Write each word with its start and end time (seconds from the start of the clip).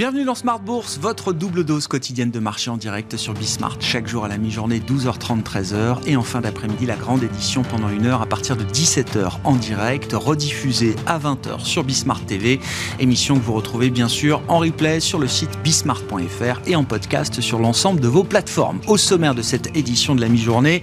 Bienvenue 0.00 0.24
dans 0.24 0.34
Smart 0.34 0.60
Bourse, 0.60 0.98
votre 0.98 1.34
double 1.34 1.62
dose 1.62 1.86
quotidienne 1.86 2.30
de 2.30 2.38
marché 2.38 2.70
en 2.70 2.78
direct 2.78 3.18
sur 3.18 3.34
Bismart. 3.34 3.76
Chaque 3.80 4.08
jour 4.08 4.24
à 4.24 4.28
la 4.28 4.38
mi-journée, 4.38 4.78
12h30, 4.78 5.42
13h. 5.42 5.98
Et 6.06 6.16
en 6.16 6.22
fin 6.22 6.40
d'après-midi, 6.40 6.86
la 6.86 6.96
grande 6.96 7.22
édition 7.22 7.60
pendant 7.64 7.90
une 7.90 8.06
heure 8.06 8.22
à 8.22 8.26
partir 8.26 8.56
de 8.56 8.64
17h 8.64 9.40
en 9.44 9.56
direct, 9.56 10.14
rediffusée 10.14 10.96
à 11.04 11.18
20h 11.18 11.66
sur 11.66 11.84
Bismart 11.84 12.24
TV. 12.24 12.60
Émission 12.98 13.34
que 13.34 13.42
vous 13.44 13.52
retrouvez 13.52 13.90
bien 13.90 14.08
sûr 14.08 14.40
en 14.48 14.60
replay 14.60 15.00
sur 15.00 15.18
le 15.18 15.28
site 15.28 15.58
bismart.fr 15.62 16.62
et 16.66 16.76
en 16.76 16.84
podcast 16.84 17.42
sur 17.42 17.58
l'ensemble 17.58 18.00
de 18.00 18.08
vos 18.08 18.24
plateformes. 18.24 18.80
Au 18.86 18.96
sommaire 18.96 19.34
de 19.34 19.42
cette 19.42 19.76
édition 19.76 20.14
de 20.14 20.22
la 20.22 20.28
mi-journée, 20.28 20.82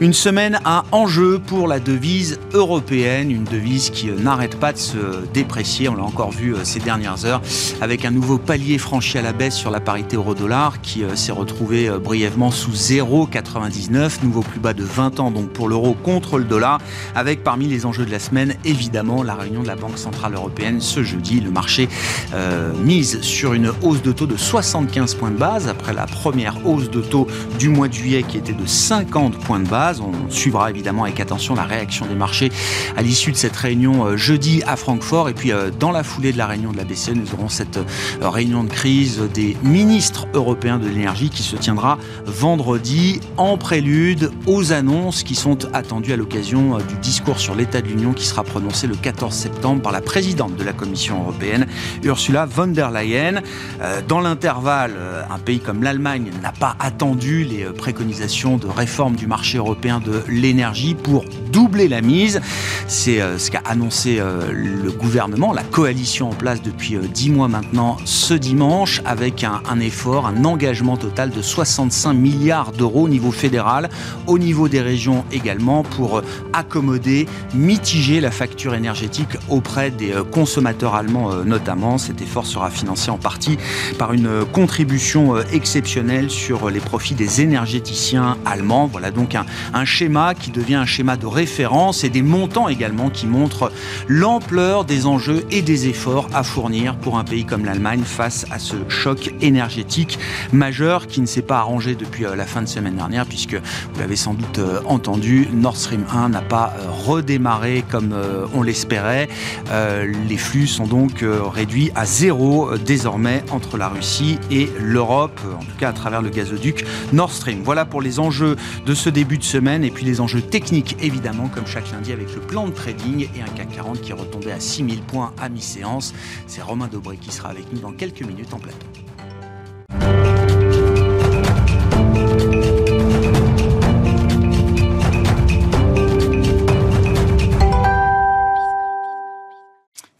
une 0.00 0.12
semaine 0.12 0.60
à 0.66 0.84
enjeu 0.92 1.38
pour 1.38 1.68
la 1.68 1.80
devise 1.80 2.38
européenne, 2.52 3.30
une 3.30 3.44
devise 3.44 3.88
qui 3.88 4.08
n'arrête 4.08 4.60
pas 4.60 4.74
de 4.74 4.78
se 4.78 5.24
déprécier. 5.32 5.88
On 5.88 5.94
l'a 5.94 6.04
encore 6.04 6.32
vu 6.32 6.54
euh, 6.54 6.64
ces 6.64 6.80
dernières 6.80 7.24
heures 7.24 7.40
avec 7.80 8.04
un 8.04 8.10
nouveau 8.10 8.36
palier 8.58 8.78
franchi 8.78 9.18
à 9.18 9.22
la 9.22 9.32
baisse 9.32 9.54
sur 9.54 9.70
la 9.70 9.78
parité 9.78 10.16
euro-dollar 10.16 10.80
qui 10.80 11.04
euh, 11.04 11.14
s'est 11.14 11.30
retrouvé 11.30 11.88
euh, 11.88 12.00
brièvement 12.00 12.50
sous 12.50 12.72
0,99, 12.72 14.24
nouveau 14.24 14.40
plus 14.40 14.58
bas 14.58 14.72
de 14.72 14.82
20 14.82 15.20
ans 15.20 15.30
donc 15.30 15.50
pour 15.50 15.68
l'euro 15.68 15.94
contre 15.94 16.38
le 16.38 16.44
dollar, 16.44 16.80
avec 17.14 17.44
parmi 17.44 17.66
les 17.66 17.86
enjeux 17.86 18.04
de 18.04 18.10
la 18.10 18.18
semaine 18.18 18.56
évidemment 18.64 19.22
la 19.22 19.36
réunion 19.36 19.62
de 19.62 19.68
la 19.68 19.76
Banque 19.76 19.96
Centrale 19.96 20.34
Européenne 20.34 20.80
ce 20.80 21.04
jeudi. 21.04 21.40
Le 21.40 21.52
marché 21.52 21.88
euh, 22.34 22.72
mise 22.82 23.20
sur 23.20 23.52
une 23.52 23.70
hausse 23.82 24.02
de 24.02 24.10
taux 24.10 24.26
de 24.26 24.36
75 24.36 25.14
points 25.14 25.30
de 25.30 25.38
base 25.38 25.68
après 25.68 25.92
la 25.92 26.06
première 26.06 26.66
hausse 26.66 26.90
de 26.90 27.00
taux 27.00 27.28
du 27.60 27.68
mois 27.68 27.86
de 27.86 27.92
juillet 27.92 28.24
qui 28.24 28.38
était 28.38 28.54
de 28.54 28.66
50 28.66 29.38
points 29.38 29.60
de 29.60 29.68
base. 29.68 30.00
On 30.00 30.30
suivra 30.30 30.68
évidemment 30.68 31.04
avec 31.04 31.20
attention 31.20 31.54
la 31.54 31.64
réaction 31.64 32.06
des 32.06 32.16
marchés 32.16 32.50
à 32.96 33.02
l'issue 33.02 33.30
de 33.30 33.36
cette 33.36 33.56
réunion 33.56 34.16
jeudi 34.16 34.64
à 34.66 34.74
Francfort 34.74 35.28
et 35.28 35.34
puis 35.34 35.52
dans 35.78 35.92
la 35.92 36.02
foulée 36.02 36.32
de 36.32 36.38
la 36.38 36.46
réunion 36.46 36.72
de 36.72 36.76
la 36.76 36.84
BCE 36.84 37.10
nous 37.10 37.34
aurons 37.34 37.48
cette 37.48 37.78
réunion 38.20 38.37
de 38.46 38.68
crise 38.68 39.20
des 39.34 39.56
ministres 39.64 40.28
européens 40.32 40.78
de 40.78 40.86
l'énergie 40.86 41.28
qui 41.28 41.42
se 41.42 41.56
tiendra 41.56 41.98
vendredi 42.24 43.18
en 43.36 43.56
prélude 43.58 44.30
aux 44.46 44.72
annonces 44.72 45.24
qui 45.24 45.34
sont 45.34 45.58
attendues 45.74 46.12
à 46.12 46.16
l'occasion 46.16 46.76
euh, 46.76 46.80
du 46.80 46.94
discours 46.98 47.40
sur 47.40 47.56
l'état 47.56 47.80
de 47.80 47.88
l'Union 47.88 48.12
qui 48.12 48.24
sera 48.24 48.44
prononcé 48.44 48.86
le 48.86 48.94
14 48.94 49.34
septembre 49.34 49.82
par 49.82 49.90
la 49.90 50.00
présidente 50.00 50.54
de 50.54 50.62
la 50.62 50.72
Commission 50.72 51.20
européenne, 51.20 51.66
Ursula 52.04 52.46
von 52.46 52.68
der 52.68 52.92
Leyen. 52.92 53.42
Euh, 53.80 54.02
dans 54.06 54.20
l'intervalle, 54.20 54.94
euh, 54.96 55.22
un 55.28 55.38
pays 55.40 55.58
comme 55.58 55.82
l'Allemagne 55.82 56.30
n'a 56.40 56.52
pas 56.52 56.76
attendu 56.78 57.42
les 57.42 57.64
préconisations 57.64 58.56
de 58.56 58.68
réforme 58.68 59.16
du 59.16 59.26
marché 59.26 59.58
européen 59.58 59.98
de 59.98 60.22
l'énergie 60.28 60.94
pour 60.94 61.24
doubler 61.50 61.88
la 61.88 62.02
mise. 62.02 62.40
C'est 62.86 63.20
ce 63.38 63.50
qu'a 63.50 63.62
annoncé 63.64 64.20
le 64.52 64.90
gouvernement, 64.90 65.52
la 65.52 65.62
coalition 65.62 66.30
en 66.30 66.34
place 66.34 66.62
depuis 66.62 66.96
dix 67.12 67.30
mois 67.30 67.48
maintenant, 67.48 67.96
ce 68.28 68.34
dimanche 68.34 69.00
avec 69.06 69.42
un, 69.42 69.80
effort, 69.80 70.26
un 70.26 70.44
engagement 70.44 70.98
total 70.98 71.30
de 71.30 71.40
65 71.40 72.12
milliards 72.12 72.72
d'euros 72.72 73.04
au 73.04 73.08
niveau 73.08 73.32
fédéral, 73.32 73.88
au 74.26 74.38
niveau 74.38 74.68
des 74.68 74.82
régions 74.82 75.24
également, 75.32 75.82
pour 75.82 76.20
accommoder, 76.52 77.26
mitiger 77.54 78.20
la 78.20 78.30
facture 78.30 78.74
énergétique 78.74 79.38
auprès 79.48 79.90
des 79.90 80.12
euh, 80.12 80.24
consommateurs 80.24 80.94
allemands 80.94 81.32
euh, 81.32 81.44
notamment. 81.44 81.96
Cet 81.96 82.20
effort 82.20 82.44
sera 82.44 82.68
financé 82.68 83.10
en 83.10 83.16
partie 83.16 83.56
par 83.98 84.12
une 84.12 84.44
contribution 84.52 85.34
euh, 85.34 85.42
exceptionnelle 85.50 86.28
sur 86.28 86.68
les 86.68 86.80
profits 86.80 87.14
des 87.14 87.40
énergéticiens 87.40 88.36
allemands. 88.44 88.88
Voilà 88.92 89.10
donc 89.10 89.36
un 89.36 89.84
schéma 89.86 90.34
qui 90.34 90.50
devient 90.50 90.74
un 90.74 90.84
schéma 90.84 91.16
de 91.16 91.26
référence 91.26 92.04
et 92.04 92.10
des 92.10 92.20
montants 92.20 92.68
également 92.68 93.08
qui 93.08 93.26
montrent 93.26 93.72
l'ampleur 94.06 94.84
des 94.84 95.06
enjeux 95.06 95.46
et 95.50 95.62
des 95.62 95.88
efforts 95.88 96.28
à 96.34 96.42
fournir 96.42 96.94
pour 96.94 97.16
un 97.16 97.24
pays 97.24 97.46
comme 97.46 97.64
l'Allemagne 97.64 98.02
face 98.18 98.46
à 98.50 98.58
ce 98.58 98.74
choc 98.88 99.32
énergétique 99.40 100.18
majeur 100.52 101.06
qui 101.06 101.20
ne 101.20 101.26
s'est 101.26 101.40
pas 101.40 101.58
arrangé 101.58 101.94
depuis 101.94 102.26
euh, 102.26 102.34
la 102.34 102.46
fin 102.46 102.62
de 102.62 102.66
semaine 102.66 102.96
dernière, 102.96 103.26
puisque 103.26 103.54
vous 103.54 104.00
l'avez 104.00 104.16
sans 104.16 104.34
doute 104.34 104.58
euh, 104.58 104.80
entendu, 104.86 105.46
Nord 105.52 105.76
Stream 105.76 106.04
1 106.12 106.30
n'a 106.30 106.40
pas 106.40 106.74
euh, 106.80 106.90
redémarré 106.90 107.84
comme 107.88 108.12
on 108.54 108.62
l'espérait. 108.62 109.28
Les 109.70 110.36
flux 110.36 110.66
sont 110.66 110.86
donc 110.86 111.24
réduits 111.54 111.92
à 111.94 112.04
zéro 112.06 112.76
désormais 112.76 113.44
entre 113.50 113.76
la 113.76 113.88
Russie 113.88 114.38
et 114.50 114.68
l'Europe, 114.80 115.40
en 115.56 115.64
tout 115.64 115.76
cas 115.78 115.90
à 115.90 115.92
travers 115.92 116.22
le 116.22 116.30
gazoduc 116.30 116.84
Nord 117.12 117.32
Stream. 117.32 117.60
Voilà 117.62 117.84
pour 117.84 118.00
les 118.00 118.18
enjeux 118.18 118.56
de 118.86 118.94
ce 118.94 119.10
début 119.10 119.38
de 119.38 119.44
semaine 119.44 119.84
et 119.84 119.90
puis 119.90 120.04
les 120.04 120.20
enjeux 120.20 120.42
techniques 120.42 120.96
évidemment 121.00 121.48
comme 121.48 121.66
chaque 121.66 121.90
lundi 121.92 122.12
avec 122.12 122.34
le 122.34 122.40
plan 122.40 122.66
de 122.66 122.72
trading 122.72 123.28
et 123.36 123.42
un 123.42 123.56
CAC 123.56 123.68
40 123.76 124.00
qui 124.00 124.12
retombé 124.12 124.50
à 124.50 124.60
6000 124.60 125.02
points 125.02 125.32
à 125.40 125.48
mi-séance. 125.48 126.14
C'est 126.46 126.62
Romain 126.62 126.88
Dobré 126.88 127.16
qui 127.16 127.30
sera 127.30 127.50
avec 127.50 127.72
nous 127.72 127.80
dans 127.80 127.92
quelques 127.92 128.07
minutes 128.22 128.52
en 128.52 128.58
plateau. 128.58 128.86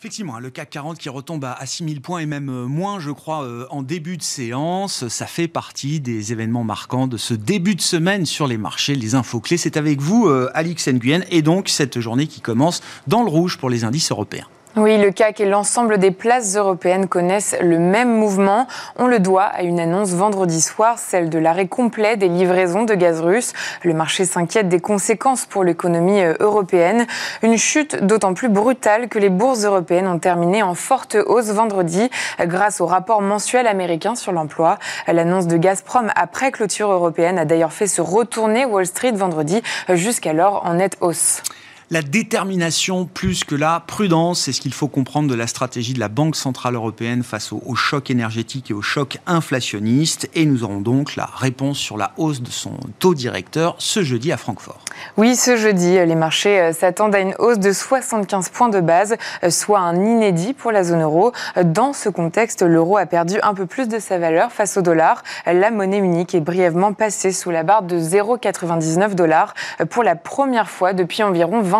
Effectivement, 0.01 0.37
hein, 0.37 0.41
le 0.41 0.51
CAC 0.51 0.71
40 0.71 0.99
qui 0.99 1.09
retombe 1.09 1.45
à 1.45 1.67
6000 1.67 2.01
points 2.01 2.21
et 2.21 2.27
même 2.27 2.49
euh, 2.49 2.67
moins, 2.67 2.99
je 2.99 3.11
crois, 3.11 3.43
euh, 3.43 3.67
en 3.71 3.83
début 3.83 4.17
de 4.17 4.23
séance. 4.23 5.07
Ça 5.09 5.27
fait 5.27 5.49
partie 5.49 6.01
des 6.01 6.33
événements 6.33 6.65
marquants 6.65 7.07
de 7.09 7.17
ce 7.17 7.35
début 7.35 7.75
de 7.75 7.81
semaine 7.81 8.25
sur 8.25 8.47
les 8.47 8.59
marchés. 8.59 8.95
Les 8.95 9.15
infos 9.17 9.41
clés, 9.41 9.57
c'est 9.57 9.77
avec 9.77 10.01
vous, 10.01 10.27
euh, 10.29 10.51
Alix 10.55 10.89
Nguyen, 10.89 11.25
et 11.31 11.43
donc 11.43 11.69
cette 11.69 12.01
journée 12.01 12.27
qui 12.27 12.41
commence 12.41 12.81
dans 13.07 13.23
le 13.23 13.29
rouge 13.29 13.59
pour 13.59 13.69
les 13.71 13.85
indices 13.85 14.11
européens. 14.11 14.47
Oui, 14.77 14.99
le 14.99 15.11
CAC 15.11 15.41
et 15.41 15.47
l'ensemble 15.47 15.99
des 15.99 16.11
places 16.11 16.55
européennes 16.55 17.09
connaissent 17.09 17.57
le 17.61 17.79
même 17.79 18.15
mouvement. 18.15 18.69
On 18.97 19.07
le 19.07 19.19
doit 19.19 19.45
à 19.45 19.63
une 19.63 19.81
annonce 19.81 20.11
vendredi 20.11 20.61
soir, 20.61 20.99
celle 20.99 21.31
de 21.31 21.39
l'arrêt 21.39 21.67
complet 21.67 22.17
des 22.17 22.29
livraisons 22.29 22.85
de 22.85 22.95
gaz 22.95 23.21
russe. 23.21 23.55
Le 23.83 23.95
marché 23.95 24.27
s'inquiète 24.27 24.69
des 24.69 24.79
conséquences 24.79 25.47
pour 25.47 25.65
l'économie 25.65 26.21
euh, 26.21 26.35
européenne. 26.39 27.07
Une 27.43 27.57
chute 27.57 28.05
d'autant 28.05 28.35
plus 28.35 28.51
brutale 28.51 29.09
que 29.09 29.19
les 29.19 29.31
bourses 29.31 29.65
européennes 29.65 30.07
ont 30.07 30.19
terminé 30.19 30.63
en 30.63 30.75
forte 30.75 31.17
hausse 31.27 31.49
vendredi 31.49 32.11
grâce 32.39 32.81
au 32.83 32.87
rapport 32.87 33.23
mensuel 33.23 33.67
américain 33.67 34.15
sur 34.15 34.33
l'emploi. 34.33 34.79
L'annonce 35.07 35.47
de 35.47 35.57
Gazprom 35.57 36.13
après 36.15 36.53
clôture 36.53 36.93
européenne 36.93 37.39
a 37.39 37.47
d'ailleurs 37.47 37.73
fait 37.73 37.87
se 37.87 38.03
retourner 38.03 38.67
Wall 38.67 38.87
Street 38.87 39.13
vendredi 39.13 39.63
jusqu'alors 39.89 40.65
en 40.67 40.75
nette 40.75 40.99
hausse 41.01 41.43
la 41.91 42.03
détermination 42.03 43.07
plus 43.07 43.45
que 43.45 43.55
la 43.55 43.83
prudence. 43.87 44.41
C'est 44.41 44.53
ce 44.53 44.61
qu'il 44.61 44.75
faut 44.75 44.89
comprendre 44.89 45.29
de 45.29 45.35
la 45.35 45.47
stratégie 45.47 45.95
de 45.95 46.01
la 46.01 46.09
Banque 46.09 46.37
Centrale 46.37 46.75
Européenne 46.75 47.23
face 47.23 47.53
au, 47.53 47.75
choc 47.75 48.11
énergétique 48.11 48.71
et 48.71 48.75
au 48.75 48.83
choc 48.83 49.19
inflationniste. 49.27 50.29
Et 50.35 50.45
nous 50.45 50.65
aurons 50.65 50.81
donc 50.81 51.17
la 51.17 51.25
réponse 51.27 51.79
sur 51.79 51.97
la 51.97 52.13
hausse 52.19 52.43
de 52.43 52.51
son 52.51 52.73
taux 52.99 53.15
directeur 53.15 53.77
ce 53.79 54.03
jeudi 54.03 54.33
à 54.33 54.37
Francfort. 54.37 54.81
Oui, 55.17 55.37
ce 55.37 55.57
jeudi, 55.57 55.95
les 55.95 56.15
marchés 56.15 56.61
euh, 56.61 56.73
s'attendent 56.73 57.15
à 57.15 57.21
une 57.21 57.35
hausse 57.39 57.59
de 57.59 57.73
75 57.73 58.51
points 58.51 58.69
de 58.69 58.81
base, 58.81 59.17
euh, 59.45 59.51
soit 59.51 59.79
un 59.79 59.97
inédit 59.97 60.53
pour 60.53 60.73
la 60.73 60.85
zone 60.85 61.03
euro. 61.03 61.33
Dans 61.65 61.93
ce 61.93 62.09
contexte, 62.09 62.63
l'euro 62.63 62.99
a 62.99 63.07
perdu 63.07 63.39
un 63.43 63.55
peu 63.55 63.67
plus 63.67 63.89
de 63.89 63.99
sa 63.99 64.19
valeur 64.19 64.53
face 64.53 64.77
au 64.77 64.83
dollar. 64.83 65.23
La 65.47 65.71
monnaie 65.71 65.99
unique 65.99 66.35
est 66.35 66.41
brièvement 66.41 66.93
passée 66.93 67.33
sous 67.33 67.51
la 67.51 67.63
barre 67.63 67.83
de 67.83 67.99
0,99 67.99 69.15
dollars 69.15 69.55
pour 69.91 70.03
la 70.03 70.17
première 70.17 70.69
fois 70.69 70.93
depuis 70.93 71.23
environ 71.23 71.63
20 71.63 71.78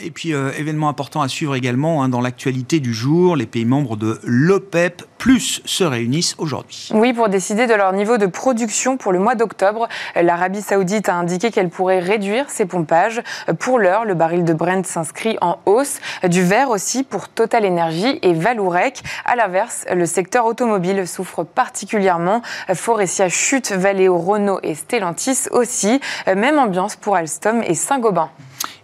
et 0.00 0.10
puis, 0.10 0.32
euh, 0.32 0.52
événement 0.52 0.88
important 0.88 1.22
à 1.22 1.28
suivre 1.28 1.54
également 1.54 2.02
hein, 2.02 2.08
dans 2.08 2.20
l'actualité 2.20 2.80
du 2.80 2.94
jour, 2.94 3.36
les 3.36 3.46
pays 3.46 3.64
membres 3.64 3.96
de 3.96 4.20
l'OPEP 4.24 5.02
plus 5.18 5.60
se 5.64 5.84
réunissent 5.84 6.34
aujourd'hui. 6.38 6.90
Oui, 6.94 7.12
pour 7.12 7.28
décider 7.28 7.66
de 7.66 7.74
leur 7.74 7.92
niveau 7.92 8.18
de 8.18 8.26
production 8.26 8.96
pour 8.96 9.12
le 9.12 9.18
mois 9.18 9.34
d'octobre. 9.34 9.88
L'Arabie 10.14 10.62
saoudite 10.62 11.08
a 11.08 11.14
indiqué 11.14 11.50
qu'elle 11.50 11.68
pourrait 11.68 11.98
réduire 11.98 12.48
ses 12.48 12.66
pompages. 12.66 13.20
Pour 13.58 13.78
l'heure, 13.78 14.04
le 14.04 14.14
baril 14.14 14.44
de 14.44 14.52
Brent 14.52 14.86
s'inscrit 14.86 15.36
en 15.40 15.58
hausse. 15.66 16.00
Du 16.24 16.42
vert 16.42 16.70
aussi 16.70 17.02
pour 17.02 17.28
Total 17.28 17.66
Energy 17.66 18.18
et 18.22 18.32
Valourec. 18.32 19.02
À 19.24 19.36
l'inverse, 19.36 19.84
le 19.92 20.06
secteur 20.06 20.46
automobile 20.46 21.06
souffre 21.06 21.44
particulièrement. 21.44 22.42
Forestia 22.74 23.28
chute, 23.28 23.72
Valeo, 23.72 24.16
Renault 24.16 24.60
et 24.62 24.74
Stellantis 24.74 25.48
aussi. 25.50 26.00
Même 26.26 26.58
ambiance 26.58 26.96
pour 26.96 27.16
Alstom 27.16 27.62
et 27.62 27.74
Saint-Gobain. 27.74 28.30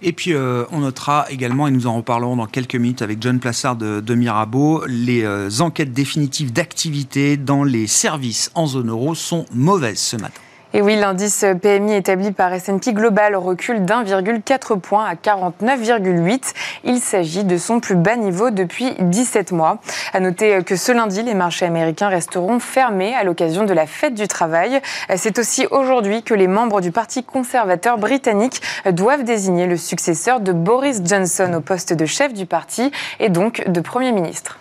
Et 0.02 0.12
puis, 0.12 0.34
euh, 0.34 0.64
on 0.70 0.80
notera 0.80 1.26
également, 1.30 1.66
et 1.66 1.70
nous 1.70 1.86
en 1.86 1.96
reparlerons 1.96 2.36
dans 2.36 2.46
quelques 2.46 2.74
minutes 2.74 3.00
avec 3.00 3.22
John 3.22 3.40
Plassard 3.40 3.76
de, 3.76 4.14
Mirabeau, 4.14 4.84
les 4.86 5.24
euh, 5.24 5.48
enquêtes 5.60 5.92
définitives 5.92 6.23
d'activité 6.52 7.36
dans 7.36 7.64
les 7.64 7.86
services 7.86 8.50
en 8.54 8.66
zone 8.66 8.90
euro 8.90 9.14
sont 9.14 9.46
mauvaises 9.52 9.98
ce 9.98 10.16
matin. 10.16 10.40
Et 10.76 10.82
oui, 10.82 10.96
l'indice 10.96 11.44
PMI 11.62 11.94
établi 11.94 12.32
par 12.32 12.52
S&P 12.52 12.92
Global 12.94 13.36
recule 13.36 13.84
d'1,4 13.84 14.80
point 14.80 15.04
à 15.04 15.14
49,8. 15.14 16.52
Il 16.82 16.98
s'agit 16.98 17.44
de 17.44 17.56
son 17.58 17.78
plus 17.78 17.94
bas 17.94 18.16
niveau 18.16 18.50
depuis 18.50 18.92
17 18.98 19.52
mois. 19.52 19.78
À 20.12 20.18
noter 20.18 20.64
que 20.64 20.74
ce 20.74 20.90
lundi, 20.90 21.22
les 21.22 21.34
marchés 21.34 21.64
américains 21.64 22.08
resteront 22.08 22.58
fermés 22.58 23.14
à 23.14 23.22
l'occasion 23.22 23.62
de 23.62 23.72
la 23.72 23.86
fête 23.86 24.14
du 24.14 24.26
travail. 24.26 24.80
C'est 25.14 25.38
aussi 25.38 25.64
aujourd'hui 25.70 26.24
que 26.24 26.34
les 26.34 26.48
membres 26.48 26.80
du 26.80 26.90
Parti 26.90 27.22
conservateur 27.22 27.96
britannique 27.96 28.60
doivent 28.90 29.22
désigner 29.22 29.66
le 29.66 29.76
successeur 29.76 30.40
de 30.40 30.50
Boris 30.50 31.02
Johnson 31.04 31.52
au 31.54 31.60
poste 31.60 31.92
de 31.92 32.04
chef 32.04 32.34
du 32.34 32.46
parti 32.46 32.90
et 33.20 33.28
donc 33.28 33.62
de 33.68 33.80
Premier 33.80 34.10
ministre. 34.10 34.58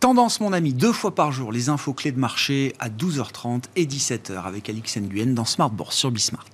Tendance, 0.00 0.40
mon 0.40 0.52
ami, 0.52 0.74
deux 0.74 0.92
fois 0.92 1.14
par 1.14 1.32
jour, 1.32 1.52
les 1.52 1.70
infos 1.70 1.94
clés 1.94 2.12
de 2.12 2.18
marché 2.18 2.74
à 2.78 2.90
12h30 2.90 3.64
et 3.76 3.86
17h 3.86 4.44
avec 4.44 4.68
Alix 4.68 4.98
Nguyen 4.98 5.32
dans 5.32 5.46
Smart 5.46 5.70
Bourse 5.70 5.96
sur 5.96 6.10
Bismart. 6.10 6.44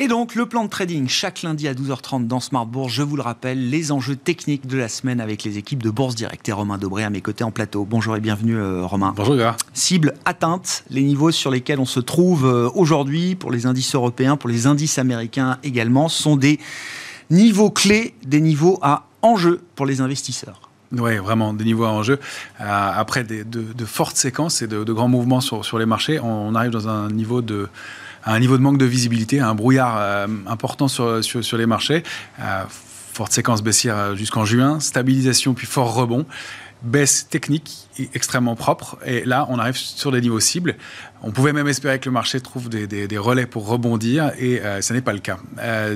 Et 0.00 0.06
donc, 0.06 0.36
le 0.36 0.46
plan 0.46 0.62
de 0.62 0.70
trading 0.70 1.08
chaque 1.08 1.42
lundi 1.42 1.66
à 1.66 1.74
12h30 1.74 2.28
dans 2.28 2.38
Smart 2.38 2.66
Bourse. 2.66 2.92
Je 2.92 3.02
vous 3.02 3.16
le 3.16 3.22
rappelle, 3.22 3.68
les 3.68 3.90
enjeux 3.90 4.14
techniques 4.14 4.68
de 4.68 4.76
la 4.76 4.88
semaine 4.88 5.20
avec 5.20 5.42
les 5.42 5.58
équipes 5.58 5.82
de 5.82 5.90
Bourse 5.90 6.14
Direct 6.14 6.48
et 6.48 6.52
Romain 6.52 6.78
Dobré 6.78 7.02
à 7.02 7.10
mes 7.10 7.20
côtés 7.20 7.42
en 7.42 7.50
plateau. 7.50 7.84
Bonjour 7.84 8.14
et 8.14 8.20
bienvenue, 8.20 8.56
euh, 8.56 8.86
Romain. 8.86 9.12
Bonjour, 9.16 9.34
gars. 9.34 9.56
Cible 9.74 10.14
atteinte, 10.24 10.84
les 10.88 11.02
niveaux 11.02 11.32
sur 11.32 11.50
lesquels 11.50 11.80
on 11.80 11.84
se 11.84 11.98
trouve 11.98 12.46
euh, 12.46 12.70
aujourd'hui 12.76 13.34
pour 13.34 13.50
les 13.50 13.66
indices 13.66 13.96
européens, 13.96 14.36
pour 14.36 14.48
les 14.48 14.68
indices 14.68 15.00
américains 15.00 15.58
également, 15.64 16.08
sont 16.08 16.36
des 16.36 16.60
niveaux 17.30 17.70
clés, 17.70 18.14
des 18.24 18.40
niveaux 18.40 18.78
à 18.82 19.08
enjeu 19.22 19.62
pour 19.74 19.84
les 19.84 20.00
investisseurs. 20.00 20.70
Oui, 20.92 21.16
vraiment, 21.16 21.52
des 21.52 21.64
niveaux 21.64 21.86
à 21.86 21.90
enjeu. 21.90 22.20
Euh, 22.60 22.90
après 22.94 23.24
de, 23.24 23.84
fortes 23.84 24.16
séquences 24.16 24.62
et 24.62 24.68
de, 24.68 24.84
grands 24.84 25.08
mouvements 25.08 25.40
sur, 25.40 25.64
sur 25.64 25.76
les 25.76 25.86
marchés, 25.86 26.20
on 26.20 26.54
arrive 26.54 26.70
dans 26.70 26.88
un 26.88 27.10
niveau 27.10 27.42
de 27.42 27.68
un 28.34 28.40
niveau 28.40 28.56
de 28.56 28.62
manque 28.62 28.78
de 28.78 28.84
visibilité, 28.84 29.40
un 29.40 29.54
brouillard 29.54 29.96
euh, 29.98 30.26
important 30.46 30.88
sur, 30.88 31.20
les 31.56 31.66
marchés. 31.66 32.02
Euh, 32.40 32.64
forte 32.68 33.32
séquence 33.32 33.62
baissière 33.62 33.96
euh, 33.96 34.14
jusqu'en 34.14 34.44
juin, 34.44 34.80
stabilisation 34.80 35.54
puis 35.54 35.66
fort 35.66 35.94
rebond 35.94 36.26
baisse 36.82 37.26
technique 37.28 37.88
extrêmement 38.14 38.54
propre. 38.54 38.98
Et 39.04 39.24
là, 39.24 39.46
on 39.50 39.58
arrive 39.58 39.74
sur 39.74 40.12
des 40.12 40.20
niveaux 40.20 40.38
cibles. 40.38 40.76
On 41.22 41.30
pouvait 41.30 41.52
même 41.52 41.68
espérer 41.68 41.98
que 41.98 42.06
le 42.06 42.12
marché 42.12 42.40
trouve 42.40 42.68
des, 42.68 43.18
relais 43.18 43.46
pour 43.46 43.66
rebondir, 43.66 44.32
et 44.38 44.60
ce 44.80 44.92
n'est 44.92 45.00
pas 45.00 45.12
le 45.12 45.18
cas 45.18 45.38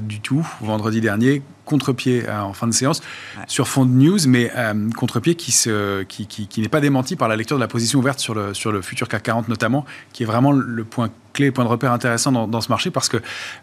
du 0.01 0.21
tout. 0.21 0.47
Vendredi 0.61 1.01
dernier, 1.01 1.43
contre-pied 1.65 2.29
en 2.29 2.53
fin 2.53 2.67
de 2.67 2.73
séance 2.73 3.01
sur 3.47 3.69
fond 3.69 3.87
de 3.87 3.93
news, 3.93 4.19
mais 4.27 4.51
contre-pied 4.97 5.37
qui, 5.37 5.53
qui, 6.09 6.27
qui, 6.27 6.47
qui 6.49 6.61
n'est 6.61 6.69
pas 6.69 6.81
démenti 6.81 7.17
par 7.17 7.29
la 7.29 7.37
lecture 7.37 7.57
de 7.57 7.63
la 7.63 7.69
position 7.69 8.01
ouverte 8.01 8.19
sur 8.19 8.35
le, 8.35 8.53
sur 8.53 8.73
le 8.73 8.83
futur 8.83 9.09
CAC 9.09 9.23
40 9.23 9.49
notamment, 9.49 9.85
qui 10.13 10.25
est 10.25 10.27
vraiment 10.27 10.53
le 10.53 10.85
point 10.85 11.11
clé, 11.33 11.51
point 11.51 11.65
de 11.65 11.69
repère 11.69 11.93
intéressant 11.93 12.47
dans, 12.47 12.61
ce 12.61 12.69
marché 12.69 12.91
parce 12.91 13.09
que 13.09 13.17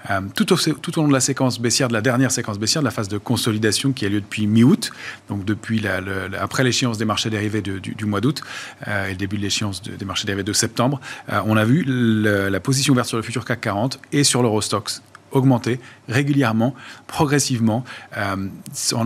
euh, 0.09 0.21
tout, 0.35 0.51
au, 0.53 0.57
tout, 0.57 0.97
au, 0.97 1.01
long 1.01 1.07
de 1.07 1.13
la 1.13 1.19
séquence 1.19 1.59
baissière, 1.59 1.87
de 1.87 1.93
la 1.93 2.01
dernière 2.01 2.31
séquence 2.31 2.59
baissière, 2.59 2.81
de 2.81 2.85
la 2.85 2.91
phase 2.91 3.07
de 3.07 3.17
consolidation 3.17 3.91
qui 3.91 4.05
a 4.05 4.09
lieu 4.09 4.21
depuis 4.21 4.47
mi-août, 4.47 4.91
donc 5.29 5.45
depuis 5.45 5.79
la, 5.79 5.99
après 6.39 6.63
l'échéance 6.63 6.97
des 6.97 7.05
marchés 7.05 7.29
dérivés 7.29 7.61
du, 7.61 8.05
mois 8.05 8.21
d'août 8.21 8.41
euh, 8.87 9.07
et 9.07 9.11
le 9.11 9.15
début 9.15 9.37
de 9.37 9.43
l'échéance 9.43 9.81
des 9.81 10.05
marchés 10.05 10.25
dérivés 10.25 10.43
de 10.43 10.53
septembre, 10.53 10.99
euh, 11.31 11.41
on 11.49 11.57
a 11.57 11.65
vu 11.65 11.83
la 11.85 12.59
position 12.59 12.93
ouverte 12.93 13.07
sur 13.07 13.17
le 13.17 13.23
futur 13.23 13.45
CAC 13.45 13.61
40 13.61 13.99
et 14.11 14.23
sur 14.23 14.41
l'Eurostox 14.41 15.01
augmenter 15.31 15.79
régulièrement, 16.07 16.73
progressivement, 17.07 17.83
euh, 18.17 18.47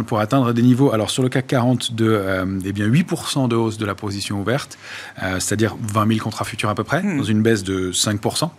pour 0.07 0.19
atteindre 0.19 0.53
des 0.53 0.61
niveaux, 0.61 0.91
alors 0.91 1.09
sur 1.09 1.23
le 1.23 1.29
CAC 1.29 1.47
40, 1.47 1.93
de 1.93 2.07
euh, 2.07 2.45
eh 2.65 2.71
bien 2.71 2.87
8% 2.87 3.47
de 3.47 3.55
hausse 3.55 3.77
de 3.77 3.85
la 3.85 3.95
position 3.95 4.39
ouverte, 4.39 4.77
euh, 5.21 5.39
c'est-à-dire 5.39 5.75
20 5.81 6.07
000 6.07 6.19
contrats 6.19 6.45
futurs 6.45 6.69
à 6.69 6.75
peu 6.75 6.83
près, 6.83 7.01
hmm. 7.01 7.17
dans 7.17 7.23
une 7.23 7.41
baisse 7.41 7.63
de 7.63 7.91
5%. 7.91 8.49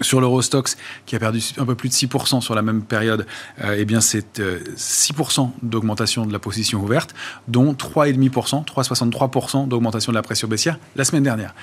Sur 0.00 0.20
l'Eurostox, 0.20 0.76
qui 1.04 1.16
a 1.16 1.18
perdu 1.18 1.42
un 1.58 1.66
peu 1.66 1.74
plus 1.74 1.88
de 1.88 1.94
6% 1.94 2.40
sur 2.40 2.54
la 2.54 2.62
même 2.62 2.82
période, 2.82 3.26
euh, 3.62 3.76
eh 3.76 3.84
bien 3.84 4.00
c'est 4.00 4.40
6% 4.40 4.40
euh, 4.40 5.44
d'augmentation 5.62 6.26
de 6.26 6.32
la 6.32 6.38
position 6.38 6.80
ouverte, 6.80 7.14
dont 7.48 7.72
3,5%, 7.72 8.64
3,63% 8.64 9.68
d'augmentation 9.68 10.12
de 10.12 10.16
la 10.16 10.22
pression 10.22 10.48
baissière 10.48 10.78
la 10.96 11.04
semaine 11.04 11.24
dernière. 11.24 11.54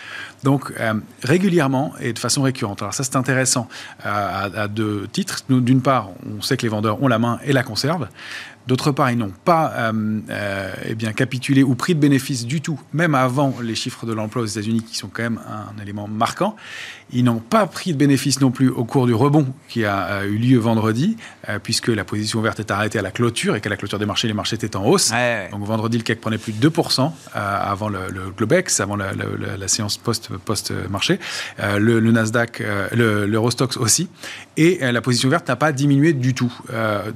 Donc 0.43 0.73
euh, 0.79 0.93
régulièrement 1.23 1.93
et 1.99 2.13
de 2.13 2.19
façon 2.19 2.41
récurrente. 2.41 2.81
Alors 2.81 2.93
ça 2.93 3.03
c'est 3.03 3.15
intéressant 3.15 3.67
à, 4.03 4.43
à, 4.43 4.67
deux 4.67 5.07
titres. 5.11 5.43
D'une 5.49 5.81
part, 5.81 6.09
on 6.37 6.41
sait 6.41 6.57
que 6.57 6.63
les 6.63 6.69
vendeurs 6.69 7.01
ont 7.01 7.07
la 7.07 7.19
main 7.19 7.39
et 7.45 7.53
la 7.53 7.63
conservent. 7.63 8.07
D'autre 8.67 8.91
part, 8.91 9.09
ils 9.11 9.17
n'ont 9.17 9.31
pas 9.45 9.71
euh, 9.77 10.19
euh, 10.29 10.73
eh 10.89 10.95
bien, 10.95 11.13
capitulé 11.13 11.63
ou 11.63 11.73
pris 11.75 11.95
de 11.95 12.01
bénéfices 12.01 12.45
du 12.45 12.59
tout, 12.59 12.77
même 12.91 13.15
avant 13.15 13.55
les 13.63 13.75
chiffres 13.75 14.05
de 14.05 14.11
l'emploi 14.11 14.41
aux 14.41 14.45
États-Unis, 14.45 14.83
qui 14.83 14.97
sont 14.97 15.07
quand 15.07 15.23
même 15.23 15.39
un 15.47 15.81
élément 15.81 16.09
marquant. 16.09 16.57
Ils 17.13 17.23
n'ont 17.23 17.39
pas 17.39 17.65
pris 17.67 17.93
de 17.93 17.97
bénéfices 17.97 18.41
non 18.41 18.51
plus 18.51 18.67
au 18.67 18.83
cours 18.83 19.07
du 19.07 19.13
rebond 19.13 19.47
qui 19.69 19.85
a 19.85 20.07
euh, 20.07 20.25
eu 20.25 20.37
lieu 20.37 20.57
vendredi, 20.57 21.15
puisque 21.63 21.87
la 21.87 22.03
position 22.03 22.39
ouverte 22.39 22.59
est 22.59 22.69
arrêtée 22.69 22.99
à 22.99 23.01
la 23.01 23.11
clôture 23.11 23.55
et 23.55 23.61
qu'à 23.61 23.69
la 23.69 23.77
clôture 23.77 23.99
des 23.99 24.05
marchés, 24.05 24.27
les 24.27 24.33
marchés 24.33 24.55
étaient 24.55 24.75
en 24.75 24.83
hausse. 24.83 25.13
Donc 25.51 25.63
vendredi, 25.63 25.97
le 25.97 26.03
CAC 26.03 26.19
prenait 26.19 26.37
plus 26.37 26.51
de 26.51 26.69
2% 26.69 27.09
avant 27.33 27.87
le, 27.87 27.99
Globex, 28.35 28.81
avant 28.81 28.97
la, 28.97 29.67
séance 29.67 29.97
post-marché. 29.97 31.19
le, 31.77 31.99
Nasdaq, 32.11 32.61
l'Eurostox 32.93 33.77
aussi. 33.77 34.09
Et 34.57 34.79
la 34.81 35.01
position 35.01 35.29
ouverte 35.29 35.47
n'a 35.47 35.55
pas 35.55 35.71
diminué 35.71 36.11
du 36.11 36.33
tout 36.33 36.53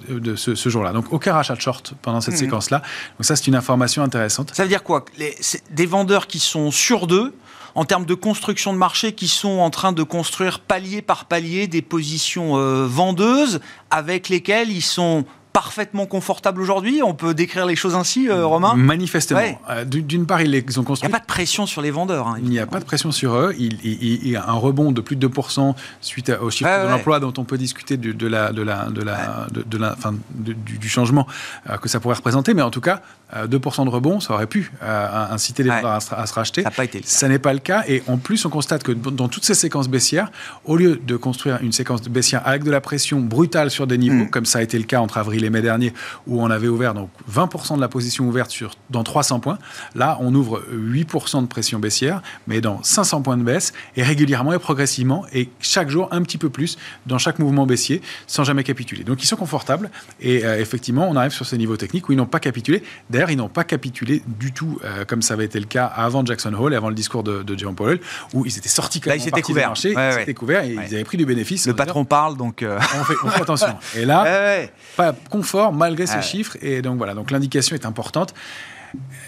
de 0.08 0.38
ce, 0.38 0.56
ce 0.56 0.70
jour-là. 0.70 0.94
Donc 0.94 1.12
aucun 1.12 1.34
achat 1.42 1.56
de 1.56 1.62
short 1.62 1.94
pendant 2.02 2.22
cette 2.22 2.36
mhm. 2.36 2.40
séquence-là. 2.40 2.82
Donc 3.18 3.26
ça, 3.26 3.36
c'est 3.36 3.48
une 3.48 3.56
information 3.56 4.04
intéressante. 4.04 4.52
Ça 4.56 4.64
veut 4.64 4.70
dire 4.70 4.84
quoi 4.84 5.06
Les, 5.18 5.36
Des 5.70 5.86
vendeurs 5.86 6.28
qui 6.28 6.40
sont 6.40 6.72
sur 6.72 7.08
d'eux 7.08 7.34
en 7.76 7.86
termes 7.86 8.06
de 8.06 8.14
construction 8.14 8.74
de 8.74 8.78
marché, 8.78 9.14
qui 9.14 9.28
sont 9.28 9.60
en 9.60 9.70
train 9.70 9.94
de 9.94 10.04
construire 10.04 10.60
palier 10.60 11.02
par 11.02 11.26
palier 11.26 11.68
des 11.68 11.82
positions 11.82 12.58
euh, 12.58 12.86
vendeuses 12.86 13.62
avec 13.90 14.30
lesquelles 14.30 14.72
ils 14.72 14.82
sont 14.82 15.26
parfaitement 15.54 16.06
confortable 16.06 16.62
aujourd'hui 16.62 17.02
On 17.04 17.14
peut 17.14 17.34
décrire 17.34 17.66
les 17.66 17.76
choses 17.76 17.96
ainsi, 17.96 18.28
euh, 18.30 18.46
Romain 18.46 18.76
Manifestement. 18.76 19.60
Euh, 19.70 19.86
d'une 19.86 20.26
part, 20.26 20.42
ils, 20.42 20.80
ont 20.80 20.84
construit. 20.84 21.08
Il 21.08 21.12
n'y 21.12 21.16
a 21.16 21.20
pas 21.20 21.24
de 21.24 21.28
pression 21.28 21.66
sur 21.66 21.82
les 21.82 21.92
vendeurs. 21.92 22.28
Hein, 22.28 22.38
il 22.42 22.50
n'y 22.50 22.60
a 22.60 22.66
pas 22.66 22.80
de 22.80 22.86
pression 22.86 23.12
sur 23.12 23.36
eux. 23.36 23.54
Il, 23.58 24.28
y 24.28 24.36
a 24.36 24.48
un 24.48 24.54
rebond 24.54 24.92
de 24.92 25.02
plus 25.02 25.16
de 25.16 25.28
2% 25.28 25.76
suite 26.02 26.32
au 26.42 26.50
chiffre 26.50 26.84
de 26.86 26.90
l'emploi 26.90 27.20
dont 27.20 27.34
on 27.38 27.44
peut 27.44 27.58
discuter 27.58 27.98
de, 27.98 28.28
la, 28.28 28.52
de 28.52 28.62
la, 28.62 28.86
de 28.86 29.02
la, 29.02 29.48
de, 29.52 29.78
la, 29.78 29.96
fin, 29.96 30.14
du, 30.34 30.90
changement 30.90 31.28
euh, 31.70 31.78
que 31.78 31.90
ça 31.90 32.00
pourrait 32.00 32.16
représenter. 32.16 32.54
Mais 32.54 32.62
en 32.62 32.72
tout 32.72 32.82
cas, 32.82 33.02
2% 33.36 33.86
de 33.86 33.90
rebond, 33.90 34.20
ça 34.20 34.34
aurait 34.34 34.48
pu 34.48 34.72
inciter 34.82 35.64
les 35.64 35.70
vendeurs 35.70 36.00
à, 36.12 36.26
se 36.28 36.34
racheter. 36.34 36.64
Ça 36.64 36.70
n'a 36.70 36.76
pas 36.76 36.84
été 36.84 37.02
Ça 37.04 37.28
n'est 37.28 37.40
pas 37.40 37.54
le 37.54 37.60
cas. 37.60 37.84
Et 37.88 38.04
en 38.08 38.18
plus, 38.18 38.46
on 38.46 38.50
constate 38.50 38.84
que 38.84 38.92
dans 38.92 39.28
toutes 39.28 39.46
ces 39.46 39.54
séquences 39.54 39.88
baissières, 39.88 40.32
au 40.66 40.76
lieu 40.76 40.98
de 40.98 41.16
construire 41.16 41.60
une 41.62 41.72
séquence 41.72 42.02
baissière 42.04 42.42
avec 42.46 42.64
de 42.64 42.72
la 42.72 42.82
pression 42.82 43.20
brutale 43.20 43.72
sur 43.72 43.88
des 43.88 43.98
niveaux, 43.98 44.26
mm. 44.26 44.30
comme 44.30 44.46
ça 44.46 44.60
a 44.60 44.62
été 44.62 44.78
le 44.78 44.84
cas 44.86 45.00
entre 45.00 45.18
avril 45.18 45.41
et 45.46 45.50
mai 45.50 45.62
dernier, 45.62 45.94
où 46.28 46.42
on 46.42 46.50
avait 46.50 46.68
ouvert 46.68 46.94
donc 46.94 47.10
20% 47.32 47.76
de 47.76 47.82
la 47.82 47.88
position 47.88 48.28
ouverte 48.28 48.52
sur, 48.52 48.76
dans 48.90 49.04
300 49.04 49.40
points. 49.40 49.58
Là, 49.96 50.18
on 50.22 50.34
ouvre 50.34 50.64
8% 50.74 51.42
de 51.42 51.48
pression 51.48 51.80
baissière, 51.80 52.22
mais 52.48 52.62
dans 52.62 52.82
500 52.84 53.22
points 53.22 53.38
de 53.38 53.44
baisse, 53.44 53.74
et 53.96 54.04
régulièrement 54.04 54.54
et 54.54 54.60
progressivement, 54.60 55.26
et 55.34 55.50
chaque 55.60 55.90
jour 55.90 56.08
un 56.12 56.22
petit 56.22 56.38
peu 56.38 56.50
plus 56.50 56.78
dans 57.06 57.18
chaque 57.18 57.40
mouvement 57.40 57.66
baissier, 57.66 58.02
sans 58.28 58.44
jamais 58.44 58.64
capituler. 58.64 59.04
Donc 59.04 59.24
ils 59.24 59.28
sont 59.28 59.36
confortables, 59.36 59.90
et 60.20 60.46
euh, 60.46 60.60
effectivement, 60.60 61.08
on 61.10 61.16
arrive 61.16 61.32
sur 61.32 61.46
ces 61.46 61.58
niveaux 61.58 61.78
techniques 61.78 62.10
où 62.10 62.12
ils 62.12 62.18
n'ont 62.18 62.26
pas 62.26 62.40
capitulé. 62.40 62.84
D'ailleurs, 63.10 63.32
ils 63.32 63.38
n'ont 63.38 63.50
pas 63.50 63.64
capitulé 63.64 64.24
du 64.28 64.52
tout, 64.52 64.80
euh, 64.84 65.06
comme 65.06 65.22
ça 65.22 65.34
avait 65.34 65.46
été 65.46 65.60
le 65.60 65.66
cas 65.66 65.86
avant 65.86 66.26
Jackson 66.26 66.54
Hole 66.54 66.74
et 66.74 66.76
avant 66.76 66.90
le 66.90 66.96
discours 66.96 67.24
de, 67.24 67.44
de 67.44 67.58
Jerome 67.58 67.76
Powell, 67.76 68.00
où 68.34 68.46
ils 68.46 68.58
étaient 68.58 68.70
sortis 68.70 69.02
là, 69.06 69.16
ils 69.16 69.28
étaient 69.28 69.42
couverts. 69.42 69.70
Marché, 69.70 69.94
ils 69.96 70.22
étaient 70.22 70.34
couverts 70.34 70.64
et 70.64 70.74
ils 70.74 70.96
avaient 70.96 71.04
pris 71.04 71.18
du 71.18 71.26
bénéfice. 71.26 71.66
Le 71.68 71.74
patron 71.74 72.06
parle, 72.06 72.38
donc 72.38 72.64
euh, 72.64 72.78
on, 72.78 73.04
fait, 73.04 73.14
on, 73.24 73.30
fait, 73.30 73.42
attention. 73.42 73.76
Et 73.96 74.06
là, 74.06 74.68
pas 74.98 75.14
confort 75.32 75.74
malgré 75.74 76.06
ces 76.06 76.22
chiffres. 76.22 76.58
Et 76.62 76.82
donc 76.82 76.98
voilà, 76.98 77.16
donc 77.16 77.32
l'indication 77.32 77.76
est 77.76 77.86
importante. 77.86 78.34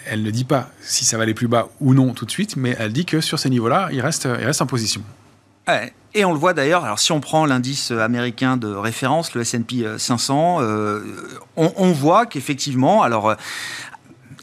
Elle 0.06 0.24
ne 0.24 0.30
dit 0.30 0.44
pas 0.44 0.70
si 0.82 1.06
ça 1.06 1.18
va 1.18 1.24
aller 1.24 1.34
plus 1.34 1.48
bas 1.48 1.70
ou 1.80 1.94
non 1.94 2.14
tout 2.14 2.26
de 2.26 2.32
suite, 2.32 2.58
mais 2.58 2.76
elle 2.78 2.94
dit 2.94 3.06
que 3.06 3.22
sur 3.22 3.40
ces 3.40 3.50
niveaux-là, 3.50 3.90
il 3.92 4.02
reste, 4.02 4.26
il 4.26 4.46
reste 4.46 4.62
en 4.62 4.68
position. 4.68 5.02
Et 6.14 6.26
on 6.26 6.34
le 6.34 6.38
voit 6.38 6.54
d'ailleurs, 6.54 6.84
alors 6.84 7.00
si 7.00 7.14
on 7.14 7.22
prend 7.22 7.46
l'indice 7.46 7.92
américain 7.92 8.58
de 8.58 8.68
référence, 8.68 9.34
le 9.34 9.42
S&P 9.42 9.86
500, 9.98 10.58
euh, 10.60 11.00
on, 11.56 11.72
on, 11.78 11.92
voit 11.94 12.26
qu'effectivement, 12.26 13.02
alors 13.02 13.36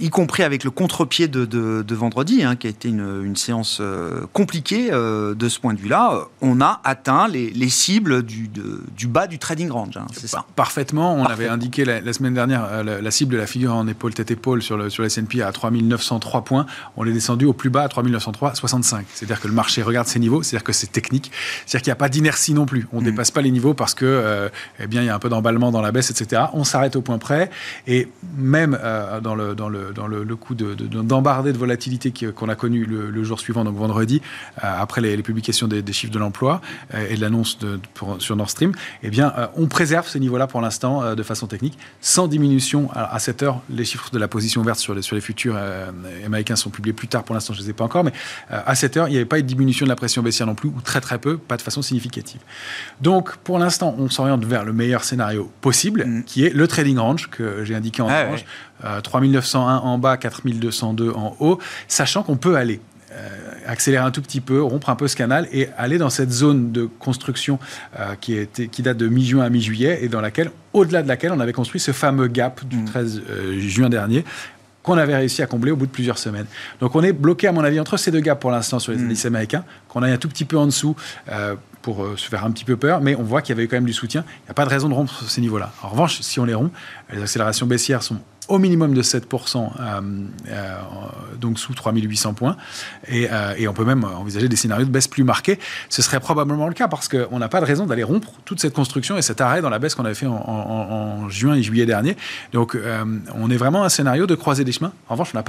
y 0.01 0.11
compris 0.11 0.43
avec 0.43 0.65
le 0.65 0.71
contre-pied 0.71 1.29
de, 1.29 1.95
vendredi, 1.95 2.43
hein, 2.43 2.57
qui 2.57 2.67
a 2.67 2.71
été 2.71 2.89
une, 2.89 3.37
séance 3.37 3.79
euh, 3.81 4.27
compliquée 4.33 4.89
euh, 4.93 5.35
de 5.35 5.49
ce 5.49 5.61
point 5.61 5.73
de 5.75 5.79
vue-là, 5.79 6.27
on 6.41 6.61
a 6.61 6.81
atteint 6.85 7.29
les, 7.29 7.69
cibles 7.69 8.23
du, 8.23 8.49
du, 8.49 9.07
bas 9.07 9.27
du 9.27 9.39
trading 9.39 9.71
range. 9.71 9.97
Hein, 9.97 10.07
c'est 10.13 10.27
ça. 10.27 10.45
Parfaitement. 10.57 11.15
On 11.15 11.25
avait 11.25 11.49
indiqué 11.49 11.85
la, 11.85 12.13
semaine 12.13 12.35
dernière 12.35 12.65
euh, 12.71 13.01
la, 13.01 13.11
cible 13.11 13.33
de 13.33 13.39
la 13.39 13.47
figure 13.47 13.75
en 13.75 13.87
épaule 13.87 14.15
tête 14.15 14.31
épaule 14.31 14.63
sur 14.63 14.77
le 14.77 14.91
sur 14.91 15.05
S&P 15.05 15.43
à 15.43 15.53
3903 15.53 16.43
points. 16.43 16.67
On 16.97 17.07
est 17.07 17.13
descendu 17.13 17.45
au 17.45 17.53
plus 17.53 17.71
bas 17.71 17.83
à 17.83 17.89
3903 17.89 18.55
65. 18.55 19.07
C'est-à-dire 19.15 19.41
que 19.41 19.49
le 19.49 19.55
marché 19.55 19.83
regarde 19.83 20.09
ces 20.09 20.19
niveaux. 20.19 20.43
C'est-à-dire 20.43 20.65
que 20.65 20.73
c'est 20.73 20.91
technique. 20.91 21.31
C'est-à-dire 21.67 21.83
qu'il 21.83 21.91
n'y 21.91 21.95
a 21.95 21.97
pas 21.97 22.09
d'inertie 22.09 22.55
non 22.55 22.67
plus. 22.67 22.87
On 22.93 22.97
ne 22.97 23.03
mm. 23.03 23.11
dépasse 23.11 23.31
pas 23.31 23.43
les 23.43 23.51
niveaux 23.51 23.75
parce 23.75 23.95
que 23.95 24.51
eh 24.81 24.87
bien 24.87 25.03
il 25.03 25.07
y 25.07 25.11
a 25.11 25.15
un 25.15 25.19
peu 25.19 25.29
d'emballement 25.29 25.71
dans 25.71 25.83
la 25.83 25.93
baisse, 25.93 26.11
etc. 26.11 26.43
On 26.53 26.65
s'arrête 26.65 26.97
au 26.97 27.03
point 27.03 27.19
près 27.19 27.51
et 27.87 28.09
même 28.37 28.79
dans 29.23 29.35
le 29.35 29.55
dans 29.55 29.69
le 29.69 29.90
le, 29.91 29.95
dans 29.95 30.07
le, 30.07 30.37
coup 30.37 30.55
d'embarder 30.55 31.53
de, 31.53 31.59
volatilité 31.59 32.13
qu'on 32.33 32.49
a 32.49 32.55
connu 32.55 32.85
le, 32.85 33.25
jour 33.25 33.41
suivant, 33.41 33.65
donc 33.65 33.77
vendredi, 33.77 34.23
après 34.57 35.01
les, 35.01 35.23
publications 35.23 35.69
des, 35.69 35.93
chiffres 35.93 36.13
de 36.13 36.19
l'emploi 36.19 36.61
et 37.09 37.17
de 37.17 37.21
l'annonce 37.21 37.59
sur 38.19 38.37
Nord 38.37 38.51
Stream, 38.51 38.73
eh 39.03 39.11
bien, 39.11 39.33
on 39.57 39.67
préserve 39.67 40.09
ces 40.09 40.21
niveaux-là 40.21 40.47
pour 40.47 40.61
l'instant 40.61 41.15
de 41.15 41.23
façon 41.23 41.47
technique, 41.47 41.79
sans 42.01 42.29
diminution. 42.29 42.91
à 42.95 43.19
cette 43.19 43.43
heure, 43.43 43.61
les 43.69 43.85
chiffres 43.85 44.11
de 44.11 44.19
la 44.19 44.29
position 44.29 44.63
verte 44.63 44.79
sur 44.79 44.95
les, 44.95 45.03
sur 45.03 45.15
les 45.15 45.21
futurs 45.21 45.59
américains 46.25 46.57
sont 46.57 46.71
publiés 46.71 46.93
plus 46.93 47.09
tard. 47.09 47.25
Pour 47.25 47.35
l'instant, 47.35 47.53
je 47.53 47.61
ne 47.61 47.65
les 47.65 47.71
ai 47.71 47.75
pas 47.75 47.85
encore, 47.85 48.05
mais 48.05 48.13
à 48.49 48.75
cette 48.75 48.97
heure, 48.97 49.09
il 49.09 49.13
n'y 49.13 49.17
avait 49.17 49.27
pas 49.27 49.39
eu 49.39 49.43
de 49.43 49.49
diminution 49.49 49.85
de 49.85 49.91
la 49.91 49.97
pression 49.97 50.23
baissière 50.23 50.47
non 50.47 50.55
plus, 50.55 50.69
ou 50.69 50.81
très 50.81 51.01
très 51.01 51.19
peu, 51.19 51.37
pas 51.37 51.57
de 51.57 51.63
façon 51.63 51.83
significative. 51.83 52.41
Donc, 53.01 53.37
pour 53.39 53.59
l'instant, 53.59 53.95
on 53.99 54.09
s'oriente 54.09 54.45
vers 54.45 54.65
le 54.65 54.73
meilleur 54.73 55.05
scénario 55.05 55.51
possible, 55.61 56.05
mm. 56.07 56.25
qui 56.25 56.45
est 56.45 56.55
le 56.55 56.67
trading 56.69 56.99
range 56.99 57.29
que 57.31 57.65
j'ai 57.65 57.75
indiqué 57.75 58.03
en 58.03 58.09
ah 58.09 58.25
orange, 58.25 58.45
3901 59.03 59.77
en 59.79 59.99
bas, 59.99 60.17
4202 60.17 61.11
en 61.11 61.37
haut, 61.41 61.59
sachant 61.89 62.23
qu'on 62.23 62.37
peut 62.37 62.57
aller 62.57 62.81
euh, 63.13 63.29
accélérer 63.67 64.05
un 64.05 64.13
tout 64.13 64.23
petit 64.23 64.41
peu, 64.41 64.63
rompre 64.63 64.89
un 64.89 64.95
peu 64.95 65.09
ce 65.09 65.17
canal 65.17 65.49
et 65.53 65.69
aller 65.77 65.99
dans 65.99 66.11
cette 66.11 66.31
zone 66.31 66.71
de 66.71 66.85
construction 66.85 67.59
euh, 67.99 68.15
qui, 68.21 68.35
était, 68.35 68.69
qui 68.69 68.83
date 68.83 68.99
de 68.99 69.09
mi-juin 69.09 69.45
à 69.45 69.51
mi-juillet 69.51 69.99
et 70.03 70.09
dans 70.09 70.21
laquelle, 70.21 70.53
au-delà 70.73 71.03
de 71.03 71.09
laquelle, 71.09 71.33
on 71.33 71.41
avait 71.41 71.53
construit 71.53 71.81
ce 71.81 71.91
fameux 71.91 72.29
gap 72.29 72.65
du 72.65 72.85
13 72.85 73.17
mm. 73.17 73.23
euh, 73.31 73.61
juin 73.61 73.89
dernier 73.89 74.25
qu'on 74.85 74.97
avait 74.97 75.17
réussi 75.17 75.43
à 75.43 75.47
combler 75.47 75.73
au 75.73 75.77
bout 75.77 75.87
de 75.87 75.91
plusieurs 75.91 76.19
semaines. 76.19 76.47
Donc 76.79 76.95
on 76.95 77.03
est 77.03 77.13
bloqué, 77.13 77.49
à 77.49 77.53
mon 77.53 77.65
avis, 77.65 77.81
entre 77.81 77.97
ces 77.97 78.13
deux 78.13 78.21
gaps 78.21 78.41
pour 78.41 78.53
l'instant 78.53 78.79
sur 78.79 78.93
les 78.93 78.99
mm. 78.99 79.07
indices 79.07 79.27
américains, 79.27 79.65
qu'on 79.89 80.05
aille 80.05 80.13
un 80.13 80.19
tout 80.19 80.29
petit 80.29 80.45
peu 80.45 80.57
en 80.57 80.67
dessous 80.67 80.95
pour 81.83 82.07
se 82.17 82.29
faire 82.29 82.45
un 82.45 82.51
petit 82.51 82.65
peu 82.65 82.77
peur, 82.77 83.01
mais 83.01 83.17
on 83.17 83.23
voit 83.23 83.43
qu'il 83.43 83.57
y 83.57 83.59
avait 83.59 83.67
quand 83.67 83.77
même 83.77 83.87
du 83.87 83.93
soutien. 83.93 84.25
Il 84.27 84.45
n'y 84.45 84.51
a 84.51 84.55
pas 84.55 84.65
de 84.65 84.71
raison 84.71 84.89
de 84.89 84.95
rompre 84.95 85.25
ces 85.29 85.41
niveaux-là. 85.41 85.73
En 85.83 85.89
revanche, 85.89 86.21
si 86.21 86.39
on 86.39 86.45
les 86.45 86.55
rompt, 86.55 86.73
les 87.13 87.23
accélérations 87.23 87.67
baissières 87.67 88.03
sont 88.03 88.21
au 88.51 88.59
minimum 88.59 88.95
de 88.95 89.03
7%, 89.03 89.71
euh, 89.81 90.01
euh, 90.49 90.79
donc 91.41 91.59
sous 91.59 91.73
3800 91.73 92.35
points. 92.35 92.57
Euh, 93.11 93.55
et, 93.57 93.69
on 93.69 93.73
peut 93.73 93.85
même 93.85 94.05
envisager 94.05 94.49
des 94.49 94.57
scénarios 94.57 94.85
de 94.85 94.91
baisse 94.91 95.07
plus 95.07 95.23
marqués. 95.23 95.59
Ce 95.89 96.03
serait 96.03 96.19
probablement 96.19 96.67
le 96.67 96.75
cas 96.75 96.89
parce 96.89 97.09
qu'on 97.09 97.39
n'a 97.39 97.49
pas 97.49 97.61
de 97.61 97.65
raison 97.65 97.87
d'aller 97.87 98.03
rompre 98.03 98.33
toute 98.45 98.61
cette 98.61 98.75
construction 98.75 99.17
et 99.17 99.23
cet 99.23 99.41
arrêt 99.41 99.63
dans 99.63 99.71
la 99.71 99.79
baisse 99.79 99.95
qu'on 99.95 100.05
avait 100.05 100.15
fait 100.15 100.27
en, 100.27 101.29
juin 101.29 101.55
et 101.55 101.63
juillet 101.63 101.87
dernier. 101.87 102.17
Donc 102.53 102.77
on 103.35 103.51
est 103.51 103.57
vraiment 103.57 103.85
un 103.85 103.89
scénario 103.89 104.27
de 104.27 104.35
croiser 104.35 104.65
des 104.65 104.73
chemins. 104.73 104.93
En 105.09 105.15
revanche, 105.15 105.31
on 105.33 105.39
n'a 105.39 105.45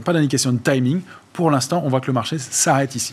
pas 0.00 0.12
d'indication 0.12 0.52
de 0.52 0.58
timing. 0.58 1.02
Pour 1.34 1.50
l'instant, 1.50 1.82
on 1.84 1.88
voit 1.88 2.00
que 2.00 2.06
le 2.06 2.14
marché 2.14 2.38
s'arrête 2.38 2.94
ici. 2.94 3.12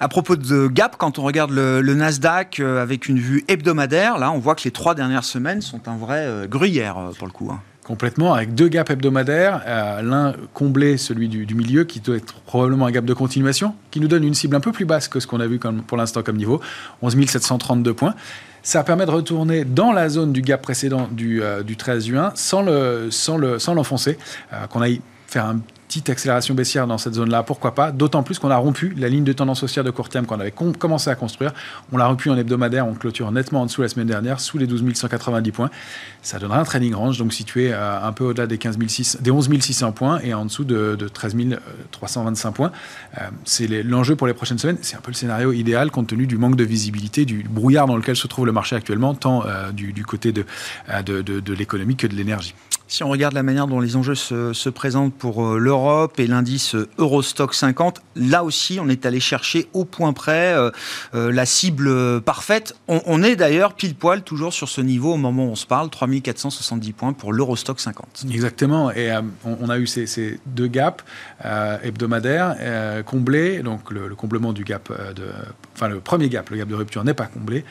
À 0.00 0.08
propos 0.08 0.34
de 0.34 0.66
gap, 0.66 0.96
quand 0.98 1.20
on 1.20 1.22
regarde 1.22 1.52
le, 1.52 1.80
Nasdaq 1.94 2.58
avec 2.58 3.08
une 3.08 3.20
vue 3.20 3.44
hebdomadaire, 3.46 4.18
là, 4.18 4.32
on 4.32 4.38
voit 4.38 4.56
que 4.56 4.64
les 4.64 4.72
trois 4.72 4.96
dernières 4.96 5.24
semaines 5.24 5.60
sont 5.60 5.88
un 5.88 5.96
vrai 5.96 6.46
gruyère 6.48 6.96
pour 7.16 7.28
le 7.28 7.32
coup. 7.32 7.50
Hein. 7.52 7.60
Complètement, 7.84 8.32
avec 8.32 8.54
deux 8.54 8.68
gaps 8.68 8.92
hebdomadaires, 8.92 9.60
euh, 9.66 10.02
l'un 10.02 10.34
comblé, 10.54 10.96
celui 10.96 11.28
du, 11.28 11.54
milieu, 11.54 11.82
qui 11.82 11.98
doit 11.98 12.16
être 12.16 12.34
probablement 12.46 12.86
un 12.86 12.92
gap 12.92 13.04
de 13.04 13.12
continuation, 13.12 13.74
qui 13.90 13.98
nous 13.98 14.06
donne 14.06 14.22
une 14.22 14.34
cible 14.34 14.54
un 14.54 14.60
peu 14.60 14.70
plus 14.70 14.84
basse 14.84 15.08
que 15.08 15.18
ce 15.18 15.26
qu'on 15.26 15.40
a 15.40 15.48
vu 15.48 15.58
pour 15.58 15.96
l'instant 15.96 16.22
comme 16.22 16.36
niveau, 16.36 16.60
11 17.02 17.26
732 17.26 17.92
points. 17.92 18.14
Ça 18.62 18.84
permet 18.84 19.04
de 19.04 19.10
retourner 19.10 19.64
dans 19.64 19.90
la 19.90 20.08
zone 20.08 20.32
du 20.32 20.42
gap 20.42 20.62
précédent 20.62 21.08
du, 21.10 21.42
13 21.76 21.96
euh, 21.96 22.06
juin 22.06 22.32
sans 22.36 22.62
l'enfoncer, 22.62 23.10
sans 23.10 23.36
le, 23.36 23.58
sans 23.58 23.76
euh, 24.06 24.66
qu'on 24.70 24.80
aille 24.80 25.00
faire 25.26 25.46
un 25.46 25.58
petite 25.92 26.08
accélération 26.08 26.54
baissière 26.54 26.86
dans 26.86 26.96
cette 26.96 27.12
zone-là, 27.12 27.42
pourquoi 27.42 27.74
pas? 27.74 27.92
D'autant 27.92 28.22
plus 28.22 28.38
qu'on 28.38 28.50
a 28.50 28.56
rompu 28.56 28.94
la 28.96 29.10
ligne 29.10 29.24
de 29.24 29.32
tendance 29.34 29.62
haussière 29.62 29.84
de 29.84 29.90
court 29.90 30.08
terme 30.08 30.24
qu'on 30.24 30.40
avait 30.40 30.50
commencé 30.50 31.10
à 31.10 31.14
construire. 31.14 31.52
On 31.92 31.98
l'a 31.98 32.06
rompu 32.06 32.30
en 32.30 32.36
hebdomadaire, 32.38 32.86
on 32.86 32.94
clôture 32.94 33.30
nettement 33.30 33.60
en 33.60 33.66
dessous 33.66 33.82
la 33.82 33.88
semaine 33.88 34.06
dernière, 34.06 34.40
sous 34.40 34.56
les 34.56 34.66
12 34.66 34.82
190 34.94 35.52
points. 35.52 35.70
Ça 36.22 36.38
donnera 36.38 36.60
un 36.60 36.64
trading 36.64 36.94
range, 36.94 37.18
donc 37.18 37.34
situé 37.34 37.74
euh, 37.74 38.02
un 38.02 38.12
peu 38.12 38.24
au-delà 38.24 38.46
des, 38.46 38.56
15 38.56 38.78
des 39.20 39.30
11 39.30 39.50
600 39.60 39.92
points 39.92 40.18
et 40.20 40.32
en 40.32 40.46
dessous 40.46 40.64
de, 40.64 40.96
13 41.12 41.36
325 41.90 42.52
points. 42.52 42.72
Euh, 43.18 43.24
c'est 43.44 43.66
l'enjeu 43.82 44.16
pour 44.16 44.26
les 44.26 44.32
prochaines 44.32 44.56
semaines. 44.56 44.78
C'est 44.80 44.96
un 44.96 45.00
peu 45.00 45.10
le 45.10 45.16
scénario 45.16 45.52
idéal 45.52 45.90
compte 45.90 46.06
tenu 46.06 46.26
du 46.26 46.38
manque 46.38 46.56
de 46.56 46.64
visibilité, 46.64 47.26
du 47.26 47.42
brouillard 47.42 47.86
dans 47.86 47.96
lequel 47.96 48.16
se 48.16 48.26
trouve 48.28 48.46
le 48.46 48.52
marché 48.52 48.76
actuellement, 48.76 49.14
tant 49.14 49.44
euh, 49.44 49.70
du, 49.72 49.92
côté 50.06 50.32
de, 50.32 50.46
l'économie 51.52 51.96
que 51.96 52.06
de 52.06 52.14
l'énergie. 52.14 52.54
Si 52.92 53.02
on 53.02 53.08
regarde 53.08 53.32
la 53.32 53.42
manière 53.42 53.66
dont 53.66 53.80
les 53.80 53.96
enjeux 53.96 54.14
se, 54.14 54.68
présentent 54.68 55.14
pour 55.14 55.42
euh, 55.42 55.58
et 56.18 56.26
l'indice 56.26 56.76
Eurostock 56.98 57.54
50, 57.54 58.00
là 58.16 58.44
aussi, 58.44 58.78
on 58.80 58.88
est 58.88 59.06
allé 59.06 59.20
chercher 59.20 59.68
au 59.72 59.84
point 59.84 60.12
près 60.12 60.54
euh, 60.54 60.70
euh, 61.14 61.32
la 61.32 61.46
cible 61.46 62.20
parfaite. 62.20 62.74
On, 62.88 63.22
est 63.22 63.36
d'ailleurs 63.36 63.74
pile 63.74 63.94
poil 63.94 64.22
toujours 64.22 64.52
sur 64.52 64.68
ce 64.68 64.80
niveau 64.80 65.14
au 65.14 65.16
moment 65.16 65.46
où 65.46 65.50
on 65.50 65.56
se 65.56 65.66
parle, 65.66 65.90
3470 65.90 66.92
points 66.92 67.12
pour 67.12 67.32
l'Eurostock 67.32 67.80
50. 67.80 68.24
Exactement. 68.30 68.90
Et 68.92 69.10
on, 69.44 69.68
a 69.68 69.78
eu 69.78 69.86
ces, 69.86 70.40
deux 70.46 70.66
gaps 70.66 71.04
hebdomadaires 71.82 72.56
comblés. 73.04 73.62
Donc 73.62 73.90
le, 73.90 74.14
comblement 74.14 74.52
du 74.52 74.64
gap, 74.64 74.92
de, 75.14 75.24
enfin 75.74 75.88
le 75.88 76.00
premier 76.00 76.28
gap, 76.28 76.50
le 76.50 76.56
gap 76.58 76.68
de 76.68 76.74
rupture 76.74 77.04
n'est 77.04 77.14
pas 77.14 77.26
comblé. 77.26 77.64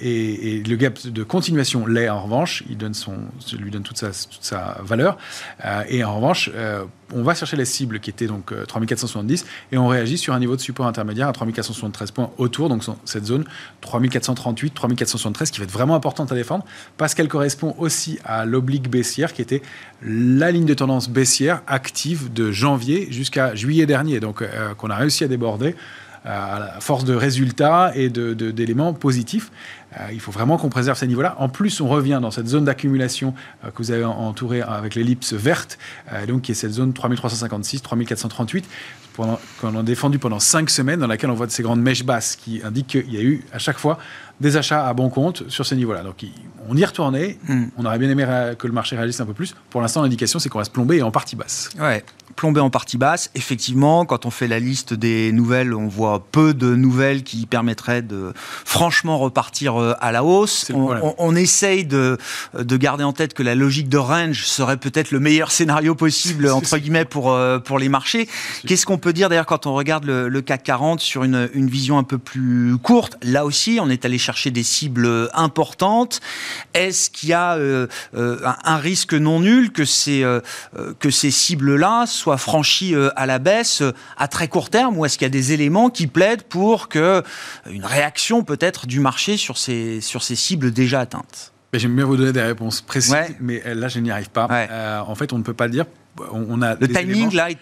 Et, 0.00 0.56
et, 0.56 0.62
le 0.62 0.76
gap 0.76 1.04
de 1.06 1.22
continuation 1.22 1.86
l'est 1.86 2.08
en 2.08 2.22
revanche. 2.22 2.62
Il 2.70 2.76
donne 2.76 2.94
son, 2.94 3.14
lui 3.58 3.70
donne 3.70 3.82
toute 3.82 3.98
sa, 3.98 4.08
toute 4.08 4.42
sa 4.42 4.78
valeur. 4.82 5.18
Euh, 5.64 5.82
et 5.88 6.04
en 6.04 6.16
revanche, 6.16 6.50
euh, 6.54 6.84
on 7.12 7.22
va 7.22 7.34
chercher 7.34 7.56
les 7.56 7.64
cibles 7.64 8.00
qui 8.00 8.10
étaient 8.10 8.26
donc 8.26 8.52
3470 8.66 9.42
euh, 9.42 9.46
et 9.72 9.78
on 9.78 9.88
réagit 9.88 10.18
sur 10.18 10.34
un 10.34 10.38
niveau 10.38 10.56
de 10.56 10.60
support 10.60 10.86
intermédiaire 10.86 11.28
à 11.28 11.32
3473 11.32 12.10
points 12.10 12.30
autour, 12.38 12.68
donc 12.68 12.82
cette 13.04 13.26
zone 13.26 13.44
3438, 13.80 14.74
3473 14.74 15.50
qui 15.50 15.58
va 15.60 15.64
être 15.64 15.70
vraiment 15.70 15.94
importante 15.94 16.32
à 16.32 16.34
défendre 16.34 16.64
parce 16.96 17.14
qu'elle 17.14 17.28
correspond 17.28 17.74
aussi 17.78 18.18
à 18.24 18.44
l'oblique 18.44 18.88
baissière 18.88 19.32
qui 19.32 19.42
était 19.42 19.62
la 20.02 20.50
ligne 20.50 20.66
de 20.66 20.74
tendance 20.74 21.08
baissière 21.08 21.62
active 21.66 22.32
de 22.32 22.50
janvier 22.50 23.08
jusqu'à 23.10 23.54
juillet 23.54 23.86
dernier, 23.86 24.20
donc 24.20 24.42
qu'on 24.76 24.90
a 24.90 24.96
réussi 24.96 25.24
à 25.24 25.28
déborder 25.28 25.76
à 26.24 26.80
force 26.80 27.04
de 27.04 27.14
résultats 27.14 27.92
et 27.94 28.08
d'éléments 28.08 28.94
positifs. 28.94 29.50
Euh, 30.00 30.08
il 30.12 30.20
faut 30.20 30.32
vraiment 30.32 30.58
qu'on 30.58 30.68
préserve 30.68 30.98
ces 30.98 31.06
niveaux-là. 31.06 31.36
En 31.38 31.48
plus, 31.48 31.80
on 31.80 31.88
revient 31.88 32.18
dans 32.20 32.30
cette 32.30 32.48
zone 32.48 32.64
d'accumulation 32.64 33.34
euh, 33.64 33.70
que 33.70 33.78
vous 33.78 33.90
avez 33.90 34.04
entourée 34.04 34.62
avec 34.62 34.94
l'ellipse 34.94 35.32
verte, 35.32 35.78
euh, 36.12 36.26
donc 36.26 36.42
qui 36.42 36.52
est 36.52 36.54
cette 36.54 36.72
zone 36.72 36.92
3356, 36.92 37.82
3438 37.82 38.68
qu'on 39.60 39.78
a 39.78 39.82
défendu 39.82 40.18
pendant 40.18 40.40
cinq 40.40 40.70
semaines, 40.70 41.00
dans 41.00 41.06
laquelle 41.06 41.30
on 41.30 41.34
voit 41.34 41.46
de 41.46 41.52
ces 41.52 41.62
grandes 41.62 41.80
mèches 41.80 42.04
basses 42.04 42.36
qui 42.36 42.60
indiquent 42.64 42.88
qu'il 42.88 43.12
y 43.12 43.16
a 43.16 43.22
eu 43.22 43.44
à 43.52 43.58
chaque 43.58 43.78
fois 43.78 43.98
des 44.40 44.56
achats 44.56 44.88
à 44.88 44.92
bon 44.94 45.08
compte 45.10 45.48
sur 45.48 45.64
ces 45.64 45.76
niveaux-là. 45.76 46.02
Donc 46.02 46.24
on 46.68 46.76
y 46.76 46.84
retournait, 46.84 47.38
hmm. 47.46 47.66
on 47.76 47.84
aurait 47.84 47.98
bien 47.98 48.10
aimé 48.10 48.26
que 48.58 48.66
le 48.66 48.72
marché 48.72 48.96
réagisse 48.96 49.20
un 49.20 49.26
peu 49.26 49.32
plus. 49.32 49.54
Pour 49.70 49.80
l'instant, 49.80 50.02
l'indication, 50.02 50.40
c'est 50.40 50.48
qu'on 50.48 50.58
va 50.58 50.64
se 50.64 50.70
plomber 50.70 51.02
en 51.02 51.12
partie 51.12 51.36
basse. 51.36 51.70
Ouais, 51.78 52.04
plomber 52.34 52.60
en 52.60 52.70
partie 52.70 52.98
basse. 52.98 53.30
Effectivement, 53.36 54.04
quand 54.04 54.26
on 54.26 54.30
fait 54.30 54.48
la 54.48 54.58
liste 54.58 54.92
des 54.92 55.30
nouvelles, 55.30 55.72
on 55.72 55.86
voit 55.86 56.26
peu 56.32 56.52
de 56.52 56.74
nouvelles 56.74 57.22
qui 57.22 57.46
permettraient 57.46 58.02
de 58.02 58.32
franchement 58.64 59.18
repartir 59.18 59.76
à 60.00 60.12
la 60.12 60.24
hausse. 60.24 60.70
On, 61.18 61.34
essaye 61.34 61.84
de, 61.84 62.18
de 62.56 62.76
garder 62.76 63.04
en 63.04 63.12
tête 63.12 63.34
que 63.34 63.42
la 63.42 63.54
logique 63.54 63.88
de 63.88 63.98
range 63.98 64.44
serait 64.46 64.76
peut-être 64.76 65.10
le 65.10 65.20
meilleur 65.20 65.50
scénario 65.50 65.94
possible, 65.94 66.48
entre 66.50 66.78
guillemets, 66.78 67.04
pour, 67.04 67.32
euh, 67.32 67.58
pour 67.58 67.78
les 67.78 67.88
marchés. 67.88 68.28
Qu'est-ce 68.66 68.86
qu'on 68.86 68.98
peut 68.98 69.12
dire 69.12 69.28
d'ailleurs 69.28 69.46
quand 69.46 69.66
on 69.66 69.74
regarde 69.74 70.04
le, 70.04 70.40
CAC 70.40 70.62
40 70.62 71.00
sur 71.00 71.24
une, 71.24 71.48
une, 71.54 71.68
vision 71.68 71.98
un 71.98 72.04
peu 72.04 72.18
plus 72.18 72.76
courte? 72.78 73.16
Là 73.22 73.44
aussi, 73.44 73.78
on 73.80 73.88
est 73.88 74.04
allé 74.04 74.18
chercher 74.18 74.50
des 74.50 74.62
cibles 74.62 75.30
importantes. 75.32 76.20
Est-ce 76.74 77.10
qu'il 77.10 77.30
y 77.30 77.32
a 77.32 77.54
euh, 77.56 77.86
euh, 78.16 78.38
un, 78.64 78.76
risque 78.76 79.14
non 79.14 79.40
nul 79.40 79.72
que 79.72 79.84
ces, 79.84 80.22
euh, 80.22 80.40
que 80.98 81.10
ces 81.10 81.30
cibles-là 81.30 82.06
soient 82.06 82.38
franchies 82.38 82.94
à 83.16 83.26
la 83.26 83.38
baisse 83.38 83.82
à 84.16 84.28
très 84.28 84.48
court 84.48 84.70
terme 84.70 84.98
ou 84.98 85.04
est-ce 85.04 85.18
qu'il 85.18 85.24
y 85.24 85.26
a 85.26 85.30
des 85.30 85.52
éléments 85.52 85.90
qui 85.90 86.06
plaident 86.06 86.42
pour 86.42 86.88
que 86.88 87.22
une 87.70 87.84
réaction 87.84 88.42
peut-être 88.42 88.86
du 88.86 89.00
marché 89.00 89.36
sur 89.36 89.58
ces, 89.58 89.73
sur 90.00 90.22
ces 90.22 90.36
cibles 90.36 90.70
déjà 90.72 91.00
atteintes 91.00 91.52
J'aime 91.72 91.96
bien 91.96 92.04
vous 92.04 92.16
donner 92.16 92.32
des 92.32 92.42
réponses 92.42 92.80
précises, 92.80 93.16
mais 93.40 93.60
là, 93.74 93.88
je 93.88 93.98
n'y 93.98 94.10
arrive 94.10 94.30
pas. 94.30 95.02
en 95.06 95.14
fait, 95.14 95.32
on 95.32 95.38
ne 95.38 95.42
peut 95.42 95.54
pas 95.54 95.66
le 95.66 95.72
dire. 95.72 95.86
On 96.30 96.62
a 96.62 96.76
le 96.76 96.86
timing, 96.86 97.34
là, 97.34 97.50
est 97.50 97.58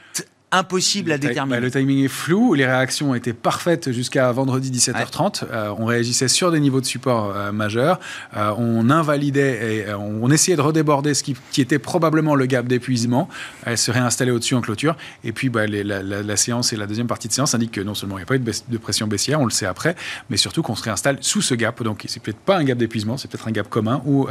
impossible 0.52 1.10
à 1.12 1.18
déterminer. 1.18 1.56
Bah, 1.56 1.60
le 1.60 1.70
timing 1.70 2.04
est 2.04 2.08
flou, 2.08 2.52
les 2.52 2.66
réactions 2.66 3.14
étaient 3.14 3.32
parfaites 3.32 3.90
jusqu'à 3.90 4.30
vendredi 4.32 4.70
17h30. 4.70 5.44
Euh, 5.50 5.74
on 5.78 5.86
réagissait 5.86 6.28
sur 6.28 6.52
des 6.52 6.60
niveaux 6.60 6.80
de 6.80 6.86
support 6.86 7.34
euh, 7.34 7.52
majeurs. 7.52 7.98
Euh, 8.36 8.52
on 8.58 8.90
invalidait 8.90 9.76
et 9.76 9.94
on 9.94 10.30
essayait 10.30 10.56
de 10.56 10.62
redéborder 10.62 11.14
ce 11.14 11.22
qui, 11.22 11.34
était 11.58 11.78
probablement 11.78 12.34
le 12.34 12.46
gap 12.46 12.66
d'épuisement. 12.66 13.28
Elle 13.64 13.78
se 13.78 13.90
réinstallait 13.90 14.30
au-dessus 14.30 14.54
en 14.54 14.60
clôture. 14.60 14.96
Et 15.24 15.32
puis 15.32 15.48
bah, 15.48 15.66
la, 15.66 16.36
séance 16.36 16.72
et 16.72 16.76
la 16.76 16.86
deuxième 16.86 17.06
partie 17.06 17.28
de 17.28 17.32
séance 17.32 17.54
indiquent 17.54 17.72
que 17.72 17.80
non 17.80 17.94
seulement 17.94 18.16
il 18.16 18.20
n'y 18.20 18.24
a 18.24 18.26
pas 18.26 18.36
eu 18.36 18.40
de, 18.40 18.78
pression 18.78 19.06
baissière, 19.06 19.40
on 19.40 19.44
le 19.44 19.50
sait 19.50 19.66
après, 19.66 19.94
mais 20.28 20.36
surtout 20.36 20.62
qu'on 20.62 20.74
se 20.74 20.82
réinstalle 20.82 21.16
sous 21.20 21.40
ce 21.40 21.54
gap. 21.54 21.82
Donc 21.82 22.04
c'est 22.08 22.22
peut-être 22.22 22.38
pas 22.38 22.58
un 22.58 22.64
gap 22.64 22.76
d'épuisement, 22.76 23.16
c'est 23.16 23.30
peut-être 23.30 23.48
un 23.48 23.52
gap 23.52 23.68
commun 23.70 24.02
ou 24.04 24.26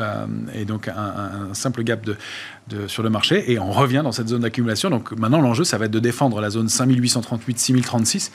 et 0.54 0.66
donc 0.66 0.88
un, 0.88 1.54
simple 1.54 1.84
gap 1.84 2.06
de, 2.06 2.16
sur 2.88 3.04
le 3.04 3.10
marché. 3.10 3.52
Et 3.52 3.60
on 3.60 3.72
revient 3.72 4.02
dans 4.04 4.12
cette 4.12 4.30
zone 4.30 4.42
d'accumulation. 4.42 4.90
Donc 4.90 5.12
maintenant 5.14 5.42
l'enjeu, 5.42 5.64
ça 5.64 5.78
va 5.78 5.86
être 5.86 5.92
de 5.92 6.00
défendre 6.00 6.42
la 6.42 6.50
zone 6.50 6.68
5838-6036. 6.68 8.32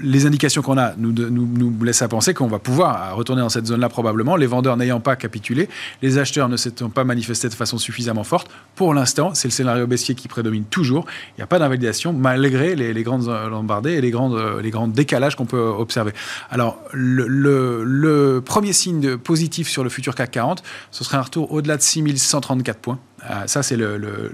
les 0.00 0.26
indications 0.26 0.62
qu'on 0.62 0.78
a 0.78 0.94
nous, 0.96 1.12
nous, 1.12 1.46
nous 1.46 1.84
laissent 1.84 2.02
à 2.02 2.08
penser 2.08 2.34
qu'on 2.34 2.48
va 2.48 2.58
pouvoir 2.58 3.16
retourner 3.16 3.42
dans 3.42 3.48
cette 3.48 3.66
zone-là 3.66 3.88
probablement, 3.88 4.36
les 4.36 4.46
vendeurs 4.46 4.76
n'ayant 4.76 5.00
pas 5.00 5.16
capitulé, 5.16 5.68
les 6.02 6.18
acheteurs 6.18 6.48
ne 6.48 6.56
s'étant 6.56 6.90
pas 6.90 7.04
manifestés 7.04 7.48
de 7.48 7.54
façon 7.54 7.78
suffisamment 7.78 8.24
forte. 8.24 8.48
Pour 8.74 8.94
l'instant, 8.94 9.34
c'est 9.34 9.48
le 9.48 9.52
scénario 9.52 9.86
baissier 9.86 10.14
qui 10.14 10.28
prédomine 10.28 10.64
toujours. 10.64 11.06
Il 11.30 11.40
n'y 11.40 11.44
a 11.44 11.46
pas 11.46 11.58
d'invalidation 11.58 12.12
malgré 12.12 12.74
les, 12.74 13.02
grandes 13.02 13.26
lombardées 13.50 13.92
et 13.92 14.00
les, 14.00 14.10
grandes, 14.10 14.60
les 14.62 14.70
grands 14.70 14.88
décalages 14.88 15.36
qu'on 15.36 15.46
peut 15.46 15.58
observer. 15.58 16.12
Alors, 16.50 16.78
le, 16.92 17.26
le, 17.26 18.42
premier 18.44 18.72
signe 18.72 19.16
positif 19.16 19.68
sur 19.68 19.84
le 19.84 19.90
futur 19.90 20.14
CAC 20.14 20.30
40, 20.32 20.62
ce 20.90 21.04
serait 21.04 21.16
un 21.16 21.22
retour 21.22 21.52
au-delà 21.52 21.76
de 21.76 21.82
6134 21.82 22.78
points. 22.78 22.98
Euh, 23.30 23.46
ça, 23.46 23.62
c'est 23.62 23.76
le, 23.76 24.32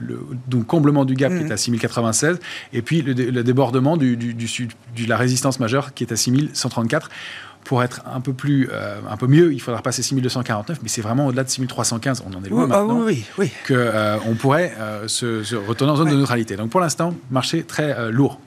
donc 0.48 0.66
comblement 0.66 1.04
du 1.04 1.14
gap 1.14 1.32
qui 1.32 1.44
est 1.44 1.52
à 1.52 1.56
6096, 1.56 2.38
et 2.72 2.82
puis 2.82 3.02
le, 3.02 3.42
débordement 3.42 3.96
du, 3.96 4.16
du, 4.16 4.34
de 4.34 5.08
la 5.08 5.16
résistance 5.16 5.60
majeure 5.60 5.94
qui 5.94 6.04
est 6.04 6.12
à 6.12 6.16
6134 6.16 7.10
pour 7.64 7.82
être 7.82 8.02
un 8.12 8.20
peu 8.20 8.32
plus, 8.32 8.68
euh, 8.72 8.98
un 9.08 9.16
peu 9.16 9.28
mieux, 9.28 9.52
il 9.52 9.60
faudra 9.60 9.82
passer 9.82 10.02
6249, 10.02 10.80
mais 10.82 10.88
c'est 10.88 11.00
vraiment 11.00 11.26
au-delà 11.28 11.44
de 11.44 11.48
6315, 11.48 12.24
on 12.26 12.36
en 12.36 12.42
est 12.42 12.48
loin 12.48 12.64
ah 12.64 12.66
maintenant, 12.66 13.02
oui, 13.04 13.24
oui, 13.38 13.50
que 13.64 13.74
euh, 13.74 14.16
on 14.26 14.34
pourrait 14.34 14.74
se, 15.06 15.54
retourner 15.54 15.92
en 15.92 15.96
zone 15.96 16.10
de 16.10 16.16
neutralité. 16.16 16.56
Donc 16.56 16.70
pour 16.70 16.80
l'instant, 16.80 17.14
marché 17.30 17.62
très 17.62 18.10
lourd. 18.10 18.40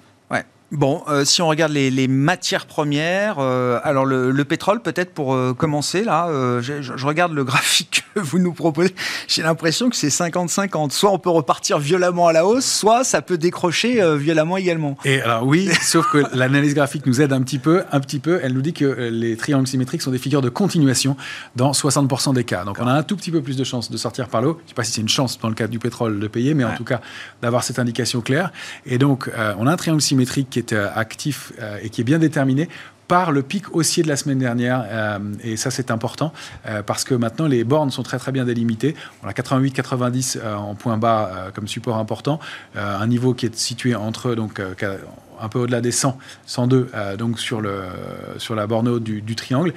Bon, 0.75 1.03
euh, 1.08 1.24
si 1.24 1.41
on 1.41 1.48
regarde 1.48 1.72
les, 1.72 2.08
matières 2.08 2.65
premières, 2.65 3.38
euh, 3.39 3.79
alors 3.84 4.05
le, 4.05 4.44
pétrole 4.44 4.82
peut-être 4.82 5.13
pour 5.13 5.34
euh, 5.34 5.53
commencer 5.53 6.03
là, 6.03 6.27
je, 6.62 7.05
regarde 7.05 7.32
le 7.32 7.44
graphique 7.46 8.03
que 8.13 8.20
vous 8.20 8.39
nous 8.39 8.51
proposez, 8.51 8.94
j'ai 9.27 9.41
l'impression 9.41 9.89
que 9.89 9.96
c'est 9.96 10.10
50-50. 10.10 10.91
Soit 10.91 11.12
on 11.12 11.17
peut 11.17 11.29
repartir 11.29 11.79
violemment 11.79 12.27
à 12.27 12.34
la 12.34 12.46
hausse, 12.46 12.65
soit 12.65 13.03
ça 13.03 13.22
peut 13.22 13.38
décrocher 13.38 14.01
violemment 14.17 14.58
également. 14.58 14.98
Et 15.05 15.22
alors 15.22 15.46
oui, 15.46 15.70
sauf 15.82 16.12
que 16.12 16.24
l'analyse 16.34 16.75
graphique 16.75 17.05
nous 17.05 17.22
aide 17.22 17.32
un 17.32 17.41
petit 17.41 17.60
peu, 17.60 17.84
un 17.91 18.00
petit 18.01 18.20
peu. 18.20 18.41
Elle 18.44 18.53
nous 18.53 18.62
dit 18.62 18.74
que 18.74 18.86
les 18.86 19.38
triangles 19.38 19.67
symétriques 19.67 20.01
sont 20.01 20.12
des 20.12 20.17
figures 20.17 20.41
de 20.41 20.50
continuation 20.50 21.15
dans 21.55 21.72
60% 21.72 22.34
des 22.34 22.44
cas. 22.44 22.65
Donc 22.65 22.77
on 22.82 22.88
a 22.88 22.94
un 22.94 23.03
tout 23.03 23.15
petit 23.15 23.32
peu 23.32 23.41
plus 23.41 23.55
de 23.55 23.63
chances 23.63 23.89
de 23.89 23.98
sortir 23.98 24.27
par 24.27 24.41
l'eau. 24.41 24.58
Je 24.60 24.63
ne 24.63 24.67
sais 24.70 24.75
pas 24.75 24.84
si 24.84 24.91
c'est 24.91 25.01
une 25.01 25.10
chance 25.10 25.39
dans 25.39 25.50
le 25.50 25.55
cas 25.55 25.67
du 25.67 25.79
pétrole 25.79 26.20
de 26.20 26.27
payer, 26.27 26.53
mais 26.53 26.65
en 26.65 26.75
tout 26.75 26.84
cas 26.84 27.00
d'avoir 27.41 27.63
cette 27.63 27.79
indication 27.79 28.20
claire. 28.20 28.51
Et 28.86 28.98
donc 28.98 29.32
on 29.58 29.67
a 29.67 29.72
un 29.72 29.77
triangle 29.77 30.01
symétrique 30.01 30.50
qui 30.50 30.60
est 30.60 30.64
euh, 30.74 30.89
actif 30.95 31.53
euh, 31.60 31.77
et 31.81 31.89
qui 31.89 32.01
est 32.01 32.03
bien 32.03 32.19
déterminé 32.19 32.69
par 33.07 33.31
le 33.31 33.43
pic 33.43 33.75
haussier 33.75 34.01
de 34.01 34.07
la 34.07 34.15
semaine 34.15 34.39
dernière. 34.39 34.84
Euh, 34.88 35.19
et 35.43 35.57
ça, 35.57 35.69
c'est 35.69 35.91
important 35.91 36.34
parce 36.88 37.03
que 37.03 37.13
maintenant, 37.13 37.45
les 37.45 37.63
bornes 37.63 37.91
sont 37.91 38.01
très 38.01 38.17
très 38.17 38.31
bien 38.31 38.45
délimitées. 38.45 38.95
On 39.24 39.27
a 39.27 39.31
88-90 39.31 40.43
en 40.43 40.74
point 40.74 40.98
bas 40.98 41.51
comme 41.53 41.67
support 41.67 41.98
important. 41.98 42.39
un 42.75 43.05
niveau 43.05 43.36
qui 43.36 43.45
est 43.45 43.55
situé 43.55 43.93
entre, 43.93 44.34
donc, 44.34 44.60
un 44.60 45.50
peu 45.50 45.60
au-delà 45.60 45.81
des 45.81 45.91
100, 45.91 46.17
102, 46.48 46.89
donc 47.19 47.39
sur, 47.39 47.62
le, 47.62 47.84
sur 48.39 48.55
la 48.55 48.65
borne 48.65 48.88
haute 48.88 49.03
du, 49.03 49.22
du 49.22 49.36
triangle. 49.36 49.75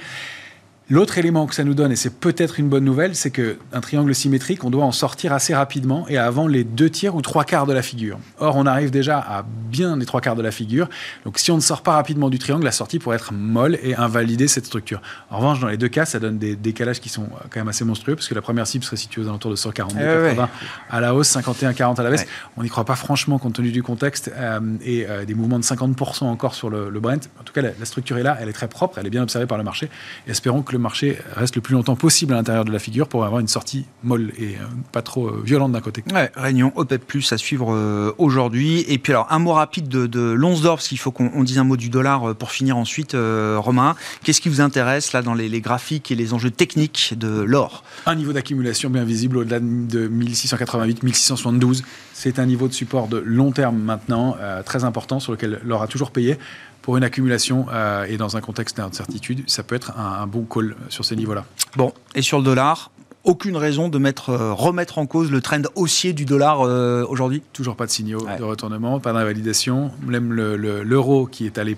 L'autre 0.91 1.19
élément 1.19 1.45
que 1.45 1.53
ça 1.53 1.63
nous 1.63 1.75
donne, 1.75 1.91
et 1.91 1.95
c'est 1.95 2.19
peut-être 2.19 2.59
une 2.59 2.67
bonne 2.67 2.83
nouvelle, 2.83 3.15
c'est 3.15 3.29
qu'un 3.29 3.79
triangle 3.79 4.15
symétrique, 4.15 4.63
on 4.63 4.71
doit 4.71 4.85
en 4.85 4.91
sortir 4.91 5.33
assez 5.33 5.53
rapidement 5.53 6.07
et 6.09 6.17
avant 6.17 6.47
les 6.47 6.63
deux 6.63 6.89
tiers 6.89 7.15
ou 7.15 7.21
trois 7.21 7.43
quarts 7.43 7.67
de 7.67 7.73
la 7.73 7.83
figure. 7.83 8.17
Or, 8.39 8.55
on 8.55 8.65
arrive 8.65 8.89
déjà 8.89 9.19
à 9.19 9.43
bien 9.43 9.97
les 9.97 10.07
trois 10.07 10.19
quarts 10.19 10.35
de 10.35 10.41
la 10.41 10.49
figure. 10.49 10.89
Donc, 11.25 11.37
si 11.37 11.51
on 11.51 11.55
ne 11.57 11.61
sort 11.61 11.83
pas 11.83 11.91
rapidement 11.91 12.31
du 12.31 12.39
triangle, 12.39 12.65
la 12.65 12.71
sortie 12.71 12.97
pourrait 12.97 13.17
être 13.17 13.33
molle 13.33 13.77
et 13.83 13.93
invalider 13.93 14.47
cette 14.47 14.65
structure. 14.65 14.99
En 15.29 15.37
revanche, 15.37 15.59
dans 15.59 15.67
les 15.67 15.77
deux 15.77 15.89
cas, 15.89 16.05
ça 16.05 16.17
donne 16.17 16.39
des 16.39 16.55
décalages 16.55 16.99
qui 16.99 17.09
sont 17.09 17.27
quand 17.51 17.59
même 17.59 17.67
assez 17.67 17.85
monstrueux, 17.85 18.15
parce 18.15 18.27
que 18.27 18.33
la 18.33 18.41
première 18.41 18.65
cible 18.65 18.83
serait 18.83 18.97
située 18.97 19.21
aux 19.21 19.27
alentours 19.27 19.51
de 19.51 19.57
142, 19.57 19.99
80 19.99 20.49
eh 20.49 20.65
à 20.89 21.01
la 21.01 21.13
hausse, 21.13 21.27
51, 21.27 21.73
40 21.73 21.99
à 21.99 22.03
la 22.03 22.09
baisse. 22.09 22.25
On 22.57 22.63
n'y 22.63 22.69
croit 22.69 22.85
pas 22.85 22.95
franchement 22.95 23.37
compte 23.37 23.53
tenu 23.53 23.71
du 23.71 23.83
contexte 23.83 24.31
euh, 24.35 24.59
et 24.83 25.05
euh, 25.07 25.23
des 25.25 25.35
mouvements 25.35 25.59
de 25.59 25.63
50% 25.63 26.23
encore 26.23 26.55
sur 26.55 26.71
le, 26.71 26.89
Brent. 26.99 27.29
En 27.39 27.43
tout 27.43 27.53
cas, 27.53 27.61
la, 27.61 27.69
la, 27.79 27.85
structure 27.85 28.17
est 28.17 28.23
là, 28.23 28.37
elle 28.41 28.49
est 28.49 28.53
très 28.53 28.67
propre, 28.67 28.97
elle 28.97 29.05
est 29.05 29.11
bien 29.11 29.21
observée 29.21 29.45
par 29.45 29.59
le 29.59 29.63
marché. 29.63 29.89
espérons 30.27 30.63
que 30.63 30.73
le 30.73 30.78
marché 30.79 31.17
reste 31.35 31.55
le 31.55 31.61
plus 31.61 31.73
longtemps 31.73 31.95
possible 31.95 32.33
à 32.33 32.37
l'intérieur 32.37 32.65
de 32.65 32.71
la 32.71 32.79
figure 32.79 33.07
pour 33.07 33.25
avoir 33.25 33.39
une 33.39 33.47
sortie 33.47 33.85
molle 34.03 34.31
et 34.37 34.55
euh, 34.55 34.65
pas 34.91 35.01
trop 35.01 35.27
euh, 35.27 35.41
violente 35.43 35.71
d'un 35.71 35.81
côté. 35.81 36.03
Ouais, 36.13 36.31
réunion 36.35 36.71
OPEP 36.75 37.05
plus 37.05 37.31
à 37.31 37.37
suivre 37.37 37.73
euh, 37.73 38.13
aujourd'hui. 38.17 38.85
Et 38.87 38.97
puis 38.97 39.13
alors 39.13 39.27
un 39.29 39.39
mot 39.39 39.53
rapide 39.53 39.87
de, 39.87 40.07
de 40.07 40.21
l'once 40.21 40.61
d'or, 40.61 40.77
parce 40.77 40.87
qu'il 40.87 40.99
faut 40.99 41.11
qu'on 41.11 41.43
dise 41.43 41.59
un 41.59 41.63
mot 41.63 41.77
du 41.77 41.89
dollar 41.89 42.35
pour 42.35 42.51
finir 42.51 42.77
ensuite. 42.77 43.15
Romain, 43.15 43.95
qu'est-ce 44.23 44.41
qui 44.41 44.49
vous 44.49 44.61
intéresse 44.61 45.13
là 45.13 45.21
dans 45.21 45.33
les, 45.33 45.61
graphiques 45.61 46.11
et 46.11 46.15
les 46.15 46.33
enjeux 46.33 46.51
techniques 46.51 47.13
de 47.17 47.41
l'or? 47.41 47.83
Un 48.05 48.15
niveau 48.15 48.33
d'accumulation 48.33 48.89
bien 48.89 49.03
visible 49.03 49.37
au-delà 49.37 49.59
de 49.59 50.07
1688, 50.07 51.03
1672. 51.03 51.83
C'est 52.13 52.39
un 52.39 52.45
niveau 52.45 52.67
de 52.67 52.73
support 52.73 53.07
de 53.07 53.17
long 53.17 53.51
terme 53.51 53.77
maintenant, 53.77 54.37
très 54.65 54.83
important, 54.83 55.19
sur 55.19 55.31
lequel 55.31 55.59
l'or 55.63 55.81
a 55.81 55.87
toujours 55.87 56.11
payé 56.11 56.37
pour 56.81 56.97
une 56.97 57.03
accumulation 57.03 57.65
euh, 57.71 58.05
et 58.05 58.17
dans 58.17 58.37
un 58.37 58.41
contexte 58.41 58.77
d'incertitude, 58.77 59.43
ça 59.47 59.63
peut 59.63 59.75
être 59.75 59.97
un, 59.97 60.27
bon 60.27 60.45
call 60.45 60.75
sur 60.89 61.05
ces 61.05 61.15
niveaux-là. 61.15 61.45
Bon, 61.75 61.93
et 62.15 62.21
sur 62.21 62.37
le 62.37 62.43
dollar 62.43 62.91
aucune 63.25 63.57
raison 63.57 63.89
de 63.89 63.97
mettre, 63.97 64.29
euh, 64.29 64.53
remettre 64.53 64.97
en 64.97 65.05
cause 65.05 65.29
le 65.29 65.41
trend 65.41 65.61
haussier 65.75 66.13
du 66.13 66.23
dollar 66.23 66.61
euh, 66.61 67.05
aujourd'hui? 67.07 67.43
Toujours 67.51 67.75
pas 67.75 67.85
de 67.85 67.91
signaux 67.91 68.25
de 68.37 68.43
retournement, 68.43 68.99
pas 69.01 69.11
d'invalidation. 69.11 69.91
Même 70.07 70.33
l'euro 70.33 71.27
qui 71.27 71.45
est 71.45 71.57
allé 71.57 71.77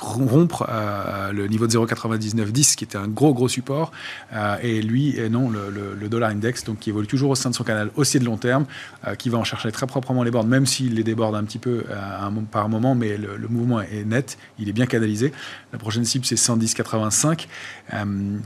rompre 0.00 0.66
euh, 0.68 1.32
le 1.32 1.46
niveau 1.46 1.66
de 1.66 1.72
0,9910 1.72 2.74
qui 2.74 2.84
était 2.84 2.98
un 2.98 3.08
gros 3.08 3.32
gros 3.34 3.48
support. 3.48 3.92
Euh, 4.32 4.56
et 4.62 4.82
lui 4.82 5.16
et 5.18 5.28
non 5.28 5.50
le, 5.50 6.08
dollar 6.08 6.30
index 6.30 6.64
donc 6.64 6.78
qui 6.78 6.90
évolue 6.90 7.06
toujours 7.06 7.30
au 7.30 7.34
sein 7.34 7.50
de 7.50 7.54
son 7.54 7.64
canal 7.64 7.90
haussier 7.96 8.20
de 8.20 8.24
long 8.24 8.36
terme 8.36 8.64
euh, 9.06 9.14
qui 9.14 9.28
va 9.28 9.38
en 9.38 9.44
chercher 9.44 9.72
très 9.72 9.86
proprement 9.86 10.22
les 10.22 10.30
bornes 10.30 10.48
même 10.48 10.66
s'il 10.66 10.94
les 10.94 11.02
déborde 11.02 11.34
un 11.34 11.42
petit 11.44 11.58
peu 11.58 11.84
un, 12.20 12.30
par 12.44 12.68
moment 12.68 12.94
mais 12.94 13.16
le, 13.16 13.48
mouvement 13.48 13.80
est 13.80 14.04
net 14.04 14.38
il 14.58 14.68
est 14.68 14.72
bien 14.72 14.86
canalisé. 14.86 15.32
La 15.72 15.78
prochaine 15.78 16.04
cible 16.04 16.24
c'est 16.24 16.36
110,85 16.36 17.46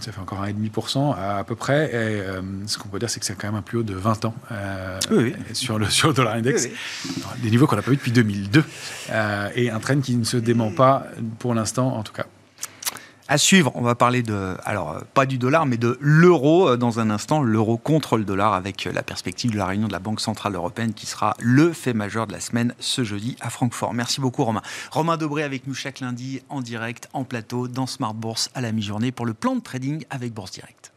ça 0.01 0.13
fait 0.13 0.21
encore 0.21 0.45
1,5% 0.45 1.15
à, 1.15 1.39
à 1.39 1.45
peu 1.45 1.55
près. 1.55 1.91
Et 1.95 2.23
ce 2.67 2.79
qu'on 2.79 2.89
peut 2.89 2.99
dire 2.99 3.11
c'est 3.11 3.21
que 3.21 3.27
c'est 3.27 3.35
quand 3.35 3.49
même 3.49 3.57
un 3.57 3.63
plus 3.63 3.79
haut 3.79 3.83
de 3.83 3.95
20 3.95 4.25
ans 4.27 4.35
Sur, 5.53 5.79
le, 5.79 5.87
sur 5.87 6.09
le 6.09 6.15
dollar 6.15 6.35
index. 6.35 6.69
Des 7.43 7.51
niveaux 7.51 7.67
qu'on 7.67 7.77
n'a 7.77 7.83
pas 7.83 7.91
vu 7.91 7.97
depuis 7.97 8.13
2002 8.13 8.65
et 9.55 9.71
un 9.71 9.79
trend 9.81 10.01
qui 10.01 10.17
ne 10.17 10.25
se 10.25 10.37
dément 10.37 10.71
pas 10.71 11.07
pour 11.39 11.55
l'instant 11.55 11.97
en 11.97 12.03
tout 12.03 12.13
cas. 12.13 12.27
À 13.33 13.39
suivre, 13.39 13.71
on 13.77 13.83
va 13.83 13.95
parler 13.95 14.25
de, 14.25 14.57
alors 14.65 14.91
euh, 14.91 15.01
pas 15.15 15.25
du 15.25 15.39
dollar, 15.39 15.65
mais 15.65 15.77
de 15.77 15.97
l'euro 16.01 16.71
euh, 16.71 16.77
dans 16.77 16.99
un 16.99 17.11
instant, 17.11 17.45
l'euro 17.45 17.77
contre 17.77 18.19
le 18.19 18.25
dollar 18.25 18.55
avec 18.55 18.89
euh, 18.89 18.93
la 18.93 19.05
perspective 19.05 19.53
de 19.53 19.57
la 19.57 19.67
réunion 19.67 19.87
de 19.87 19.93
la 19.93 20.01
Banque 20.01 20.21
Centrale 20.21 20.57
Européenne 20.57 20.95
qui 20.95 21.07
sera 21.07 21.37
le 21.39 21.73
fait 21.73 21.93
majeur 21.95 22.27
de 22.27 22.33
la 22.33 22.41
semaine 22.41 22.75
ce 22.81 23.05
jeudi 23.05 23.37
à 23.41 23.49
Francfort. 23.49 23.95
Merci 23.95 24.21
beaucoup 24.21 24.43
Romain. 24.43 24.63
Romain 24.91 25.17
Dobré 25.17 25.45
avec 25.45 25.69
nous 25.69 25.75
chaque 25.75 26.01
lundi 26.01 26.43
en 26.49 26.61
direct, 26.61 27.09
en 27.13 27.23
plateau, 27.23 27.69
dans 27.69 27.87
Smart 27.87 28.15
Bourse 28.15 28.51
à 28.57 28.61
la 28.61 28.73
mi-journée 28.73 29.13
pour 29.13 29.27
le 29.27 29.33
plan 29.33 29.55
de 29.55 29.61
trading 29.61 30.05
avec 30.11 30.35
Bourse 30.35 30.51
Direct. 30.51 30.91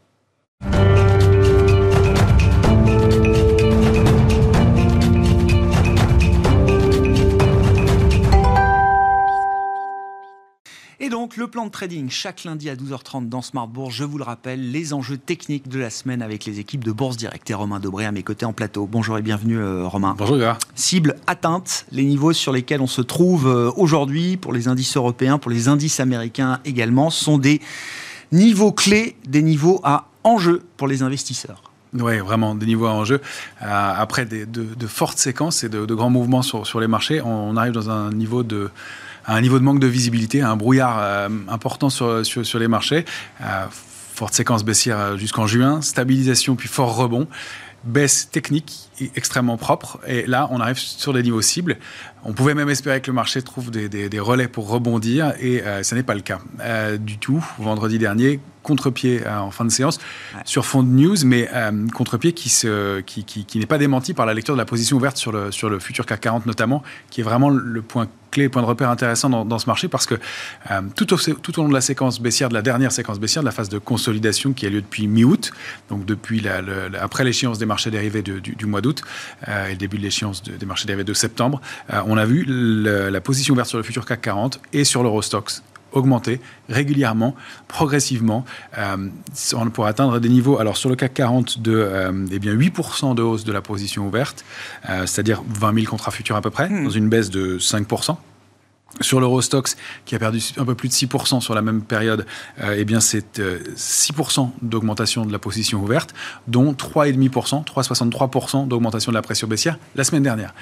Et 11.03 11.09
donc, 11.09 11.35
le 11.35 11.47
plan 11.47 11.65
de 11.65 11.69
trading 11.69 12.09
chaque 12.09 12.45
lundi 12.45 12.69
à 12.69 12.75
12h30 12.75 13.27
dans 13.27 13.41
Smart 13.41 13.67
Bourse. 13.67 13.93
Je 13.93 14.05
vous 14.05 14.17
le 14.17 14.23
rappelle, 14.23 14.71
les 14.71 14.93
enjeux 14.93 15.17
techniques 15.17 15.67
de 15.67 15.77
la 15.77 15.89
semaine 15.89 16.21
avec 16.21 16.45
les 16.45 16.61
équipes 16.61 16.81
de 16.81 16.93
Bourse 16.93 17.17
Direct 17.17 17.49
et 17.49 17.53
Romain 17.53 17.81
Dobré 17.81 18.05
à 18.05 18.13
mes 18.13 18.23
côtés 18.23 18.45
en 18.45 18.53
plateau. 18.53 18.87
Bonjour 18.89 19.17
et 19.17 19.21
bienvenue, 19.21 19.57
euh, 19.57 19.85
Romain. 19.85 20.15
Bonjour, 20.17 20.37
gars. 20.37 20.57
Cible 20.75 21.17
atteinte, 21.27 21.85
les 21.91 22.05
niveaux 22.05 22.31
sur 22.31 22.53
lesquels 22.53 22.79
on 22.79 22.87
se 22.87 23.01
trouve 23.01 23.49
euh, 23.49 23.69
aujourd'hui 23.75 24.37
pour 24.37 24.53
les 24.53 24.69
indices 24.69 24.95
européens, 24.95 25.39
pour 25.39 25.51
les 25.51 25.67
indices 25.67 25.99
américains 25.99 26.61
également, 26.63 27.09
sont 27.09 27.37
des 27.37 27.59
niveaux 28.31 28.71
clés, 28.71 29.17
des 29.27 29.41
niveaux 29.41 29.81
à 29.83 30.05
enjeu 30.23 30.63
pour 30.77 30.87
les 30.87 31.01
investisseurs. 31.01 31.63
Oui, 31.99 32.19
vraiment, 32.19 32.55
des 32.55 32.65
niveaux 32.65 32.85
à 32.85 32.91
enjeu. 32.91 33.19
Euh, 33.61 33.93
après 33.97 34.25
de, 34.25 34.87
fortes 34.87 35.17
séquences 35.17 35.65
et 35.65 35.69
de, 35.69 35.93
grands 35.93 36.09
mouvements 36.09 36.43
sur, 36.43 36.79
les 36.79 36.87
marchés, 36.87 37.21
on 37.21 37.57
arrive 37.57 37.73
dans 37.73 37.89
un 37.89 38.13
niveau 38.13 38.43
de 38.43 38.69
un 39.27 39.41
niveau 39.41 39.59
de 39.59 39.63
manque 39.63 39.79
de 39.79 39.87
visibilité, 39.87 40.41
un 40.41 40.55
brouillard 40.55 40.97
euh, 40.99 41.29
important 41.47 41.89
sur, 41.89 42.25
sur, 42.25 42.59
les 42.59 42.67
marchés. 42.67 43.05
Euh, 43.41 43.65
forte 44.13 44.33
séquence 44.33 44.63
baissière 44.63 44.99
euh, 44.99 45.17
jusqu'en 45.17 45.47
juin, 45.47 45.81
stabilisation 45.81 46.55
puis 46.55 46.67
fort 46.67 46.95
rebond 46.95 47.27
baisse 47.83 48.29
technique 48.31 48.89
extrêmement 49.15 49.57
propre. 49.57 49.99
Et 50.07 50.25
là, 50.25 50.47
on 50.51 50.59
arrive 50.59 50.77
sur 50.77 51.13
des 51.13 51.23
niveaux 51.23 51.41
cibles. 51.41 51.77
On 52.23 52.33
pouvait 52.33 52.53
même 52.53 52.69
espérer 52.69 53.01
que 53.01 53.07
le 53.07 53.13
marché 53.13 53.41
trouve 53.41 53.69
des, 53.71 53.89
des, 53.89 54.19
relais 54.19 54.47
pour 54.47 54.69
rebondir, 54.69 55.33
et 55.41 55.61
ce 55.83 55.93
n'est 55.93 56.03
pas 56.03 56.15
le 56.15 56.21
cas 56.21 56.39
du 56.97 57.17
tout. 57.17 57.43
Vendredi 57.59 57.97
dernier, 57.97 58.39
contre-pied 58.63 59.21
en 59.27 59.51
fin 59.51 59.65
de 59.65 59.71
séance 59.71 59.99
sur 60.45 60.65
fond 60.65 60.81
de 60.81 60.87
news, 60.87 61.17
mais 61.25 61.49
contre-pied 61.93 62.31
qui, 62.31 62.49
se, 62.49 63.01
qui, 63.01 63.23
qui, 63.25 63.45
qui 63.45 63.59
n'est 63.59 63.65
pas 63.65 63.77
démenti 63.77 64.13
par 64.13 64.25
la 64.25 64.33
lecture 64.33 64.55
de 64.55 64.59
la 64.59 64.65
position 64.65 64.97
ouverte 64.97 65.17
sur 65.17 65.31
le, 65.31 65.51
sur 65.51 65.69
le 65.69 65.79
futur 65.79 66.05
CAC 66.05 66.21
40 66.21 66.45
notamment, 66.45 66.81
qui 67.09 67.21
est 67.21 67.23
vraiment 67.23 67.49
le 67.49 67.81
point 67.81 68.07
clé, 68.31 68.49
point 68.49 68.63
de 68.63 68.67
repère 68.67 68.89
intéressant 68.89 69.29
dans, 69.29 69.59
ce 69.59 69.67
marché 69.67 69.87
parce 69.87 70.07
que 70.07 70.15
euh, 70.71 70.81
tout, 70.95 71.13
au, 71.13 71.17
tout, 71.17 71.59
au, 71.59 71.63
long 71.63 71.69
de 71.69 71.73
la 71.73 71.81
séquence 71.81 72.19
baissière, 72.19 72.49
de 72.49 72.55
la 72.55 72.63
dernière 72.63 72.91
séquence 72.91 73.19
baissière, 73.19 73.43
de 73.43 73.45
la 73.45 73.51
phase 73.51 73.69
de 73.69 73.77
consolidation 73.77 74.53
qui 74.53 74.65
a 74.65 74.69
lieu 74.69 74.81
depuis 74.81 75.07
mi-août, 75.07 75.51
donc 75.89 76.05
depuis 76.05 76.39
la, 76.39 76.61
après 76.99 77.23
l'échéance 77.23 77.59
des 77.59 77.67
marchés 77.67 77.91
dérivés 77.91 78.23
du, 78.23 78.65
mois 78.65 78.81
d'août 78.83 79.01
et 79.47 79.71
le 79.71 79.75
début 79.77 79.97
de 79.97 80.03
l'échéance 80.03 80.43
des 80.43 80.65
marchés 80.65 80.85
dérivés 80.85 81.03
de 81.03 81.13
septembre, 81.13 81.59
on 81.89 82.17
a 82.17 82.25
vu 82.25 82.45
la 82.47 83.21
position 83.21 83.53
ouverte 83.53 83.69
sur 83.69 83.77
le 83.77 83.83
futur 83.83 84.05
CAC 84.05 84.21
40 84.21 84.59
et 84.73 84.83
sur 84.83 85.01
l'Eurostox 85.01 85.63
augmenter 85.93 86.39
régulièrement, 86.69 87.35
progressivement, 87.67 88.45
euh, 88.77 89.09
pour 89.73 89.85
atteindre 89.85 90.19
des 90.19 90.29
niveaux, 90.29 90.59
alors 90.59 90.77
sur 90.77 90.89
le 90.89 90.95
CAC 90.95 91.13
40, 91.13 91.61
de 91.61 91.73
euh, 91.73 92.25
eh 92.31 92.39
bien 92.39 92.53
8% 92.53 93.15
de 93.15 93.21
hausse 93.21 93.43
de 93.43 93.51
la 93.51 93.61
position 93.61 94.07
ouverte, 94.07 94.43
euh, 94.89 95.05
c'est-à-dire 95.05 95.43
20 95.47 95.73
000 95.75 95.85
contrats 95.85 96.11
futurs 96.11 96.35
à 96.35 96.41
peu 96.41 96.49
près, 96.49 96.69
hmm. 96.69 96.83
dans 96.83 96.89
une 96.89 97.09
baisse 97.09 97.29
de 97.29 97.57
5%. 97.59 98.17
Sur 99.01 99.19
l'Eurostox, 99.19 99.75
qui 100.05 100.15
a 100.15 100.19
perdu 100.19 100.39
un 100.57 100.65
peu 100.65 100.75
plus 100.75 100.87
de 100.87 100.93
6% 100.93 101.41
sur 101.41 101.55
la 101.55 101.63
même 101.63 101.81
période, 101.81 102.27
euh, 102.61 102.75
eh 102.77 102.85
bien 102.85 102.99
c'est 102.99 103.39
6% 103.39 103.39
euh, 103.39 104.45
d'augmentation 104.61 105.25
de 105.25 105.31
la 105.31 105.39
position 105.39 105.81
ouverte, 105.81 106.13
dont 106.47 106.73
3,5%, 106.73 107.65
3,63% 107.65 108.67
d'augmentation 108.67 109.11
de 109.11 109.15
la 109.15 109.23
pression 109.23 109.47
baissière 109.47 109.79
la 109.95 110.03
semaine 110.03 110.21
dernière. 110.21 110.53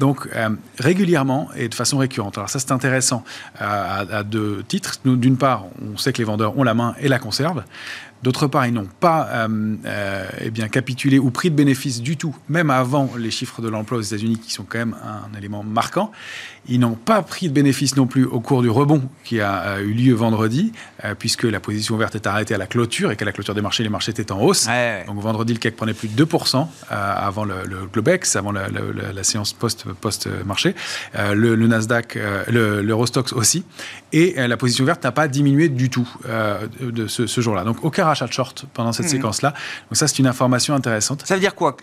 Donc 0.00 0.28
euh, 0.34 0.50
régulièrement 0.78 1.48
et 1.56 1.68
de 1.68 1.74
façon 1.74 1.98
récurrente. 1.98 2.36
Alors 2.38 2.50
ça 2.50 2.58
c'est 2.58 2.72
intéressant 2.72 3.22
à, 3.56 3.98
à, 4.00 4.22
deux 4.24 4.64
titres. 4.66 4.96
D'une 5.04 5.36
part, 5.36 5.66
on 5.80 5.96
sait 5.96 6.12
que 6.12 6.18
les 6.18 6.24
vendeurs 6.24 6.58
ont 6.58 6.64
la 6.64 6.74
main 6.74 6.96
et 7.00 7.06
la 7.06 7.20
conservent. 7.20 7.62
D'autre 8.26 8.48
part, 8.48 8.66
ils 8.66 8.72
n'ont 8.72 8.88
pas 8.98 9.28
euh, 9.30 9.76
euh, 9.84 10.28
eh 10.40 10.50
bien, 10.50 10.66
capitulé 10.66 11.16
ou 11.20 11.30
pris 11.30 11.48
de 11.48 11.54
bénéfices 11.54 12.02
du 12.02 12.16
tout, 12.16 12.34
même 12.48 12.70
avant 12.70 13.08
les 13.16 13.30
chiffres 13.30 13.62
de 13.62 13.68
l'emploi 13.68 13.98
aux 13.98 14.02
États-Unis, 14.02 14.40
qui 14.40 14.50
sont 14.52 14.66
quand 14.68 14.78
même 14.78 14.96
un 15.04 15.38
élément 15.38 15.62
marquant. 15.62 16.10
Ils 16.68 16.80
n'ont 16.80 16.96
pas 16.96 17.22
pris 17.22 17.48
de 17.48 17.54
bénéfices 17.54 17.94
non 17.94 18.08
plus 18.08 18.24
au 18.24 18.40
cours 18.40 18.62
du 18.62 18.68
rebond 18.68 19.08
qui 19.22 19.40
a 19.40 19.62
euh, 19.62 19.78
eu 19.78 19.92
lieu 19.92 20.12
vendredi, 20.12 20.72
puisque 21.20 21.44
la 21.44 21.60
position 21.60 21.94
ouverte 21.94 22.16
est 22.16 22.26
arrêtée 22.26 22.52
à 22.52 22.58
la 22.58 22.66
clôture 22.66 23.12
et 23.12 23.16
qu'à 23.16 23.24
la 23.24 23.30
clôture 23.30 23.54
des 23.54 23.60
marchés, 23.60 23.84
les 23.84 23.88
marchés 23.88 24.10
étaient 24.10 24.32
en 24.32 24.40
hausse. 24.40 24.66
Donc 25.06 25.20
vendredi, 25.20 25.52
le 25.52 25.60
CAC 25.60 25.76
prenait 25.76 25.94
plus 25.94 26.08
de 26.08 26.24
2% 26.24 26.66
avant 26.90 27.44
le, 27.44 27.54
Globex, 27.92 28.34
avant 28.34 28.50
la, 28.50 29.22
séance 29.22 29.52
post-marché. 29.52 30.74
le, 31.14 31.54
Nasdaq, 31.54 32.18
l'Eurostox 32.48 33.32
aussi. 33.34 33.64
Et 34.12 34.34
la 34.34 34.56
position 34.56 34.82
ouverte 34.82 35.04
n'a 35.04 35.12
pas 35.12 35.28
diminué 35.28 35.68
du 35.68 35.90
tout 35.90 36.08
de 36.80 37.06
ce, 37.06 37.28
ce 37.28 37.40
jour-là. 37.40 37.62
Donc 37.62 37.84
aucun 37.84 38.04
rachat 38.16 38.26
de 38.26 38.32
short 38.32 38.64
pendant 38.72 38.92
cette 38.92 39.06
mhm. 39.06 39.12
séquence-là. 39.12 39.50
Donc 39.50 39.96
ça, 39.96 40.08
c'est 40.08 40.18
une 40.18 40.26
information 40.26 40.74
intéressante. 40.74 41.22
Ça 41.26 41.34
veut 41.34 41.40
dire 41.40 41.54
quoi 41.54 41.76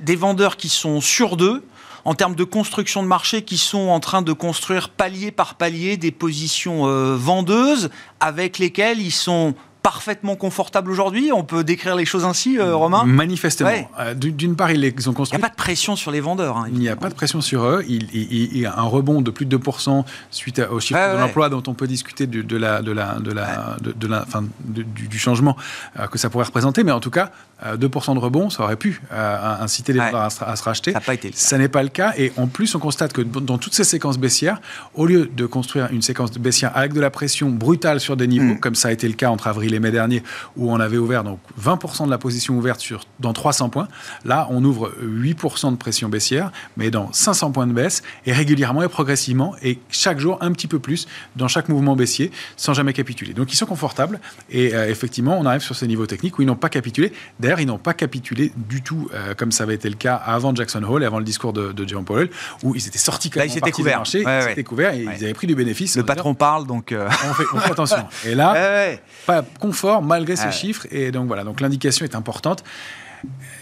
Des 0.00 0.16
vendeurs 0.16 0.56
qui 0.56 0.68
sont 0.68 1.00
sur 1.00 1.36
d'eux 1.36 1.64
en 2.04 2.14
termes 2.14 2.34
de 2.34 2.44
construction 2.44 3.02
de 3.02 3.08
marché, 3.08 3.42
qui 3.42 3.56
sont 3.56 3.88
en 3.88 3.98
train 3.98 4.22
de 4.22 4.32
construire 4.32 4.90
palier 4.90 5.30
par 5.30 5.54
palier 5.54 5.96
des 5.96 6.10
positions 6.10 6.86
euh, 6.86 7.16
vendeuses 7.16 7.88
avec 8.20 8.58
lesquelles 8.58 9.00
ils 9.00 9.10
sont 9.10 9.54
parfaitement 9.84 10.34
confortable 10.34 10.90
aujourd'hui 10.90 11.30
On 11.30 11.44
peut 11.44 11.62
décrire 11.62 11.94
les 11.94 12.06
choses 12.06 12.24
ainsi, 12.24 12.58
euh, 12.58 12.74
Romain? 12.74 13.04
Manifestement. 13.04 13.70
Euh, 14.00 14.14
d'une 14.14 14.56
part, 14.56 14.70
ils, 14.72 14.82
ont 15.08 15.12
construit. 15.12 15.36
Il 15.36 15.40
n'y 15.40 15.44
a 15.44 15.48
pas 15.48 15.52
de 15.52 15.56
pression 15.56 15.94
sur 15.94 16.10
les 16.10 16.20
vendeurs. 16.20 16.56
Hein, 16.56 16.68
il 16.72 16.78
n'y 16.78 16.88
a 16.88 16.96
pas 16.96 17.10
de 17.10 17.14
pression 17.14 17.42
sur 17.42 17.64
eux. 17.64 17.84
Il, 17.86 18.56
y 18.58 18.64
a 18.64 18.78
un 18.78 18.84
rebond 18.84 19.20
de 19.20 19.30
plus 19.30 19.44
de 19.44 19.56
2% 19.56 20.04
suite 20.30 20.60
au 20.70 20.80
chiffre 20.80 21.14
de 21.14 21.18
l'emploi 21.18 21.50
dont 21.50 21.62
on 21.66 21.74
peut 21.74 21.86
discuter 21.86 22.26
de, 22.26 22.56
la, 22.56 22.80
de 22.80 22.92
la, 22.92 23.18
de 23.20 23.30
la, 23.30 23.76
de, 23.82 24.06
la, 24.06 24.24
fin, 24.24 24.44
du, 24.64 25.18
changement 25.18 25.54
euh, 25.98 26.06
que 26.06 26.16
ça 26.16 26.30
pourrait 26.30 26.46
représenter. 26.46 26.82
Mais 26.82 26.92
en 26.92 27.00
tout 27.00 27.10
cas, 27.10 27.30
2% 27.62 28.14
de 28.14 28.18
rebond, 28.18 28.48
ça 28.48 28.62
aurait 28.62 28.76
pu 28.76 29.02
inciter 29.10 29.92
les 29.92 30.00
vendeurs 30.00 30.22
à, 30.22 30.30
se 30.56 30.62
racheter. 30.62 30.92
Ça 30.92 30.98
n'a 30.98 31.04
pas 31.04 31.14
été 31.14 31.28
le 31.28 31.34
Ça 31.36 31.58
n'est 31.58 31.68
pas 31.68 31.82
le 31.82 31.90
cas. 31.90 32.14
Et 32.16 32.32
en 32.38 32.46
plus, 32.46 32.74
on 32.74 32.78
constate 32.78 33.12
que 33.12 33.20
dans 33.20 33.58
toutes 33.58 33.74
ces 33.74 33.84
séquences 33.84 34.18
baissières, 34.18 34.62
au 34.94 35.04
lieu 35.04 35.26
de 35.26 35.44
construire 35.44 35.88
une 35.92 36.02
séquence 36.02 36.32
baissière 36.32 36.72
avec 36.74 36.94
de 36.94 37.00
la 37.00 37.10
pression 37.10 37.50
brutale 37.50 38.00
sur 38.00 38.16
des 38.16 38.26
niveaux, 38.26 38.54
mm. 38.54 38.60
comme 38.60 38.74
ça 38.74 38.88
a 38.88 38.92
été 38.92 39.06
le 39.06 39.14
cas 39.14 39.28
entre 39.28 39.46
avril 39.46 39.73
mai 39.80 39.90
dernier, 39.90 40.22
où 40.56 40.72
on 40.72 40.80
avait 40.80 40.96
ouvert 40.96 41.24
donc 41.24 41.38
20% 41.60 42.06
de 42.06 42.10
la 42.10 42.18
position 42.18 42.56
ouverte 42.56 42.80
sur, 42.80 43.04
dans 43.20 43.32
300 43.32 43.68
points. 43.68 43.88
Là, 44.24 44.46
on 44.50 44.64
ouvre 44.64 44.92
8% 45.02 45.72
de 45.72 45.76
pression 45.76 46.08
baissière, 46.08 46.50
mais 46.76 46.90
dans 46.90 47.12
500 47.12 47.52
points 47.52 47.66
de 47.66 47.72
baisse, 47.72 48.02
et 48.26 48.32
régulièrement 48.32 48.82
et 48.82 48.88
progressivement, 48.88 49.54
et 49.62 49.78
chaque 49.90 50.18
jour 50.18 50.38
un 50.40 50.52
petit 50.52 50.66
peu 50.66 50.78
plus 50.78 51.06
dans 51.36 51.48
chaque 51.48 51.68
mouvement 51.68 51.96
baissier, 51.96 52.30
sans 52.56 52.74
jamais 52.74 52.92
capituler. 52.92 53.32
Donc 53.32 53.52
ils 53.52 53.56
sont 53.56 53.66
confortables, 53.66 54.20
et 54.50 54.74
euh, 54.74 54.88
effectivement, 54.88 55.38
on 55.38 55.46
arrive 55.46 55.62
sur 55.62 55.76
ces 55.76 55.86
niveaux 55.86 56.06
techniques 56.06 56.38
où 56.38 56.42
ils 56.42 56.46
n'ont 56.46 56.56
pas 56.56 56.68
capitulé. 56.68 57.12
D'ailleurs, 57.40 57.60
ils 57.60 57.66
n'ont 57.66 57.78
pas 57.78 57.94
capitulé 57.94 58.52
du 58.56 58.82
tout, 58.82 59.08
euh, 59.14 59.34
comme 59.34 59.52
ça 59.52 59.64
avait 59.64 59.74
été 59.74 59.88
le 59.88 59.96
cas 59.96 60.14
avant 60.14 60.54
Jackson 60.54 60.82
Hole 60.82 61.02
et 61.02 61.06
avant 61.06 61.18
le 61.18 61.24
discours 61.24 61.52
de, 61.52 61.72
de 61.72 61.88
Jerome 61.88 62.04
Powell, 62.04 62.30
où 62.62 62.74
ils 62.74 62.86
étaient 62.86 62.98
sortis 62.98 63.30
comme 63.30 63.40
Là, 63.40 63.46
ils 63.46 63.58
étaient 63.58 63.70
couverts. 63.70 63.98
Marché, 63.98 64.24
ils 64.26 64.52
étaient 64.52 64.64
couverts 64.64 64.94
et 64.94 65.02
ils 65.02 65.24
avaient 65.24 65.34
pris 65.34 65.46
du 65.46 65.54
bénéfice. 65.54 65.96
Le 65.96 66.04
patron 66.04 66.34
parle, 66.34 66.66
donc... 66.66 66.92
Euh, 66.92 67.08
on, 67.08 67.34
fait, 67.34 67.44
on, 67.54 67.58
fait, 67.58 67.70
attention. 67.72 68.06
Et 68.24 68.34
là, 68.34 68.96
pas 69.26 69.42
confort, 69.66 70.02
malgré 70.02 70.36
ces 70.36 70.52
chiffres. 70.52 70.86
Et 70.90 71.10
donc 71.10 71.26
voilà, 71.26 71.44
donc 71.44 71.60
l'indication 71.60 72.04
est 72.04 72.14
importante. 72.14 72.64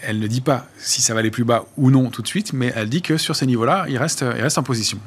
Elle 0.05 0.19
ne 0.19 0.27
dit 0.27 0.41
pas 0.41 0.65
si 0.77 1.01
ça 1.01 1.13
va 1.13 1.21
aller 1.21 1.31
plus 1.31 1.45
bas 1.45 1.65
ou 1.77 1.89
non 1.89 2.09
tout 2.09 2.21
de 2.21 2.27
suite, 2.27 2.51
mais 2.51 2.73
elle 2.75 2.89
dit 2.89 3.01
que 3.01 3.17
sur 3.17 3.35
ces 3.35 3.45
niveaux-là, 3.45 3.85
il 3.87 3.97
reste, 3.97 4.25
il 4.35 4.41
reste 4.41 4.57
en 4.57 4.63
position. 4.63 4.99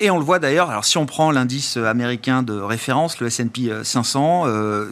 Et 0.00 0.10
on 0.10 0.18
le 0.18 0.24
voit 0.24 0.38
d'ailleurs, 0.38 0.70
alors 0.70 0.86
si 0.86 0.96
on 0.96 1.04
prend 1.04 1.30
l'indice 1.30 1.76
américain 1.76 2.42
de 2.42 2.58
référence, 2.58 3.20
le 3.20 3.26
S&P 3.26 3.70
500, 3.84 4.44
euh, 4.46 4.88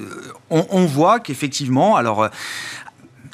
on, 0.50 0.66
on, 0.70 0.84
voit 0.84 1.18
qu'effectivement, 1.18 1.96
alors 1.96 2.28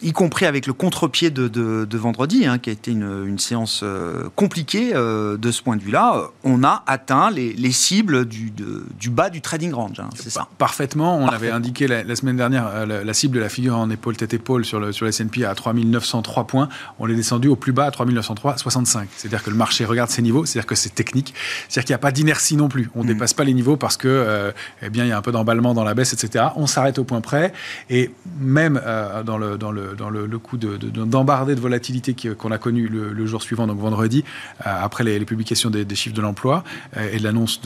y 0.03 0.13
compris 0.13 0.47
avec 0.47 0.67
le 0.67 0.73
contre-pied 0.73 1.31
de, 1.31 1.97
vendredi, 1.97 2.47
hein, 2.47 2.59
qui 2.59 2.71
a 2.71 2.73
été 2.73 2.91
une, 2.91 3.39
séance 3.39 3.81
euh, 3.83 4.29
compliquée 4.35 4.93
euh, 4.95 5.37
de 5.37 5.51
ce 5.51 5.63
point 5.63 5.77
de 5.77 5.83
vue-là, 5.83 6.31
on 6.43 6.65
a 6.65 6.83
atteint 6.87 7.31
les, 7.31 7.73
cibles 7.73 8.25
du, 8.25 8.51
du, 8.51 9.11
bas 9.11 9.31
du 9.31 9.41
trading 9.41 9.73
range. 9.73 10.01
Hein, 10.01 10.09
c'est 10.15 10.31
ça. 10.31 10.49
Parfaitement. 10.59 11.19
On 11.19 11.29
avait 11.29 11.51
indiqué 11.51 11.87
la, 11.87 12.17
semaine 12.17 12.37
dernière 12.37 12.67
euh, 12.67 13.05
la, 13.05 13.15
cible 13.15 13.37
de 13.37 13.41
la 13.41 13.49
figure 13.49 13.77
en 13.77 13.91
épaule 13.91 14.17
tête 14.17 14.35
épaule 14.35 14.65
sur 14.65 14.81
le 14.81 14.93
sur 14.93 15.07
S&P 15.07 15.45
à 15.45 15.55
3903 15.55 16.47
points. 16.47 16.69
On 16.99 17.09
est 17.09 17.15
descendu 17.15 17.49
au 17.49 17.57
plus 17.57 17.73
bas 17.73 17.87
à 17.87 17.91
3903 17.91 18.59
65. 18.59 19.09
C'est-à-dire 19.17 19.43
que 19.43 19.51
le 19.51 19.57
marché 19.57 19.85
regarde 19.85 20.11
ces 20.11 20.23
niveaux. 20.23 20.45
C'est-à-dire 20.47 20.67
que 20.67 20.75
c'est 20.75 20.95
technique. 20.95 21.35
C'est-à-dire 21.69 21.87
qu'il 21.87 21.93
n'y 21.93 21.97
a 21.97 21.99
pas 21.99 22.13
d'inertie 22.13 22.57
non 22.57 22.69
plus. 22.69 22.91
On 22.95 23.01
ne 23.01 23.05
mm. 23.05 23.09
dépasse 23.09 23.35
pas 23.35 23.45
les 23.45 23.55
niveaux 23.55 23.77
parce 23.77 23.97
que 23.97 24.53
eh 24.83 24.91
bien 24.91 25.05
il 25.05 25.09
y 25.09 25.13
a 25.13 25.19
un 25.19 25.23
peu 25.23 25.33
d'emballement 25.33 25.75
dans 25.75 25.85
la 25.85 25.95
baisse, 25.95 26.13
etc. 26.13 26.47
On 26.57 26.67
s'arrête 26.67 26.99
au 26.99 27.05
point 27.05 27.21
près 27.21 27.53
et 27.91 28.11
même 28.41 28.81
dans 29.25 29.39
le 29.39 29.59
dans 29.59 29.73
le 29.73 29.86
dans 29.95 30.11
le, 30.11 30.27
coup 30.39 30.57
d'embarder 30.57 31.53
de, 31.53 31.57
de, 31.57 31.63
volatilité 31.63 32.15
qu'on 32.35 32.51
a 32.51 32.59
connu 32.59 32.89
le, 32.89 33.27
jour 33.27 33.43
suivant, 33.43 33.67
donc 33.67 33.79
vendredi, 33.79 34.25
euh, 34.67 34.71
après 34.83 35.05
les, 35.05 35.25
publications 35.25 35.71
des, 35.71 35.95
chiffres 35.95 36.15
de 36.15 36.23
l'emploi 36.23 36.65
euh, 36.97 37.11
et 37.13 37.19
de 37.19 37.25
l'annonce 37.25 37.61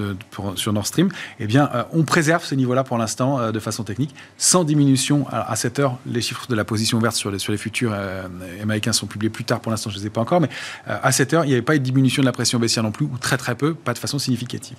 sur 0.55 0.73
Nord 0.73 0.87
Stream, 0.87 1.11
eh 1.39 1.47
bien, 1.47 1.69
euh, 1.75 1.83
on 1.93 2.05
préserve 2.05 2.45
ces 2.45 2.57
niveaux-là 2.57 2.85
pour 2.85 2.99
l'instant 2.99 3.53
de 3.53 3.59
façon 3.59 3.85
technique, 3.85 4.15
sans 4.39 4.65
diminution. 4.65 5.27
à 5.31 5.57
cette 5.57 5.79
heure, 5.79 5.99
les 6.07 6.21
chiffres 6.21 6.47
de 6.49 6.55
la 6.55 6.65
position 6.65 6.99
verte 6.99 7.17
sur 7.17 7.31
les, 7.31 7.39
sur 7.39 7.53
les 7.53 7.59
futurs 7.59 7.95
américains 8.63 8.93
sont 8.93 9.07
publiés 9.07 9.31
plus 9.31 9.45
tard, 9.45 9.61
pour 9.61 9.71
l'instant, 9.71 9.91
je 9.91 9.97
ne 9.97 10.01
les 10.01 10.07
ai 10.07 10.11
pas 10.11 10.21
encore, 10.21 10.41
mais 10.41 10.49
à 10.87 11.13
cette 11.13 11.35
heure, 11.35 11.45
il 11.45 11.49
n'y 11.49 11.55
avait 11.55 11.63
pas 11.63 11.77
eu 11.77 11.79
de 11.79 11.85
diminution 11.85 12.23
de 12.23 12.27
la 12.27 12.33
pression 12.33 12.59
baissière 12.59 12.83
non 12.83 12.93
plus, 12.93 13.07
ou 13.07 13.19
très 13.19 13.37
très 13.37 13.55
peu, 13.55 13.75
pas 13.75 13.93
de 13.93 13.99
façon 13.99 14.19
significative. 14.19 14.77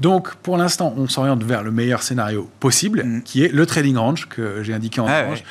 Donc, 0.00 0.34
pour 0.36 0.56
l'instant, 0.56 0.94
on 0.96 1.08
s'oriente 1.08 1.42
vers 1.42 1.62
le 1.62 1.70
meilleur 1.70 2.02
scénario 2.02 2.48
possible, 2.60 3.04
mm. 3.04 3.22
qui 3.22 3.44
est 3.44 3.52
le 3.52 3.66
trading 3.66 3.96
range 3.96 4.28
que 4.28 4.62
j'ai 4.62 4.74
indiqué 4.74 5.00
en 5.00 5.06
ah 5.08 5.24
orange. 5.24 5.44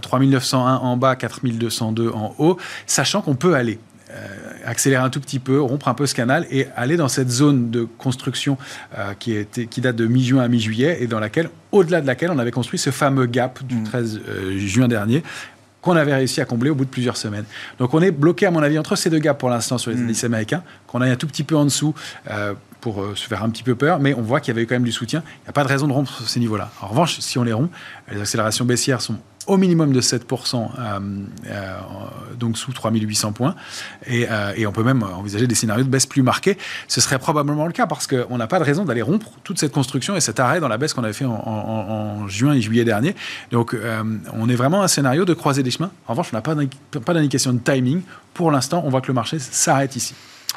3901 0.00 0.76
en 0.76 0.96
bas, 0.96 1.16
4202 1.16 2.10
en 2.10 2.34
haut, 2.38 2.56
sachant 2.86 3.22
qu'on 3.22 3.34
peut 3.34 3.54
aller 3.54 3.78
euh, 4.14 4.26
accélérer 4.66 5.02
un 5.02 5.08
tout 5.08 5.20
petit 5.20 5.38
peu, 5.38 5.60
rompre 5.60 5.88
un 5.88 5.94
peu 5.94 6.06
ce 6.06 6.14
canal 6.14 6.46
et 6.50 6.66
aller 6.76 6.96
dans 6.96 7.08
cette 7.08 7.30
zone 7.30 7.70
de 7.70 7.84
construction 7.84 8.58
euh, 8.96 9.14
qui, 9.18 9.32
était, 9.32 9.66
qui 9.66 9.80
date 9.80 9.96
de 9.96 10.06
mi-juin 10.06 10.42
à 10.42 10.48
mi-juillet 10.48 10.98
et 11.00 11.06
dans 11.06 11.18
laquelle, 11.18 11.48
au-delà 11.72 12.00
de 12.02 12.06
laquelle, 12.06 12.30
on 12.30 12.38
avait 12.38 12.50
construit 12.50 12.78
ce 12.78 12.90
fameux 12.90 13.24
gap 13.24 13.64
du 13.64 13.82
13 13.82 14.14
mm. 14.14 14.20
euh, 14.28 14.58
juin 14.58 14.88
dernier 14.88 15.22
qu'on 15.80 15.96
avait 15.96 16.14
réussi 16.14 16.40
à 16.40 16.44
combler 16.44 16.68
au 16.68 16.74
bout 16.74 16.84
de 16.84 16.90
plusieurs 16.90 17.16
semaines. 17.16 17.46
Donc 17.78 17.94
on 17.94 18.02
est 18.02 18.10
bloqué, 18.10 18.44
à 18.44 18.50
mon 18.50 18.62
avis, 18.62 18.78
entre 18.78 18.96
ces 18.96 19.08
deux 19.08 19.18
gaps 19.18 19.38
pour 19.38 19.48
l'instant 19.48 19.78
sur 19.78 19.90
les 19.90 19.96
mm. 19.96 20.04
indices 20.04 20.24
américains, 20.24 20.62
qu'on 20.86 21.00
aille 21.00 21.10
un 21.10 21.16
tout 21.16 21.26
petit 21.26 21.42
peu 21.42 21.56
en 21.56 21.64
dessous 21.64 21.94
pour 22.80 23.04
se 23.14 23.26
faire 23.26 23.42
un 23.42 23.50
petit 23.50 23.62
peu 23.62 23.76
peur, 23.76 23.98
mais 23.98 24.12
on 24.14 24.22
voit 24.22 24.40
qu'il 24.40 24.54
y 24.54 24.56
avait 24.56 24.66
quand 24.66 24.74
même 24.74 24.84
du 24.84 24.92
soutien. 24.92 25.22
Il 25.40 25.44
n'y 25.44 25.48
a 25.48 25.52
pas 25.52 25.64
de 25.64 25.68
raison 25.68 25.86
de 25.86 25.92
rompre 25.92 26.22
ces 26.26 26.38
niveaux-là. 26.40 26.70
En 26.82 26.88
revanche, 26.88 27.18
si 27.20 27.38
on 27.38 27.44
les 27.44 27.52
rompt, 27.52 27.70
les 28.12 28.20
accélérations 28.20 28.64
baissières 28.64 29.00
sont 29.00 29.16
au 29.46 29.56
minimum 29.56 29.92
de 29.92 30.00
7%, 30.00 30.70
euh, 30.78 31.00
euh, 31.46 31.78
donc 32.38 32.56
sous 32.56 32.72
3800 32.72 33.32
points. 33.32 33.54
Euh, 34.10 34.52
et, 34.56 34.66
on 34.66 34.72
peut 34.72 34.82
même 34.82 35.02
envisager 35.02 35.46
des 35.46 35.54
scénarios 35.54 35.84
de 35.84 35.88
baisse 35.88 36.06
plus 36.06 36.22
marqués. 36.22 36.56
Ce 36.88 37.00
serait 37.00 37.18
probablement 37.18 37.66
le 37.66 37.72
cas 37.72 37.86
parce 37.86 38.06
qu'on 38.06 38.38
n'a 38.38 38.46
pas 38.46 38.58
de 38.58 38.64
raison 38.64 38.84
d'aller 38.84 39.02
rompre 39.02 39.30
toute 39.44 39.58
cette 39.58 39.72
construction 39.72 40.16
et 40.16 40.20
cet 40.20 40.40
arrêt 40.40 40.60
dans 40.60 40.68
la 40.68 40.78
baisse 40.78 40.94
qu'on 40.94 41.04
avait 41.04 41.12
fait 41.12 41.24
en, 41.24 42.26
juin 42.28 42.54
et 42.54 42.60
juillet 42.60 42.84
dernier. 42.84 43.14
Donc 43.50 43.76
on 44.32 44.48
est 44.48 44.54
vraiment 44.54 44.82
un 44.82 44.88
scénario 44.88 45.24
de 45.24 45.34
croiser 45.34 45.62
des 45.62 45.70
chemins. 45.70 45.90
En 46.06 46.12
revanche, 46.12 46.28
on 46.32 46.36
n'a 46.36 46.42
pas 46.42 47.14
d'indication 47.14 47.52
de 47.52 47.58
timing. 47.58 48.02
Pour 48.34 48.50
l'instant, 48.50 48.82
on 48.84 48.90
voit 48.90 49.00
que 49.00 49.08
le 49.08 49.14
marché 49.14 49.38
s'arrête 49.38 49.96
ici. 49.96 50.14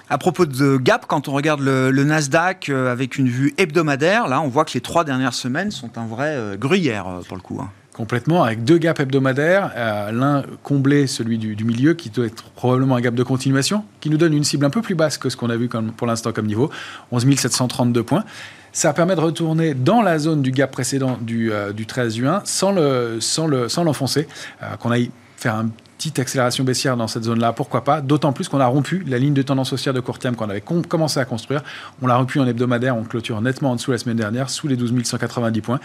À 0.09 0.17
propos 0.17 0.45
de 0.45 0.77
gap, 0.77 1.05
quand 1.07 1.27
on 1.27 1.33
regarde 1.33 1.61
le, 1.61 1.91
Nasdaq 1.91 2.69
avec 2.69 3.17
une 3.17 3.27
vue 3.27 3.53
hebdomadaire, 3.57 4.27
là, 4.27 4.41
on 4.41 4.47
voit 4.47 4.65
que 4.65 4.73
les 4.73 4.81
trois 4.81 5.03
dernières 5.03 5.33
semaines 5.33 5.71
sont 5.71 5.97
un 5.97 6.05
vrai 6.05 6.57
gruyère 6.57 7.05
pour 7.27 7.35
le 7.35 7.41
coup. 7.41 7.61
Complètement, 7.95 8.43
avec 8.43 8.65
deux 8.65 8.77
gaps 8.77 8.99
hebdomadaires, 8.99 9.71
euh, 9.77 10.11
l'un 10.11 10.43
comblé, 10.63 11.07
celui 11.07 11.37
du, 11.37 11.63
milieu, 11.63 11.93
qui 11.93 12.09
doit 12.09 12.25
être 12.25 12.43
probablement 12.49 12.97
un 12.97 12.99
gap 12.99 13.15
de 13.15 13.23
continuation, 13.23 13.85
qui 14.01 14.09
nous 14.09 14.17
donne 14.17 14.33
une 14.33 14.43
cible 14.43 14.65
un 14.65 14.69
peu 14.69 14.81
plus 14.81 14.95
basse 14.95 15.17
que 15.17 15.29
ce 15.29 15.37
qu'on 15.37 15.49
a 15.49 15.55
vu 15.55 15.69
pour 15.95 16.05
l'instant 16.05 16.33
comme 16.33 16.45
niveau, 16.45 16.69
11 17.13 17.25
732 17.37 18.03
points. 18.03 18.25
Ça 18.73 18.91
permet 18.91 19.15
de 19.15 19.21
retourner 19.21 19.73
dans 19.73 20.01
la 20.01 20.19
zone 20.19 20.41
du 20.41 20.51
gap 20.51 20.71
précédent 20.71 21.17
du, 21.21 21.53
13 21.87 22.07
euh, 22.07 22.17
juin 22.17 22.41
sans 22.43 22.73
l'enfoncer, 22.73 23.13
le, 23.47 23.69
sans 23.69 23.85
le, 23.85 23.93
sans 23.93 24.17
euh, 24.17 24.75
qu'on 24.77 24.91
aille 24.91 25.09
faire 25.37 25.55
un 25.55 25.69
petite 25.97 26.19
accélération 26.19 26.63
baissière 26.63 26.97
dans 26.97 27.07
cette 27.07 27.23
zone-là, 27.23 27.53
pourquoi 27.53 27.83
pas 27.83 28.01
D'autant 28.01 28.33
plus 28.33 28.49
qu'on 28.49 28.59
a 28.59 28.65
rompu 28.65 29.03
la 29.07 29.17
ligne 29.17 29.33
de 29.33 29.41
tendance 29.41 29.73
haussière 29.73 29.93
de 29.93 29.99
court 29.99 30.19
terme 30.19 30.35
qu'on 30.35 30.49
avait 30.49 30.61
commencé 30.61 31.19
à 31.19 31.25
construire. 31.25 31.61
On 32.01 32.07
l'a 32.07 32.17
rompu 32.17 32.39
en 32.39 32.47
hebdomadaire, 32.47 32.95
on 32.95 33.03
clôture 33.03 33.41
nettement 33.41 33.71
en 33.71 33.75
dessous 33.75 33.91
la 33.91 33.97
semaine 33.97 34.17
dernière, 34.17 34.49
sous 34.49 34.67
les 34.67 34.75
12 34.75 34.93
190 35.03 35.61
points. 35.61 35.79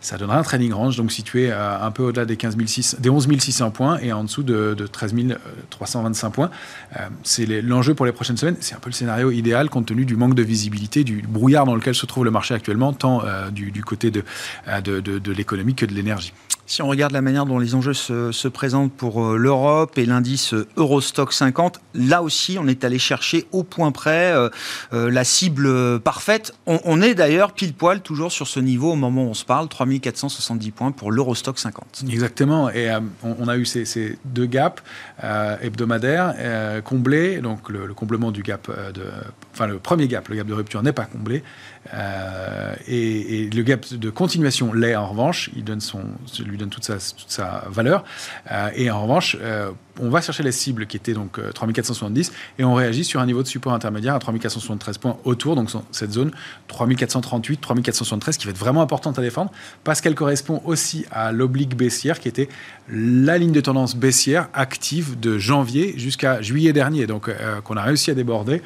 Ça 0.00 0.18
donnera 0.18 0.38
un 0.38 0.42
trading 0.42 0.72
range, 0.72 0.96
donc 0.96 1.12
situé 1.12 1.50
euh, 1.50 1.80
un 1.80 1.90
peu 1.90 2.02
au-delà 2.02 2.24
des, 2.24 2.36
15 2.36 2.56
600, 2.66 2.98
des 3.00 3.10
11 3.10 3.28
600 3.38 3.70
points 3.70 3.98
et 4.00 4.12
en 4.12 4.24
dessous 4.24 4.42
de, 4.42 4.74
13 4.90 5.14
325 5.70 6.30
points. 6.30 6.50
Euh, 6.96 7.08
c'est 7.22 7.46
l'enjeu 7.62 7.94
pour 7.94 8.06
les 8.06 8.12
prochaines 8.12 8.36
semaines. 8.36 8.56
C'est 8.60 8.74
un 8.74 8.80
peu 8.80 8.90
le 8.90 8.94
scénario 8.94 9.30
idéal 9.30 9.70
compte 9.70 9.86
tenu 9.86 10.04
du 10.04 10.16
manque 10.16 10.34
de 10.34 10.42
visibilité, 10.42 11.04
du 11.04 11.22
brouillard 11.22 11.64
dans 11.64 11.74
lequel 11.74 11.94
se 11.94 12.06
trouve 12.06 12.24
le 12.24 12.30
marché 12.30 12.54
actuellement, 12.54 12.92
tant 12.92 13.24
euh, 13.24 13.50
du, 13.50 13.82
côté 13.82 14.10
de, 14.10 14.24
de 14.82 15.32
l'économie 15.32 15.74
que 15.74 15.86
de 15.86 15.94
l'énergie. 15.94 16.32
Si 16.66 16.80
on 16.80 16.88
regarde 16.88 17.12
la 17.12 17.20
manière 17.20 17.44
dont 17.44 17.58
les 17.58 17.74
enjeux 17.74 17.92
se, 17.92 18.48
présentent 18.48 18.92
pour 18.92 19.22
euh, 19.22 19.36
l'Europe 19.36 19.98
et 19.98 20.06
l'indice 20.06 20.54
Eurostock 20.76 21.32
50, 21.32 21.78
là 21.94 22.22
aussi, 22.22 22.56
on 22.58 22.66
est 22.66 22.84
allé 22.84 22.98
chercher 22.98 23.46
au 23.52 23.64
point 23.64 23.92
près 23.92 24.32
euh, 24.32 24.48
euh, 24.94 25.10
la 25.10 25.24
cible 25.24 26.00
parfaite. 26.00 26.54
On, 26.66 27.02
est 27.02 27.14
d'ailleurs 27.14 27.52
pile 27.52 27.74
poil 27.74 28.00
toujours 28.00 28.32
sur 28.32 28.46
ce 28.46 28.60
niveau 28.60 28.92
au 28.92 28.96
moment 28.96 29.24
où 29.24 29.30
on 29.30 29.34
se 29.34 29.44
parle, 29.44 29.68
3470 29.68 30.70
points 30.70 30.92
pour 30.92 31.12
l'Eurostock 31.12 31.58
50. 31.58 32.04
Exactement. 32.08 32.70
Et 32.70 32.90
on, 33.22 33.48
a 33.48 33.56
eu 33.56 33.66
ces, 33.66 34.18
deux 34.24 34.46
gaps 34.46 34.82
hebdomadaires 35.60 36.82
comblés. 36.84 37.40
Donc 37.40 37.68
le, 37.68 37.86
le, 37.86 37.94
comblement 37.94 38.30
du 38.30 38.42
gap, 38.42 38.70
enfin 39.52 39.66
le 39.66 39.78
premier 39.78 40.08
gap, 40.08 40.28
le 40.28 40.36
gap 40.36 40.46
de 40.46 40.54
rupture 40.54 40.82
n'est 40.82 40.92
pas 40.92 41.04
comblé. 41.04 41.42
Euh, 41.92 42.74
et, 42.88 43.50
le 43.50 43.62
gap 43.62 43.92
de 43.92 44.10
continuation 44.10 44.72
l'est 44.72 44.96
en 44.96 45.06
revanche, 45.06 45.50
il 45.54 45.64
donne 45.64 45.80
son, 45.80 46.02
lui 46.44 46.56
donne 46.56 46.63
toute 46.70 46.84
sa, 46.84 47.64
valeur. 47.68 48.04
Euh, 48.50 48.70
et 48.74 48.90
en 48.90 49.02
revanche, 49.02 49.36
euh, 49.40 49.70
on 50.00 50.08
va 50.08 50.20
chercher 50.20 50.42
les 50.42 50.52
cibles 50.52 50.86
qui 50.86 50.96
étaient 50.96 51.12
donc 51.12 51.38
3470 51.54 52.32
et 52.58 52.64
on 52.64 52.74
réagit 52.74 53.04
sur 53.04 53.20
un 53.20 53.26
niveau 53.26 53.42
de 53.42 53.48
support 53.48 53.72
intermédiaire 53.72 54.14
à 54.14 54.18
3473 54.18 54.98
points 54.98 55.16
autour, 55.24 55.54
donc 55.54 55.70
cette 55.92 56.12
zone 56.12 56.32
3438, 56.68 57.60
3473 57.60 58.36
qui 58.36 58.46
va 58.46 58.50
être 58.50 58.58
vraiment 58.58 58.82
importante 58.82 59.18
à 59.18 59.22
défendre 59.22 59.52
parce 59.84 60.00
qu'elle 60.00 60.16
correspond 60.16 60.60
aussi 60.64 61.06
à 61.12 61.30
l'oblique 61.30 61.76
baissière 61.76 62.18
qui 62.18 62.28
était 62.28 62.48
la 62.88 63.38
ligne 63.38 63.52
de 63.52 63.60
tendance 63.60 63.94
baissière 63.94 64.48
active 64.52 65.18
de 65.20 65.38
janvier 65.38 65.94
jusqu'à 65.96 66.42
juillet 66.42 66.72
dernier, 66.72 67.06
donc 67.06 67.30
qu'on 67.62 67.76
a 67.76 67.82
réussi 67.82 68.10
à 68.10 68.14
déborder 68.14 68.62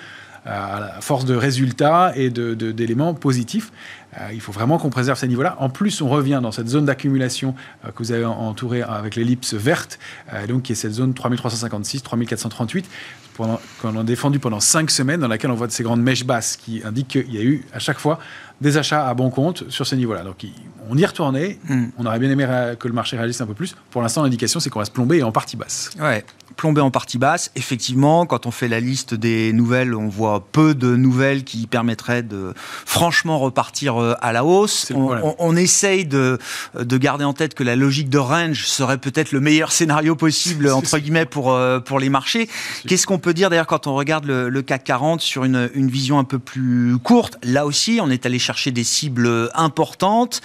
à 0.48 1.00
force 1.00 1.24
de 1.24 1.34
résultats 1.34 2.12
et 2.16 2.30
d'éléments 2.30 3.14
positifs. 3.14 3.70
Euh, 4.16 4.30
il 4.32 4.40
faut 4.40 4.52
vraiment 4.52 4.78
qu'on 4.78 4.90
préserve 4.90 5.18
ces 5.18 5.28
niveaux-là. 5.28 5.56
En 5.60 5.68
plus, 5.68 6.00
on 6.00 6.08
revient 6.08 6.40
dans 6.42 6.52
cette 6.52 6.68
zone 6.68 6.86
d'accumulation 6.86 7.54
euh, 7.84 7.90
que 7.90 7.98
vous 7.98 8.12
avez 8.12 8.24
entourée 8.24 8.82
avec 8.82 9.16
l'ellipse 9.16 9.54
verte, 9.54 9.98
euh, 10.32 10.46
donc 10.46 10.62
qui 10.62 10.72
est 10.72 10.76
cette 10.76 10.92
zone 10.92 11.14
3356, 11.14 12.02
3438, 12.02 12.88
qu'on 13.36 13.96
a 13.96 14.02
défendu 14.02 14.38
pendant 14.38 14.60
cinq 14.60 14.90
semaines, 14.90 15.20
dans 15.20 15.28
laquelle 15.28 15.50
on 15.50 15.54
voit 15.54 15.70
ces 15.70 15.84
grandes 15.84 16.02
mèches 16.02 16.24
basses 16.24 16.56
qui 16.56 16.82
indiquent 16.84 17.08
qu'il 17.08 17.32
y 17.32 17.38
a 17.38 17.42
eu 17.42 17.64
à 17.72 17.78
chaque 17.78 17.98
fois 17.98 18.18
des 18.60 18.76
achats 18.76 19.08
à 19.08 19.14
bon 19.14 19.30
compte 19.30 19.70
sur 19.70 19.86
ces 19.86 19.96
niveaux-là. 19.96 20.24
Donc 20.24 20.44
on 20.90 20.96
y 20.98 21.02
est 21.02 21.06
retourné. 21.06 21.60
Hmm. 21.68 21.86
On 21.98 22.06
aurait 22.06 22.18
bien 22.18 22.30
aimé 22.30 22.48
que 22.80 22.88
le 22.88 22.94
marché 22.94 23.16
réagisse 23.16 23.40
un 23.40 23.46
peu 23.46 23.54
plus. 23.54 23.76
Pour 23.90 24.02
l'instant, 24.02 24.24
l'indication, 24.24 24.58
c'est 24.58 24.70
qu'on 24.70 24.80
reste 24.80 24.92
plombé 24.92 25.18
et 25.18 25.22
en 25.22 25.30
partie 25.30 25.56
basse. 25.56 25.90
Ouais, 26.00 26.24
plombé 26.58 26.82
en 26.82 26.90
partie 26.90 27.18
basse. 27.18 27.50
Effectivement, 27.54 28.26
quand 28.26 28.44
on 28.44 28.50
fait 28.50 28.68
la 28.68 28.80
liste 28.80 29.14
des 29.14 29.52
nouvelles, 29.54 29.94
on 29.94 30.08
voit 30.08 30.44
peu 30.52 30.74
de 30.74 30.96
nouvelles 30.96 31.44
qui 31.44 31.66
permettraient 31.68 32.24
de 32.24 32.52
franchement 32.84 33.38
repartir 33.38 34.02
euh, 34.02 34.14
à 34.20 34.32
la 34.32 34.44
hausse. 34.44 34.92
On, 35.38 35.56
essaye 35.56 36.04
de, 36.04 36.38
de 36.78 36.98
garder 36.98 37.24
en 37.24 37.32
tête 37.32 37.54
que 37.54 37.62
la 37.62 37.76
logique 37.76 38.10
de 38.10 38.18
range 38.18 38.66
serait 38.66 38.98
peut-être 38.98 39.32
le 39.32 39.40
meilleur 39.40 39.70
scénario 39.72 40.16
possible, 40.16 40.70
entre 40.70 40.98
guillemets, 40.98 41.26
pour, 41.26 41.52
euh, 41.52 41.78
pour 41.78 42.00
les 42.00 42.08
marchés. 42.08 42.48
Qu'est-ce 42.86 43.06
qu'on 43.06 43.18
peut 43.18 43.34
dire 43.34 43.50
d'ailleurs 43.50 43.66
quand 43.66 43.86
on 43.86 43.94
regarde 43.94 44.26
le, 44.26 44.62
CAC 44.62 44.84
40 44.84 45.20
sur 45.20 45.44
une, 45.44 45.70
une, 45.74 45.88
vision 45.88 46.18
un 46.18 46.24
peu 46.24 46.40
plus 46.40 46.98
courte? 46.98 47.38
Là 47.44 47.66
aussi, 47.66 48.00
on 48.02 48.10
est 48.10 48.26
allé 48.26 48.40
chercher 48.40 48.72
des 48.72 48.84
cibles 48.84 49.48
importantes. 49.54 50.40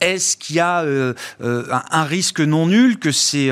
Est-ce 0.00 0.36
qu'il 0.36 0.56
y 0.56 0.60
a 0.60 0.82
euh, 0.82 1.14
un, 1.40 2.04
risque 2.04 2.40
non 2.40 2.66
nul 2.66 2.98
que 2.98 3.10
ces, 3.10 3.50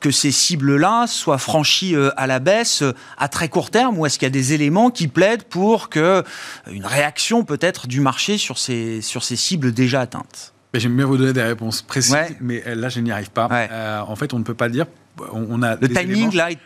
que 0.00 0.10
ces 0.10 0.32
cibles-là 0.32 1.06
soient 1.06 1.27
franchies 1.36 1.94
à 2.16 2.26
la 2.26 2.38
baisse 2.38 2.82
à 3.18 3.28
très 3.28 3.48
court 3.48 3.70
terme 3.70 3.98
ou 3.98 4.06
est-ce 4.06 4.18
qu'il 4.18 4.26
y 4.26 4.30
a 4.30 4.30
des 4.30 4.52
éléments 4.52 4.90
qui 4.90 5.08
plaident 5.08 5.44
pour 5.44 5.88
que 5.88 6.22
une 6.70 6.86
réaction 6.86 7.44
peut-être 7.44 7.86
du 7.86 8.00
marché 8.00 8.38
sur 8.38 8.58
ces 8.58 9.02
sur 9.02 9.22
ces 9.24 9.36
cibles 9.36 9.72
déjà 9.72 10.00
atteintes? 10.00 10.54
J'aime 10.74 10.96
bien 10.96 11.06
vous 11.06 11.16
donner 11.16 11.32
des 11.32 11.42
réponses 11.42 11.82
précises, 11.82 12.14
mais 12.40 12.62
là, 12.74 12.88
je 12.88 13.00
n'y 13.00 13.10
arrive 13.10 13.30
pas. 13.30 13.48
Euh, 13.50 14.00
en 14.00 14.16
fait, 14.16 14.34
on 14.34 14.38
ne 14.38 14.44
peut 14.44 14.54
pas 14.54 14.68
dire. 14.68 14.86
On, 15.32 15.62
a 15.62 15.76
le 15.76 15.88
timing, 15.88 16.34
là, 16.34 16.50
est 16.50 16.58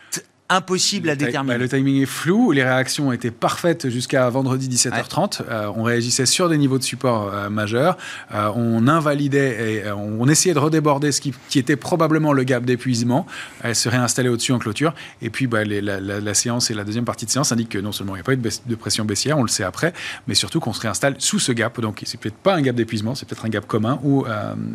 impossible 0.49 1.09
à 1.09 1.15
déterminer. 1.15 1.55
Bah, 1.55 1.57
le 1.57 1.69
timing 1.69 2.01
est 2.01 2.05
flou, 2.05 2.51
les 2.51 2.63
réactions 2.63 3.11
étaient 3.11 3.31
parfaites 3.31 3.89
jusqu'à 3.89 4.29
vendredi 4.29 4.67
17h30. 4.69 5.41
Euh, 5.49 5.71
on 5.75 5.83
réagissait 5.83 6.25
sur 6.25 6.49
des 6.49 6.57
niveaux 6.57 6.77
de 6.77 6.83
support 6.83 7.31
euh, 7.33 7.49
majeurs. 7.49 7.97
Euh, 8.33 8.51
on 8.55 8.87
invalidait 8.87 9.73
et 9.73 9.91
on 9.91 10.27
essayait 10.27 10.53
de 10.53 10.59
redéborder 10.59 11.11
ce 11.11 11.21
qui, 11.21 11.33
était 11.55 11.75
probablement 11.75 12.33
le 12.33 12.43
gap 12.43 12.65
d'épuisement. 12.65 13.25
Elle 13.61 13.75
se 13.75 13.87
réinstallait 13.87 14.29
au-dessus 14.29 14.51
en 14.51 14.59
clôture. 14.59 14.93
Et 15.21 15.29
puis 15.29 15.47
bah, 15.47 15.63
la, 15.63 16.33
séance 16.33 16.71
et 16.71 16.73
la 16.73 16.83
deuxième 16.83 17.05
partie 17.05 17.25
de 17.25 17.31
séance 17.31 17.51
indiquent 17.51 17.69
que 17.69 17.79
non 17.79 17.91
seulement 17.91 18.15
il 18.15 18.17
n'y 18.17 18.21
a 18.21 18.23
pas 18.23 18.33
eu 18.33 18.37
de, 18.37 18.75
pression 18.75 19.05
baissière, 19.05 19.37
on 19.37 19.43
le 19.43 19.47
sait 19.47 19.63
après, 19.63 19.93
mais 20.27 20.35
surtout 20.35 20.59
qu'on 20.59 20.73
se 20.73 20.81
réinstalle 20.81 21.15
sous 21.19 21.39
ce 21.39 21.51
gap. 21.51 21.79
Donc 21.79 22.01
c'est 22.05 22.19
peut-être 22.19 22.35
pas 22.35 22.55
un 22.55 22.61
gap 22.61 22.75
d'épuisement, 22.75 23.15
c'est 23.15 23.27
peut-être 23.27 23.45
un 23.45 23.49
gap 23.49 23.65
commun 23.65 23.99
ou 24.03 24.25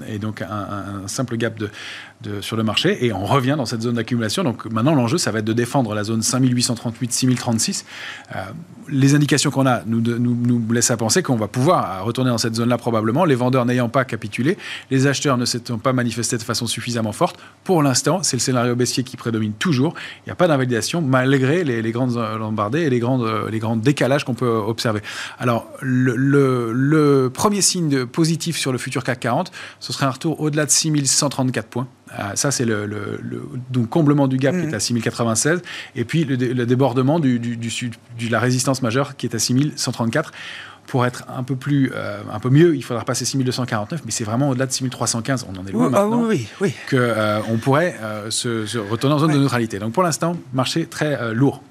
et 0.09 0.19
donc 0.19 0.43
un, 0.43 1.07
simple 1.07 1.37
gap 1.37 1.59
de, 1.59 1.69
de, 2.23 2.41
sur 2.41 2.57
le 2.57 2.63
marché. 2.63 3.05
Et 3.05 3.13
on 3.13 3.25
revient 3.27 3.55
dans 3.57 3.67
cette 3.67 3.83
zone 3.83 3.97
d'accumulation. 3.97 4.45
Donc 4.45 4.65
maintenant 4.67 4.95
l'enjeu, 4.95 5.19
ça 5.19 5.31
va 5.31 5.41
être 5.41 5.45
de 5.45 5.53
défendre 5.59 5.95
la 5.95 6.05
zone 6.05 6.21
5838-6036. 6.21 7.85
Euh, 8.35 8.45
les 8.89 9.15
indications 9.15 9.51
qu'on 9.51 9.67
a 9.67 9.83
nous, 9.87 10.01
nous, 10.01 10.35
nous, 10.35 10.73
laissent 10.73 10.91
à 10.91 10.97
penser 10.97 11.23
qu'on 11.23 11.37
va 11.37 11.49
pouvoir 11.49 12.05
retourner 12.05 12.31
dans 12.31 12.39
cette 12.39 12.55
zone-là 12.55 12.79
probablement, 12.79 13.25
les 13.25 13.35
vendeurs 13.35 13.67
n'ayant 13.67 13.89
pas 13.89 14.05
capitulé, 14.05 14.57
les 14.91 15.07
acheteurs 15.07 15.37
ne 15.37 15.45
s'étant 15.45 15.79
pas 15.79 15.93
manifestés 15.93 16.39
de 16.39 16.43
façon 16.43 16.67
suffisamment 16.67 17.13
forte. 17.13 17.39
Pour 17.65 17.83
l'instant, 17.83 18.23
c'est 18.23 18.37
le 18.37 18.41
scénario 18.41 18.75
baissier 18.77 19.03
qui 19.03 19.17
prédomine 19.17 19.53
toujours. 19.53 19.95
Il 20.21 20.29
n'y 20.29 20.33
a 20.33 20.37
pas 20.37 20.49
d'invalidation 20.49 21.03
malgré 21.03 21.65
les, 21.65 21.93
grandes 21.93 22.17
lombardées 22.39 22.83
et 22.83 22.91
les, 22.91 22.99
grandes, 22.99 23.29
les 23.51 23.59
grands 23.59 23.77
décalages 23.77 24.25
qu'on 24.25 24.35
peut 24.35 24.47
observer. 24.47 25.01
Alors, 25.39 25.67
le, 25.83 26.15
le, 26.73 27.31
premier 27.35 27.61
signe 27.61 28.07
positif 28.07 28.57
sur 28.57 28.73
le 28.73 28.79
futur 28.79 29.05
CAC 29.05 29.21
40, 29.21 29.53
ce 29.81 29.93
serait 29.93 30.07
un 30.07 30.11
retour 30.11 30.41
au-delà 30.41 30.65
de 30.65 30.71
6134 30.71 31.69
points. 31.69 31.89
Euh, 32.19 32.35
ça, 32.35 32.51
c'est 32.51 32.65
le, 32.65 32.89
donc 33.71 33.89
comblement 33.89 34.29
du 34.29 34.37
gap 34.37 34.55
qui 34.55 34.67
est 34.67 34.75
à 34.75 34.81
6096, 34.81 35.63
et 35.95 36.05
puis 36.05 36.25
le, 36.25 36.37
débordement 36.67 37.21
du, 37.21 37.39
du, 37.39 37.57
de 37.57 38.33
la 38.33 38.41
résistance 38.41 38.83
majeure 38.83 39.17
qui 39.17 39.27
est 39.27 39.35
à 39.35 39.39
6134 39.39 40.33
pour 40.87 41.05
être 41.05 41.25
un 41.29 41.43
peu 41.43 41.55
plus, 41.55 41.93
euh, 41.95 42.21
un 42.33 42.41
peu 42.41 42.49
mieux, 42.49 42.75
il 42.75 42.83
faudra 42.83 43.05
passer 43.05 43.27
6249, 43.27 44.03
mais 44.07 44.11
c'est 44.11 44.25
vraiment 44.25 44.49
au-delà 44.49 44.67
de 44.67 44.73
6315, 44.73 45.47
on 45.49 45.59
en 45.59 45.67
est 45.67 45.73
loin 45.73 45.87
ah 45.89 45.91
maintenant, 45.91 46.25
oui, 46.25 46.49
oui, 46.63 46.73
que 46.87 46.97
euh, 46.97 47.41
on 47.51 47.59
pourrait 47.59 47.97
se, 48.31 48.79
retourner 48.79 49.15
en 49.15 49.19
zone 49.19 49.33
de 49.33 49.39
neutralité. 49.39 49.79
Donc 49.79 49.93
pour 49.93 50.03
l'instant, 50.03 50.37
marché 50.53 50.87
très 50.87 51.35
lourd. 51.35 51.63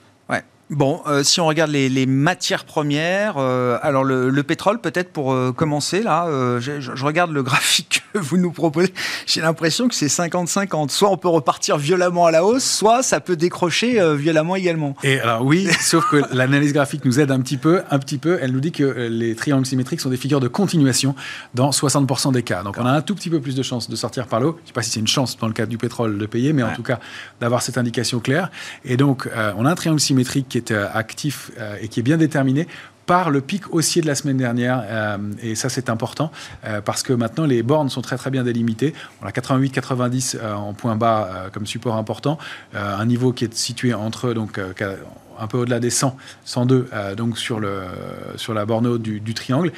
Bon, 0.70 1.02
euh, 1.08 1.24
si 1.24 1.40
on 1.40 1.48
regarde 1.48 1.72
les, 1.72 2.06
matières 2.06 2.66
premières, 2.66 3.36
euh, 3.38 3.78
alors 3.84 4.04
le, 4.04 4.44
pétrole 4.44 4.82
peut-être 4.82 5.14
pour 5.14 5.32
euh, 5.32 5.54
commencer 5.54 6.04
là, 6.04 6.28
je, 6.60 6.82
je, 6.82 7.06
regarde 7.06 7.32
le 7.32 7.42
graphique 7.48 8.04
que 8.12 8.20
vous 8.20 8.36
nous 8.38 8.52
proposez, 8.52 8.94
j'ai 9.26 9.40
l'impression 9.40 9.88
que 9.88 9.96
c'est 9.96 10.08
50-50. 10.08 10.90
Soit 10.90 11.10
on 11.10 11.16
peut 11.16 11.30
repartir 11.30 11.78
violemment 11.78 12.26
à 12.26 12.32
la 12.32 12.44
hausse, 12.44 12.66
soit 12.66 13.02
ça 13.02 13.22
peut 13.22 13.38
décrocher 13.38 13.98
violemment 14.16 14.58
également. 14.58 14.96
Et 15.04 15.20
alors 15.22 15.46
oui, 15.46 15.70
sauf 15.80 16.10
que 16.10 16.22
l'analyse 16.36 16.74
graphique 16.74 17.06
nous 17.06 17.22
aide 17.22 17.32
un 17.32 17.40
petit 17.40 17.58
peu, 17.58 17.82
un 17.90 18.00
petit 18.00 18.18
peu. 18.18 18.38
Elle 18.42 18.52
nous 18.52 18.60
dit 18.60 18.74
que 18.74 19.08
les 19.10 19.36
triangles 19.36 19.66
symétriques 19.66 20.02
sont 20.02 20.10
des 20.10 20.18
figures 20.18 20.42
de 20.42 20.50
continuation 20.50 21.16
dans 21.54 21.70
60% 21.70 22.34
des 22.34 22.44
cas. 22.44 22.64
Donc 22.64 22.76
on 22.78 22.86
a 22.86 22.92
un 22.92 23.02
tout 23.02 23.16
petit 23.16 23.30
peu 23.30 23.40
plus 23.40 23.56
de 23.56 23.64
chances 23.64 23.90
de 23.90 23.96
sortir 23.96 24.28
par 24.28 24.42
l'eau. 24.42 24.58
Je 24.58 24.64
ne 24.64 24.68
sais 24.68 24.74
pas 24.74 24.82
si 24.82 24.92
c'est 24.92 25.00
une 25.00 25.08
chance 25.08 25.38
dans 25.38 25.48
le 25.48 25.54
cas 25.54 25.66
du 25.66 25.78
pétrole 25.78 26.18
de 26.18 26.26
payer, 26.26 26.52
mais 26.52 26.64
en 26.64 26.74
tout 26.74 26.84
cas 26.84 27.00
d'avoir 27.40 27.62
cette 27.62 27.78
indication 27.78 28.20
claire. 28.20 28.52
Et 28.84 28.98
donc 28.98 29.30
on 29.56 29.66
a 29.66 29.72
un 29.72 29.76
triangle 29.76 30.02
symétrique 30.02 30.57
est 30.58 30.72
euh, 30.72 30.88
actif 30.94 31.52
euh, 31.58 31.78
et 31.82 31.88
qui 31.88 32.00
est 32.00 32.04
bien 32.04 32.18
déterminé 32.18 32.68
par 33.06 33.30
le 33.30 33.40
pic 33.40 33.74
haussier 33.74 34.02
de 34.02 34.08
la 34.08 34.16
semaine 34.16 34.36
dernière. 34.36 34.84
Euh, 34.86 35.18
et 35.42 35.56
ça, 35.56 35.70
c'est 35.70 35.90
important 35.90 36.30
parce 36.84 37.04
que 37.04 37.14
maintenant, 37.14 37.46
les 37.46 37.64
bornes 37.64 37.90
sont 37.90 38.02
très 38.02 38.18
très 38.18 38.32
bien 38.32 38.44
délimitées. 38.44 38.94
On 39.22 39.26
a 39.26 39.32
88-90 39.32 40.46
en 40.46 40.74
point 40.74 40.98
bas 40.98 41.46
comme 41.54 41.66
support 41.66 41.96
important, 41.96 42.38
un 42.74 43.06
niveau 43.06 43.32
qui 43.32 43.46
est 43.46 43.54
situé 43.54 43.94
entre 43.94 44.34
donc 44.34 44.60
un 45.40 45.48
peu 45.48 45.60
au-delà 45.60 45.80
des 45.80 45.90
100, 45.90 46.18
102 46.44 46.90
donc 47.16 47.38
sur 47.38 47.62
le 47.62 47.84
sur 48.36 48.54
la 48.54 48.66
borne 48.66 48.88
haute 48.88 49.02
du 49.02 49.34
triangle. 49.34 49.72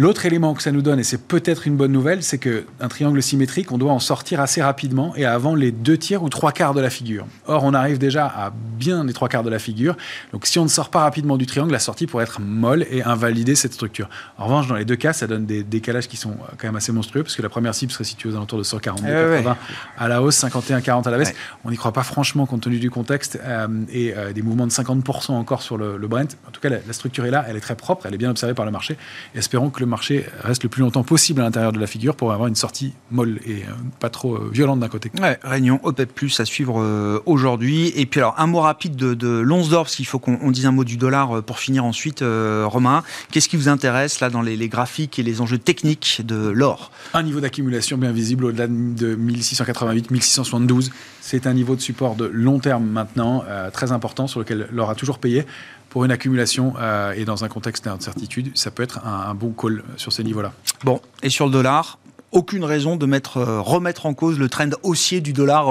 L'autre 0.00 0.24
élément 0.24 0.54
que 0.54 0.62
ça 0.62 0.72
nous 0.72 0.80
donne, 0.80 0.98
et 0.98 1.04
c'est 1.04 1.20
peut-être 1.20 1.66
une 1.66 1.76
bonne 1.76 1.92
nouvelle, 1.92 2.22
c'est 2.22 2.38
qu'un 2.38 2.88
triangle 2.88 3.22
symétrique, 3.22 3.70
on 3.70 3.76
doit 3.76 3.92
en 3.92 3.98
sortir 3.98 4.40
assez 4.40 4.62
rapidement 4.62 5.14
et 5.14 5.26
avant 5.26 5.54
les 5.54 5.72
deux 5.72 5.98
tiers 5.98 6.22
ou 6.22 6.30
trois 6.30 6.52
quarts 6.52 6.72
de 6.72 6.80
la 6.80 6.88
figure. 6.88 7.26
Or, 7.46 7.64
on 7.64 7.74
arrive 7.74 7.98
déjà 7.98 8.24
à 8.24 8.50
bien 8.50 9.04
les 9.04 9.12
trois 9.12 9.28
quarts 9.28 9.42
de 9.42 9.50
la 9.50 9.58
figure. 9.58 9.98
Donc, 10.32 10.46
si 10.46 10.58
on 10.58 10.64
ne 10.64 10.70
sort 10.70 10.88
pas 10.88 11.00
rapidement 11.00 11.36
du 11.36 11.44
triangle, 11.44 11.70
la 11.70 11.78
sortie 11.78 12.06
pourrait 12.06 12.24
être 12.24 12.40
molle 12.40 12.86
et 12.90 13.02
invalider 13.02 13.54
cette 13.54 13.74
structure. 13.74 14.08
En 14.38 14.46
revanche, 14.46 14.68
dans 14.68 14.74
les 14.74 14.86
deux 14.86 14.96
cas, 14.96 15.12
ça 15.12 15.26
donne 15.26 15.44
des 15.44 15.62
décalages 15.62 16.08
qui 16.08 16.16
sont 16.16 16.34
quand 16.56 16.68
même 16.68 16.76
assez 16.76 16.92
monstrueux, 16.92 17.22
parce 17.22 17.36
que 17.36 17.42
la 17.42 17.50
première 17.50 17.74
cible 17.74 17.92
serait 17.92 18.04
située 18.04 18.30
aux 18.30 18.36
alentours 18.36 18.58
de 18.58 18.64
142, 18.64 19.06
80 19.06 19.56
à 19.98 20.08
la 20.08 20.22
hausse, 20.22 20.36
51, 20.36 20.80
40 20.80 21.08
à 21.08 21.10
la 21.10 21.18
baisse. 21.18 21.34
On 21.62 21.70
n'y 21.70 21.76
croit 21.76 21.92
pas 21.92 22.04
franchement 22.04 22.46
compte 22.46 22.62
tenu 22.62 22.78
du 22.78 22.90
contexte 22.90 23.38
euh, 23.44 23.68
et 23.92 24.14
euh, 24.16 24.32
des 24.32 24.40
mouvements 24.40 24.66
de 24.66 24.72
50% 24.72 25.32
encore 25.32 25.60
sur 25.60 25.76
le, 25.76 25.98
Brent. 26.08 26.38
En 26.48 26.52
tout 26.52 26.62
cas, 26.62 26.70
la, 26.70 26.92
structure 26.94 27.26
est 27.26 27.30
là, 27.30 27.44
elle 27.46 27.58
est 27.58 27.60
très 27.60 27.76
propre, 27.76 28.06
elle 28.06 28.14
est 28.14 28.18
bien 28.18 28.30
observée 28.30 28.54
par 28.54 28.64
le 28.64 28.70
marché. 28.70 28.96
espérons 29.34 29.68
que 29.68 29.80
le 29.80 29.89
marché 29.90 30.24
reste 30.42 30.62
le 30.62 30.68
plus 30.68 30.80
longtemps 30.80 31.02
possible 31.02 31.40
à 31.42 31.44
l'intérieur 31.44 31.72
de 31.72 31.78
la 31.78 31.86
figure 31.86 32.16
pour 32.16 32.32
avoir 32.32 32.48
une 32.48 32.54
sortie 32.54 32.94
molle 33.10 33.40
et 33.46 33.62
euh, 33.62 33.72
pas 33.98 34.08
trop 34.08 34.38
violente 34.50 34.80
d'un 34.80 34.88
côté. 34.88 35.10
Ouais, 35.20 35.38
réunion 35.42 35.80
OPEP 35.82 36.14
plus 36.14 36.40
à 36.40 36.44
suivre 36.44 37.20
aujourd'hui. 37.26 37.92
Et 37.96 38.06
puis 38.06 38.20
alors 38.20 38.34
un 38.38 38.46
mot 38.46 38.60
rapide 38.60 38.96
de, 38.96 39.14
de 39.14 39.28
l'once 39.28 39.68
d'or, 39.68 39.84
parce 39.84 39.96
qu'il 39.96 40.06
faut 40.06 40.18
qu'on 40.18 40.50
dise 40.50 40.66
un 40.66 40.72
mot 40.72 40.84
du 40.84 40.96
dollar 40.96 41.42
pour 41.42 41.58
finir 41.58 41.84
ensuite. 41.84 42.22
Romain, 42.22 43.02
qu'est-ce 43.30 43.48
qui 43.48 43.56
vous 43.56 43.68
intéresse 43.68 44.20
là 44.20 44.30
dans 44.30 44.42
les, 44.42 44.56
les 44.56 44.68
graphiques 44.68 45.18
et 45.18 45.22
les 45.22 45.40
enjeux 45.40 45.58
techniques 45.58 46.22
de 46.24 46.48
l'or? 46.48 46.90
Un 47.14 47.22
niveau 47.22 47.40
d'accumulation 47.40 47.98
bien 47.98 48.12
visible 48.12 48.46
au-delà 48.46 48.66
de 48.68 49.14
1688, 49.14 50.10
1672. 50.10 50.90
C'est 51.20 51.46
un 51.46 51.52
niveau 51.52 51.76
de 51.76 51.80
support 51.80 52.16
de 52.16 52.24
long 52.24 52.58
terme 52.58 52.84
maintenant, 52.84 53.44
euh, 53.48 53.70
très 53.70 53.92
important, 53.92 54.26
sur 54.26 54.40
lequel 54.40 54.68
l'or 54.72 54.90
a 54.90 54.94
toujours 54.94 55.18
payé. 55.18 55.46
Pour 55.90 56.04
une 56.04 56.10
accumulation 56.10 56.74
euh, 56.78 57.12
et 57.12 57.24
dans 57.24 57.44
un 57.44 57.48
contexte 57.48 57.84
d'incertitude, 57.84 58.56
ça 58.56 58.70
peut 58.70 58.82
être 58.82 59.04
un, 59.04 59.34
bon 59.34 59.50
call 59.52 59.82
sur 59.96 60.12
ces 60.12 60.24
niveaux-là. 60.24 60.52
Bon, 60.84 61.00
et 61.22 61.30
sur 61.30 61.46
le 61.46 61.52
dollar 61.52 61.98
aucune 62.32 62.62
raison 62.64 62.94
de 62.94 63.06
mettre, 63.06 63.38
euh, 63.38 63.60
remettre 63.60 64.06
en 64.06 64.14
cause 64.14 64.38
le 64.38 64.48
trend 64.48 64.70
haussier 64.84 65.20
du 65.20 65.32
dollar 65.32 65.66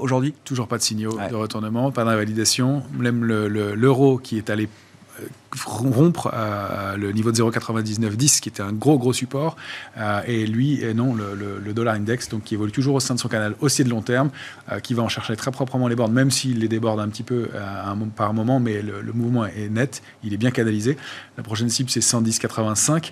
aujourd'hui? 0.00 0.32
Toujours 0.44 0.68
pas 0.68 0.78
de 0.78 0.82
signaux 0.82 1.18
de 1.28 1.34
retournement, 1.34 1.90
pas 1.90 2.04
d'invalidation. 2.04 2.84
Même 2.96 3.24
l'euro 3.24 4.18
qui 4.18 4.38
est 4.38 4.48
allé 4.48 4.68
rompre 5.64 6.30
euh, 6.34 6.96
le 6.96 7.12
niveau 7.12 7.32
de 7.32 7.36
0,9910 7.36 8.40
qui 8.40 8.48
était 8.48 8.62
un 8.62 8.72
gros 8.72 8.98
gros 8.98 9.12
support. 9.12 9.56
Euh, 9.98 10.20
et 10.26 10.46
lui 10.46 10.82
et 10.82 10.94
non 10.94 11.14
le, 11.14 11.72
dollar 11.74 11.94
index 11.94 12.28
donc 12.28 12.44
qui 12.44 12.54
évolue 12.54 12.70
toujours 12.70 12.94
au 12.94 13.00
sein 13.00 13.14
de 13.14 13.20
son 13.20 13.28
canal 13.28 13.54
haussier 13.60 13.84
de 13.84 13.90
long 13.90 14.00
terme 14.00 14.30
euh, 14.70 14.78
qui 14.78 14.94
va 14.94 15.02
en 15.02 15.08
chercher 15.08 15.34
très 15.34 15.50
proprement 15.50 15.88
les 15.88 15.96
bornes 15.96 16.12
même 16.12 16.30
s'il 16.30 16.60
les 16.60 16.68
déborde 16.68 17.00
un 17.00 17.08
petit 17.08 17.24
peu 17.24 17.48
un, 17.54 17.96
par 18.14 18.32
moment 18.32 18.60
mais 18.60 18.80
le, 18.82 19.12
mouvement 19.12 19.46
est 19.46 19.68
net 19.68 20.02
il 20.22 20.32
est 20.34 20.36
bien 20.36 20.50
canalisé. 20.50 20.96
La 21.36 21.42
prochaine 21.42 21.68
cible 21.68 21.90
c'est 21.90 22.00
110,85 22.00 23.10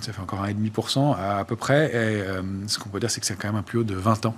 ça 0.00 0.12
fait 0.12 0.20
encore 0.20 0.44
1,5% 0.44 1.16
à, 1.16 1.38
à 1.38 1.44
peu 1.44 1.56
près. 1.56 1.90
Et 1.94 2.22
ce 2.66 2.78
qu'on 2.78 2.88
peut 2.88 3.00
dire 3.00 3.10
c'est 3.10 3.20
que 3.20 3.26
c'est 3.26 3.36
quand 3.36 3.48
même 3.48 3.56
un 3.56 3.62
plus 3.62 3.78
haut 3.78 3.84
de 3.84 3.94
20 3.94 4.26
ans 4.26 4.34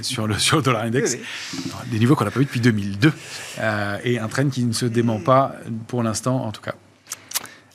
Sur, 0.00 0.26
le, 0.26 0.38
sur 0.38 0.56
le 0.56 0.62
dollar 0.62 0.82
index. 0.82 1.16
Des 1.90 1.98
niveaux 1.98 2.14
qu'on 2.14 2.24
n'a 2.24 2.30
pas 2.30 2.40
vu 2.40 2.46
depuis 2.46 2.60
2002 2.60 3.12
et 4.04 4.18
un 4.18 4.28
trend 4.28 4.48
qui 4.48 4.64
ne 4.64 4.72
se 4.72 4.86
dément 4.86 5.20
pas 5.20 5.56
pour 5.82 6.02
l'instant 6.02 6.44
en 6.44 6.52
tout 6.52 6.62
cas. 6.62 6.74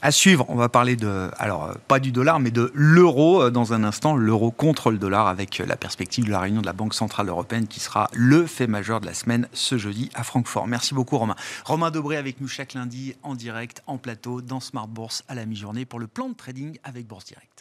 À 0.04 0.12
suivre, 0.12 0.46
on 0.50 0.56
va 0.56 0.70
parler 0.70 0.96
de, 0.96 1.32
alors 1.40 1.66
euh, 1.66 1.74
pas 1.88 2.00
du 2.00 2.12
dollar, 2.12 2.40
mais 2.40 2.52
de 2.52 2.72
l'euro 2.76 3.42
euh, 3.42 3.50
dans 3.50 3.74
un 3.74 3.84
instant, 3.84 4.16
l'euro 4.16 4.52
contre 4.52 4.92
le 4.92 5.00
dollar 5.00 5.26
avec 5.26 5.60
euh, 5.60 5.66
la 5.66 5.76
perspective 5.76 6.26
de 6.26 6.30
la 6.30 6.40
réunion 6.40 6.62
de 6.62 6.68
la 6.68 6.74
Banque 6.74 6.94
Centrale 6.94 7.30
Européenne 7.30 7.66
qui 7.66 7.80
sera 7.80 8.08
le 8.14 8.46
fait 8.46 8.68
majeur 8.68 9.02
de 9.02 9.08
la 9.08 9.16
semaine 9.16 9.48
ce 9.54 9.80
jeudi 9.80 10.12
à 10.14 10.24
Francfort. 10.24 10.68
Merci 10.68 10.94
beaucoup 10.94 11.18
Romain. 11.18 11.36
Romain 11.66 11.90
Dobré 11.90 12.16
avec 12.16 12.42
nous 12.42 12.48
chaque 12.48 12.76
lundi 12.76 13.16
en 13.24 13.34
direct, 13.34 13.82
en 13.88 13.98
plateau, 13.98 14.42
dans 14.42 14.60
Smart 14.60 14.88
Bourse 14.88 15.24
à 15.28 15.34
la 15.34 15.48
mi-journée 15.48 15.86
pour 15.86 16.00
le 16.00 16.06
plan 16.06 16.30
de 16.30 16.36
trading 16.36 16.78
avec 16.84 17.08
Bourse 17.08 17.26
Direct. 17.26 17.57